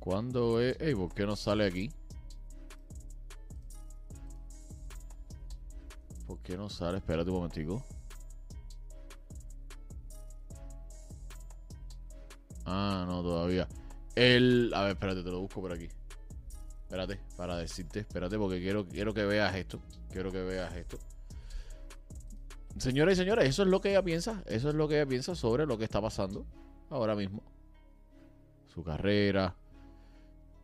¿Cuándo 0.00 0.60
es? 0.60 0.80
Ey, 0.80 0.96
¿por 0.96 1.14
qué 1.14 1.24
no 1.26 1.36
sale 1.36 1.64
aquí? 1.64 1.92
¿Por 6.26 6.38
qué 6.40 6.56
no 6.56 6.68
sale? 6.68 6.98
Espérate 6.98 7.30
un 7.30 7.36
momentico. 7.36 7.84
Ah, 12.64 13.04
no, 13.06 13.22
todavía. 13.22 13.68
El. 14.14 14.72
A 14.74 14.82
ver, 14.82 14.92
espérate, 14.92 15.22
te 15.22 15.30
lo 15.30 15.40
busco 15.40 15.60
por 15.60 15.72
aquí. 15.72 15.88
Espérate, 16.84 17.20
para 17.36 17.56
decirte, 17.56 18.00
espérate, 18.00 18.38
porque 18.38 18.60
quiero, 18.60 18.86
quiero 18.86 19.12
que 19.12 19.24
veas 19.24 19.54
esto. 19.56 19.80
Quiero 20.10 20.30
que 20.30 20.42
veas 20.42 20.74
esto. 20.76 20.98
Señoras 22.78 23.14
y 23.14 23.16
señores, 23.16 23.48
eso 23.48 23.62
es 23.62 23.68
lo 23.68 23.80
que 23.80 23.90
ella 23.90 24.02
piensa. 24.02 24.42
Eso 24.46 24.68
es 24.68 24.74
lo 24.74 24.88
que 24.88 24.96
ella 24.96 25.06
piensa 25.06 25.34
sobre 25.34 25.66
lo 25.66 25.76
que 25.76 25.84
está 25.84 26.00
pasando 26.00 26.46
ahora 26.90 27.14
mismo. 27.14 27.42
Su 28.72 28.82
carrera. 28.82 29.54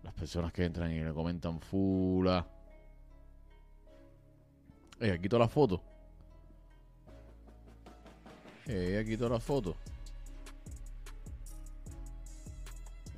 Las 0.03 0.15
personas 0.15 0.53
que 0.53 0.65
entran 0.65 0.91
y 0.93 1.01
le 1.01 1.13
comentan 1.13 1.61
fula. 1.61 2.47
Ella 5.01 5.19
quitó 5.19 5.39
la 5.39 5.49
foto. 5.49 5.81
Ella 8.67 9.05
quitó 9.05 9.29
la 9.29 9.41
foto. 9.41 9.75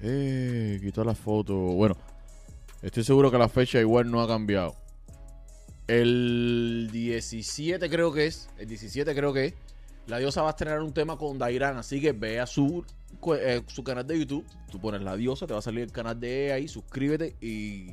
Eh, 0.01 0.78
quitó 0.80 1.05
la 1.05 1.14
foto. 1.14 1.55
Bueno, 1.55 1.97
estoy 2.83 3.05
seguro 3.05 3.30
que 3.30 3.39
la 3.39 3.49
fecha 3.49 3.80
igual 3.80 4.11
no 4.11 4.20
ha 4.20 4.28
cambiado. 4.28 4.76
El 5.89 6.89
17 6.93 7.91
creo 7.91 8.12
que 8.12 8.26
es. 8.26 8.49
El 8.59 8.68
17 8.68 9.14
creo 9.14 9.33
que 9.33 9.47
es. 9.47 9.55
La 10.07 10.18
diosa 10.18 10.43
va 10.43 10.49
a 10.49 10.51
estrenar 10.51 10.83
un 10.83 10.93
tema 10.93 11.16
con 11.16 11.39
Dairan. 11.39 11.76
Así 11.76 12.01
que 12.01 12.12
ve 12.12 12.41
a 12.41 12.47
su, 12.47 12.85
eh, 13.39 13.62
su 13.66 13.85
canal 13.85 14.07
de 14.07 14.18
YouTube. 14.20 14.47
Tú 14.70 14.80
pones 14.80 15.03
la 15.03 15.16
diosa, 15.16 15.47
te 15.47 15.53
va 15.53 15.59
a 15.59 15.62
salir 15.62 15.83
el 15.83 15.93
canal 15.93 16.18
de 16.18 16.47
ella 16.47 16.55
ahí. 16.55 16.68
Suscríbete 16.68 17.37
y, 17.41 17.93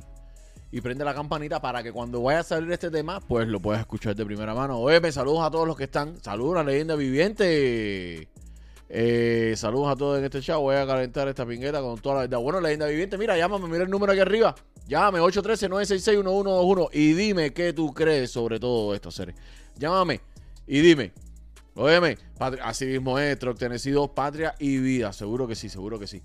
y 0.72 0.80
prende 0.80 1.04
la 1.04 1.14
campanita 1.14 1.60
para 1.60 1.82
que 1.82 1.92
cuando 1.92 2.22
vaya 2.22 2.40
a 2.40 2.42
salir 2.42 2.70
este 2.72 2.90
tema, 2.90 3.20
pues 3.20 3.48
lo 3.48 3.60
puedas 3.60 3.80
escuchar 3.80 4.14
de 4.14 4.24
primera 4.24 4.54
mano. 4.54 4.78
Oye, 4.78 5.00
me 5.00 5.10
saludos 5.10 5.42
a 5.42 5.50
todos 5.50 5.66
los 5.66 5.76
que 5.76 5.84
están. 5.84 6.22
Saludos 6.22 6.54
a 6.54 6.64
la 6.64 6.70
leyenda 6.70 6.94
viviente. 6.94 8.28
Eh, 8.88 9.54
saludos 9.56 9.88
a 9.92 9.96
todos 9.96 10.18
en 10.18 10.24
este 10.24 10.40
chat. 10.40 10.56
Voy 10.58 10.76
a 10.76 10.86
calentar 10.86 11.26
esta 11.28 11.44
pingueta 11.44 11.80
con 11.80 11.98
toda 11.98 12.16
la 12.16 12.20
verdad. 12.22 12.38
Bueno, 12.38 12.60
leyenda 12.60 12.86
viviente, 12.86 13.18
mira, 13.18 13.36
llámame, 13.36 13.66
mira 13.68 13.84
el 13.84 13.90
número 13.90 14.12
aquí 14.12 14.20
arriba. 14.20 14.54
Llámame 14.86 15.20
813-966-1121 15.20 16.88
y 16.92 17.12
dime 17.12 17.52
qué 17.52 17.72
tú 17.72 17.92
crees 17.92 18.30
sobre 18.30 18.58
todo 18.58 18.94
esto, 18.94 19.10
seres. 19.10 19.36
Llámame 19.76 20.20
y 20.66 20.80
dime. 20.80 21.12
Óyeme, 21.74 22.18
así 22.62 22.84
mismo 22.86 23.18
es, 23.18 23.38
Troc 23.38 23.56
Tennessee 23.56 23.92
2, 23.92 24.10
Patria 24.10 24.54
y 24.58 24.78
Vida. 24.78 25.12
Seguro 25.12 25.46
que 25.46 25.54
sí, 25.54 25.68
seguro 25.68 25.98
que 25.98 26.08
sí. 26.08 26.22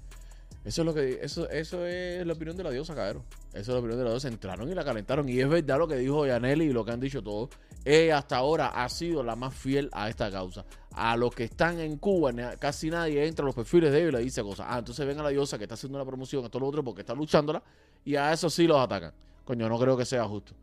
Eso 0.66 0.82
es 0.82 0.86
lo 0.86 0.94
que 0.96 1.20
eso, 1.22 1.48
eso 1.50 1.86
es 1.86 2.26
la 2.26 2.34
opinión 2.34 2.58
de 2.58 2.64
la 2.64 2.72
diosa, 2.72 2.96
cabrón. 2.96 3.24
Eso 3.50 3.60
es 3.60 3.68
la 3.68 3.78
opinión 3.78 4.00
de 4.00 4.04
la 4.04 4.10
diosa. 4.10 4.28
Entraron 4.28 4.68
y 4.68 4.74
la 4.74 4.84
calentaron. 4.84 5.30
Y 5.30 5.40
es 5.40 5.48
verdad 5.48 5.78
lo 5.78 5.88
que 5.88 5.96
dijo 5.96 6.26
Yaneli 6.26 6.66
y 6.66 6.74
lo 6.74 6.84
que 6.84 6.92
han 6.92 7.00
dicho 7.00 7.22
todos. 7.22 7.50
Ella 7.86 8.18
hasta 8.18 8.38
ahora 8.38 8.70
ha 8.70 8.90
sido 8.90 9.22
la 9.22 9.36
más 9.36 9.54
fiel 9.54 9.90
a 9.94 10.10
esta 10.10 10.32
causa. 10.32 10.66
A 10.94 11.16
los 11.18 11.36
que 11.36 11.44
están 11.44 11.80
en 11.80 11.98
Cuba, 11.98 12.32
casi 12.58 12.90
nadie 12.90 13.28
entra 13.28 13.44
a 13.44 13.46
los 13.46 13.54
perfiles 13.54 13.92
de 13.92 14.00
ellos 14.00 14.14
y 14.14 14.16
le 14.18 14.24
dice 14.24 14.42
cosas. 14.42 14.66
Ah, 14.68 14.80
entonces 14.80 15.06
ven 15.06 15.20
a 15.20 15.24
la 15.24 15.30
diosa 15.30 15.60
que 15.60 15.66
está 15.66 15.76
haciendo 15.76 16.00
una 16.00 16.06
promoción 16.06 16.44
a 16.44 16.50
todo 16.50 16.62
lo 16.62 16.68
otro 16.68 16.84
porque 16.84 17.02
está 17.02 17.14
luchándola. 17.14 17.62
Y 18.04 18.16
a 18.16 18.34
eso 18.34 18.50
sí 18.50 18.66
los 18.66 18.80
atacan. 18.80 19.14
Coño, 19.44 19.70
no 19.70 19.78
creo 19.78 19.96
que 19.96 20.06
sea 20.06 20.26
justo. 20.26 20.54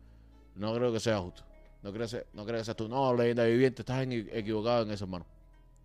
No 0.55 0.75
creo 0.75 0.91
que 0.91 0.99
sea 0.99 1.19
justo. 1.19 1.43
No 1.81 1.93
creo 1.93 2.07
que 2.07 2.25
no 2.33 2.45
creo 2.45 2.57
que 2.59 2.65
seas 2.65 2.75
tú. 2.75 2.89
No, 2.89 3.13
leyenda 3.13 3.45
viviente, 3.45 3.83
estás 3.83 4.05
equivocado 4.05 4.83
en 4.83 4.91
eso, 4.91 5.05
hermano. 5.05 5.25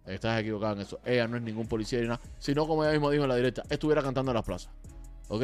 Estás 0.08 0.40
equivocado 0.40 0.74
en 0.74 0.80
eso. 0.80 1.00
Ella 1.04 1.28
no 1.28 1.36
es 1.36 1.42
ningún 1.42 1.66
policía 1.66 2.00
ni 2.00 2.06
nada. 2.06 2.20
Sino, 2.38 2.66
como 2.66 2.82
ella 2.82 2.92
mismo 2.92 3.10
dijo 3.10 3.24
en 3.24 3.28
la 3.28 3.36
directa, 3.36 3.62
estuviera 3.68 4.02
cantando 4.02 4.30
en 4.30 4.36
las 4.36 4.44
plazas. 4.44 4.70
¿Ok? 5.28 5.42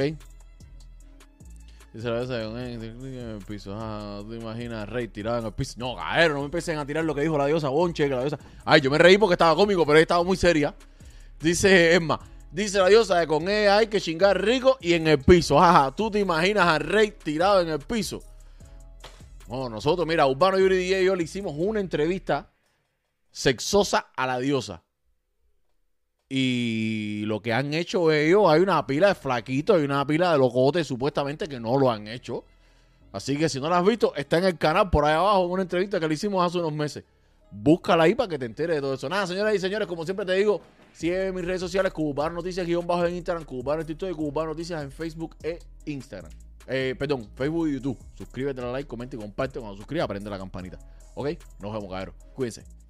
Dice 1.93 2.09
la 2.09 2.21
vez 2.21 2.31
en 2.31 2.83
el 2.83 3.39
piso. 3.47 3.77
Ah, 3.79 4.19
¿tú 4.23 4.31
te 4.31 4.37
imaginas 4.37 4.89
Rey 4.89 5.07
tirado 5.07 5.39
en 5.39 5.47
el 5.47 5.53
piso? 5.53 5.75
No, 5.79 5.95
caero, 5.95 6.35
no 6.35 6.41
me 6.41 6.47
empiecen 6.47 6.79
a 6.79 6.85
tirar 6.85 7.05
lo 7.05 7.15
que 7.15 7.21
dijo 7.21 7.39
la 7.39 7.47
diosa 7.47 7.69
Bonche. 7.69 8.09
La 8.09 8.21
diosa... 8.21 8.39
Ay, 8.65 8.81
yo 8.81 8.91
me 8.91 8.99
reí 8.99 9.17
porque 9.17 9.35
estaba 9.35 9.55
cómico, 9.55 9.85
pero 9.87 9.99
ella 9.99 10.03
estaba 10.03 10.25
muy 10.25 10.37
seria. 10.37 10.75
Dice 11.41 11.95
Emma. 11.95 12.19
Dice 12.51 12.79
la 12.79 12.89
diosa 12.89 13.21
que 13.21 13.27
con 13.27 13.49
ella 13.49 13.79
hay 13.79 13.87
que 13.89 14.01
chingar 14.01 14.43
rico 14.43 14.79
y 14.81 14.95
en 14.95 15.07
el 15.07 15.19
piso. 15.19 15.61
Ajá, 15.63 15.95
¿tú 15.95 16.11
te 16.11 16.19
imaginas 16.19 16.67
a 16.67 16.79
Rey 16.79 17.13
tirado 17.13 17.61
en 17.61 17.69
el 17.69 17.79
piso? 17.81 18.23
Bueno, 19.47 19.69
nosotros, 19.69 20.07
mira, 20.07 20.27
Urbano 20.27 20.59
Yuri 20.59 20.95
y 20.95 21.05
yo 21.05 21.15
le 21.15 21.25
hicimos 21.25 21.55
una 21.57 21.79
entrevista 21.79 22.54
sexosa 23.35 24.13
a 24.17 24.27
la 24.27 24.39
diosa. 24.39 24.85
Y 26.29 27.25
lo 27.27 27.43
que 27.43 27.53
han 27.53 27.75
hecho 27.75 28.11
ellos, 28.11 28.45
hay 28.49 28.61
una 28.61 28.87
pila 28.87 29.09
de 29.09 29.15
flaquitos, 29.15 29.77
hay 29.77 29.85
una 29.85 30.07
pila 30.07 30.33
de 30.33 30.39
locotes 30.39 30.87
supuestamente 30.87 31.49
que 31.49 31.61
no 31.61 31.77
lo 31.77 31.91
han 31.91 32.07
hecho. 32.07 32.45
Así 33.13 33.37
que 33.37 33.49
si 33.49 33.61
no 33.61 33.69
lo 33.69 33.75
has 33.75 33.85
visto, 33.85 34.15
está 34.15 34.39
en 34.39 34.45
el 34.45 34.57
canal 34.57 34.89
por 34.89 35.05
ahí 35.05 35.15
abajo, 35.15 35.45
en 35.45 35.51
una 35.51 35.63
entrevista 35.63 36.01
que 36.01 36.09
le 36.09 36.15
hicimos 36.15 36.45
hace 36.47 36.59
unos 36.59 36.73
meses. 36.73 37.05
Búscala 37.51 38.05
ahí 38.05 38.15
para 38.15 38.29
que 38.29 38.39
te 38.39 38.47
enteres 38.47 38.77
de 38.77 38.81
todo 38.81 38.95
eso. 38.95 39.09
Nada, 39.09 39.27
señoras 39.27 39.55
y 39.55 39.59
señores, 39.59 39.87
como 39.87 40.05
siempre 40.05 40.25
te 40.25 40.33
digo, 40.35 40.61
sigue 40.93 41.31
mis 41.33 41.45
redes 41.45 41.61
sociales, 41.61 41.93
Cubar 41.93 42.33
Noticias, 42.33 42.67
guion 42.67 42.87
bajo 42.87 43.05
en 43.05 43.17
Instagram, 43.17 43.45
Cubar 43.45 43.81
en 43.81 43.87
TikTok 43.87 44.11
y 44.11 44.15
Cubar 44.15 44.47
Noticias 44.47 44.83
en 44.83 44.91
Facebook 44.91 45.37
e 45.43 45.59
Instagram. 45.87 46.33
Eh, 46.67 46.95
perdón, 46.99 47.29
Facebook 47.35 47.69
y 47.69 47.75
YouTube. 47.75 47.99
Suscríbete, 48.15 48.61
dale 48.61 48.73
like, 48.73 48.89
comenta 48.89 49.17
y 49.17 49.19
comparte. 49.19 49.61
Cuando 49.61 49.77
suscribas, 49.77 50.09
prende 50.09 50.31
la 50.31 50.39
campanita. 50.39 50.79
¿Ok? 51.15 51.31
Nos 51.61 51.73
vemos, 51.73 51.91
cabrón. 51.91 52.15
Cuídense. 52.35 52.84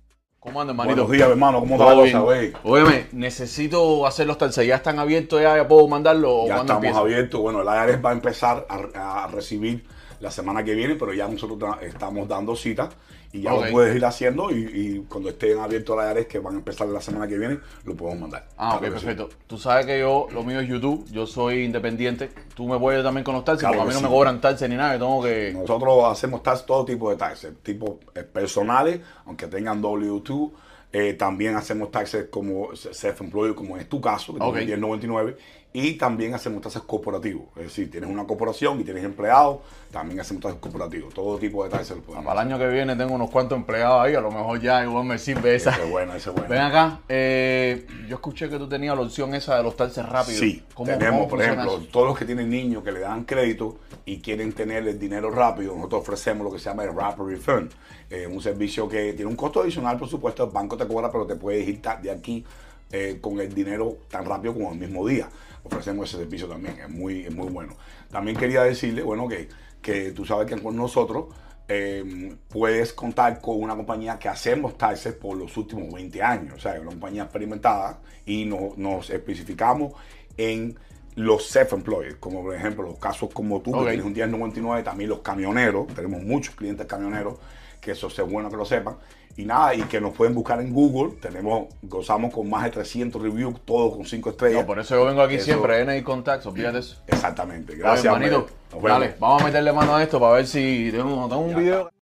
¿Cómo 0.44 0.60
andan, 0.60 0.76
manito? 0.76 0.96
Buenos 1.06 1.10
días, 1.10 1.30
hermano. 1.30 1.60
¿Cómo 1.60 1.76
está 1.76 1.86
la 1.94 2.02
bien. 2.02 2.12
cosa, 2.12 2.18
güey? 2.24 2.52
Óyeme, 2.64 3.06
necesito 3.12 4.06
hacer 4.06 4.26
los 4.26 4.36
terceros. 4.36 4.68
¿Ya 4.68 4.74
están 4.76 4.98
abiertos? 4.98 5.40
¿Ya, 5.40 5.56
ya 5.56 5.66
puedo 5.66 5.88
mandarlo? 5.88 6.42
¿O 6.42 6.46
Ya 6.46 6.56
estamos 6.56 6.74
empieza? 6.84 6.98
abiertos. 6.98 7.40
Bueno, 7.40 7.62
el 7.62 7.66
IRS 7.66 8.04
va 8.04 8.10
a 8.10 8.12
empezar 8.12 8.66
a, 8.68 9.24
a 9.24 9.26
recibir 9.28 9.84
la 10.20 10.30
semana 10.30 10.64
que 10.64 10.74
viene, 10.74 10.94
pero 10.96 11.12
ya 11.12 11.28
nosotros 11.28 11.76
estamos 11.82 12.28
dando 12.28 12.54
cita 12.56 12.88
y 13.32 13.42
ya 13.42 13.52
Ok. 13.52 13.64
lo 13.66 13.70
puedes 13.72 13.96
ir 13.96 14.04
haciendo 14.04 14.50
y, 14.50 14.58
y 14.72 15.04
cuando 15.08 15.28
estén 15.30 15.58
abiertos 15.58 15.98
el 16.02 16.16
IRS, 16.16 16.26
que 16.26 16.38
van 16.38 16.54
a 16.54 16.58
empezar 16.58 16.86
la 16.88 17.00
semana 17.00 17.26
que 17.26 17.36
viene, 17.36 17.58
lo 17.84 17.94
podemos 17.96 18.20
mandar. 18.20 18.48
Ah, 18.56 18.76
ok, 18.76 18.80
que 18.80 18.86
sí. 18.86 18.92
perfecto. 18.92 19.28
Tú 19.46 19.58
sabes 19.58 19.86
que 19.86 19.98
yo, 19.98 20.28
lo 20.32 20.42
mío 20.44 20.60
es 20.60 20.68
YouTube, 20.68 21.04
yo 21.10 21.26
soy 21.26 21.64
independiente. 21.64 22.30
Tú 22.54 22.68
me 22.68 22.78
puedes 22.78 23.02
también 23.02 23.24
con 23.24 23.34
los 23.34 23.44
taxis, 23.44 23.60
Claro 23.66 23.78
porque 23.78 23.82
a 23.82 23.86
mí 23.86 23.90
que 23.90 24.02
no 24.02 24.08
sí. 24.08 24.12
me 24.12 24.16
cobran 24.16 24.40
taxis 24.40 24.68
ni 24.68 24.76
nada, 24.76 24.94
yo 24.94 25.00
tengo 25.00 25.22
que... 25.22 25.52
Nosotros 25.52 26.04
hacemos 26.06 26.42
taxes, 26.42 26.64
todo 26.66 26.84
tipo 26.84 27.10
de 27.10 27.16
taxes, 27.16 27.52
tipo 27.62 27.98
eh, 28.14 28.22
personales, 28.22 29.00
aunque 29.26 29.46
tengan 29.48 29.82
W2. 29.82 30.50
eh, 30.96 31.14
también 31.14 31.56
hacemos 31.56 31.90
taxes 31.90 32.26
como 32.30 32.68
self-employed, 32.76 33.54
como 33.56 33.76
es 33.76 33.88
tu 33.88 34.00
caso, 34.00 34.32
que 34.32 34.40
Ok. 34.40 34.58
tienes 34.58 34.78
1099. 34.78 35.36
Y 35.76 35.94
también 35.94 36.32
hacemos 36.34 36.62
taxes 36.62 36.82
corporativos. 36.82 37.46
Es 37.56 37.64
decir, 37.64 37.90
tienes 37.90 38.08
una 38.08 38.24
corporación 38.28 38.80
y 38.80 38.84
tienes 38.84 39.02
empleados, 39.02 39.58
también 39.90 40.20
hacemos 40.20 40.40
taxes 40.40 40.60
corporativos. 40.60 41.12
Todo 41.12 41.36
tipo 41.36 41.64
de 41.64 41.70
taxes 41.70 41.96
lo 41.96 42.02
podemos 42.04 42.24
Para 42.24 42.42
el 42.42 42.46
año 42.46 42.58
que 42.60 42.68
viene 42.68 42.94
tengo 42.94 43.12
unos 43.12 43.28
cuantos 43.28 43.58
empleados 43.58 44.00
ahí, 44.04 44.14
a 44.14 44.20
lo 44.20 44.30
mejor 44.30 44.60
ya 44.60 44.84
igual 44.84 45.04
me 45.04 45.18
sirve 45.18 45.56
esa. 45.56 45.70
Ese 45.72 45.82
es 45.82 45.90
bueno, 45.90 46.14
ese 46.14 46.28
es 46.30 46.34
bueno. 46.36 46.48
Ven 46.48 46.60
acá, 46.60 47.00
eh, 47.08 47.88
yo 48.08 48.14
escuché 48.14 48.48
que 48.48 48.56
tú 48.56 48.68
tenías 48.68 48.94
la 48.94 49.02
opción 49.02 49.34
esa 49.34 49.56
de 49.56 49.64
los 49.64 49.76
taxes 49.76 50.08
rápidos. 50.08 50.38
Sí, 50.38 50.62
¿Cómo- 50.74 50.92
tenemos, 50.92 51.18
cómo 51.22 51.28
por 51.28 51.42
ejemplo, 51.42 51.78
eso? 51.78 51.86
todos 51.90 52.06
los 52.06 52.18
que 52.20 52.24
tienen 52.24 52.48
niños 52.50 52.84
que 52.84 52.92
le 52.92 53.00
dan 53.00 53.24
crédito 53.24 53.78
y 54.06 54.20
quieren 54.20 54.52
tener 54.52 54.86
el 54.86 54.96
dinero 54.96 55.28
rápido, 55.32 55.74
nosotros 55.74 56.02
ofrecemos 56.02 56.44
lo 56.44 56.52
que 56.52 56.60
se 56.60 56.66
llama 56.70 56.84
el 56.84 56.94
Rapid 56.94 57.24
Refund, 57.24 57.72
eh, 58.10 58.28
un 58.28 58.40
servicio 58.40 58.88
que 58.88 59.12
tiene 59.14 59.26
un 59.28 59.34
costo 59.36 59.62
adicional, 59.62 59.98
por 59.98 60.06
supuesto, 60.08 60.44
el 60.44 60.50
banco 60.50 60.76
te 60.76 60.86
cobra, 60.86 61.10
pero 61.10 61.26
te 61.26 61.34
puedes 61.34 61.66
ir 61.66 61.80
de 62.00 62.12
aquí 62.12 62.44
eh, 62.92 63.18
con 63.20 63.40
el 63.40 63.52
dinero 63.52 63.96
tan 64.08 64.24
rápido 64.24 64.54
como 64.54 64.70
el 64.72 64.78
mismo 64.78 65.04
día. 65.04 65.28
Ofrecemos 65.64 66.08
ese 66.08 66.18
servicio 66.18 66.46
también, 66.46 66.78
es 66.78 66.88
muy, 66.90 67.24
es 67.26 67.34
muy 67.34 67.48
bueno. 67.48 67.74
También 68.10 68.36
quería 68.36 68.62
decirle, 68.62 69.02
bueno, 69.02 69.26
que, 69.28 69.48
que 69.82 70.12
tú 70.12 70.24
sabes 70.24 70.46
que 70.46 70.60
con 70.62 70.76
nosotros 70.76 71.26
eh, 71.68 72.36
puedes 72.48 72.92
contar 72.92 73.40
con 73.40 73.60
una 73.62 73.74
compañía 73.74 74.18
que 74.18 74.28
hacemos 74.28 74.76
taxes 74.76 75.14
por 75.14 75.36
los 75.38 75.56
últimos 75.56 75.92
20 75.92 76.22
años, 76.22 76.54
o 76.56 76.60
sea, 76.60 76.78
una 76.80 76.90
compañía 76.90 77.22
experimentada 77.22 78.00
y 78.26 78.44
no- 78.44 78.74
nos 78.76 79.08
especificamos 79.10 79.94
en 80.36 80.78
los 81.16 81.44
self-employed, 81.54 82.16
como 82.20 82.42
por 82.42 82.54
ejemplo 82.54 82.82
los 82.84 82.98
casos 82.98 83.30
como 83.32 83.62
tú, 83.62 83.70
Ok. 83.74 83.84
que 83.84 83.90
tienes 83.92 84.04
un 84.06 84.12
1099, 84.12 84.82
también 84.82 85.08
los 85.08 85.20
camioneros, 85.20 85.86
tenemos 85.94 86.22
muchos 86.22 86.54
clientes 86.54 86.86
camioneros, 86.86 87.38
que 87.80 87.92
eso 87.92 88.08
es 88.08 88.18
bueno 88.20 88.50
que 88.50 88.56
lo 88.56 88.64
sepan. 88.66 88.96
Y 89.36 89.44
nada, 89.44 89.74
y 89.74 89.82
que 89.82 90.00
nos 90.00 90.12
pueden 90.14 90.32
buscar 90.34 90.60
en 90.60 90.72
Google, 90.72 91.16
tenemos, 91.20 91.66
gozamos 91.82 92.32
con 92.32 92.48
más 92.48 92.62
de 92.64 92.70
300 92.70 93.20
reviews, 93.20 93.60
todos 93.64 93.96
con 93.96 94.04
5 94.06 94.30
estrellas. 94.30 94.60
No, 94.60 94.66
por 94.66 94.78
eso 94.78 94.94
yo 94.94 95.04
vengo 95.04 95.22
aquí 95.22 95.34
Eso- 95.34 95.44
siempre, 95.46 95.84
NI 95.84 96.02
Contacts, 96.02 96.46
olvídate 96.46 96.78
eso. 96.78 96.96
Exactamente, 97.08 97.74
gracias. 97.74 98.18
vemos. 98.20 98.44
dale, 98.82 99.14
vamos 99.18 99.42
a 99.42 99.44
meterle 99.46 99.72
mano 99.72 99.96
a 99.96 100.02
esto 100.02 100.20
para 100.20 100.34
ver 100.34 100.46
si 100.46 100.88
tengo, 100.92 101.28
tengo 101.28 101.38
un 101.42 101.50
Ya 101.50 101.56
video. 101.58 101.78
está. 101.80 101.90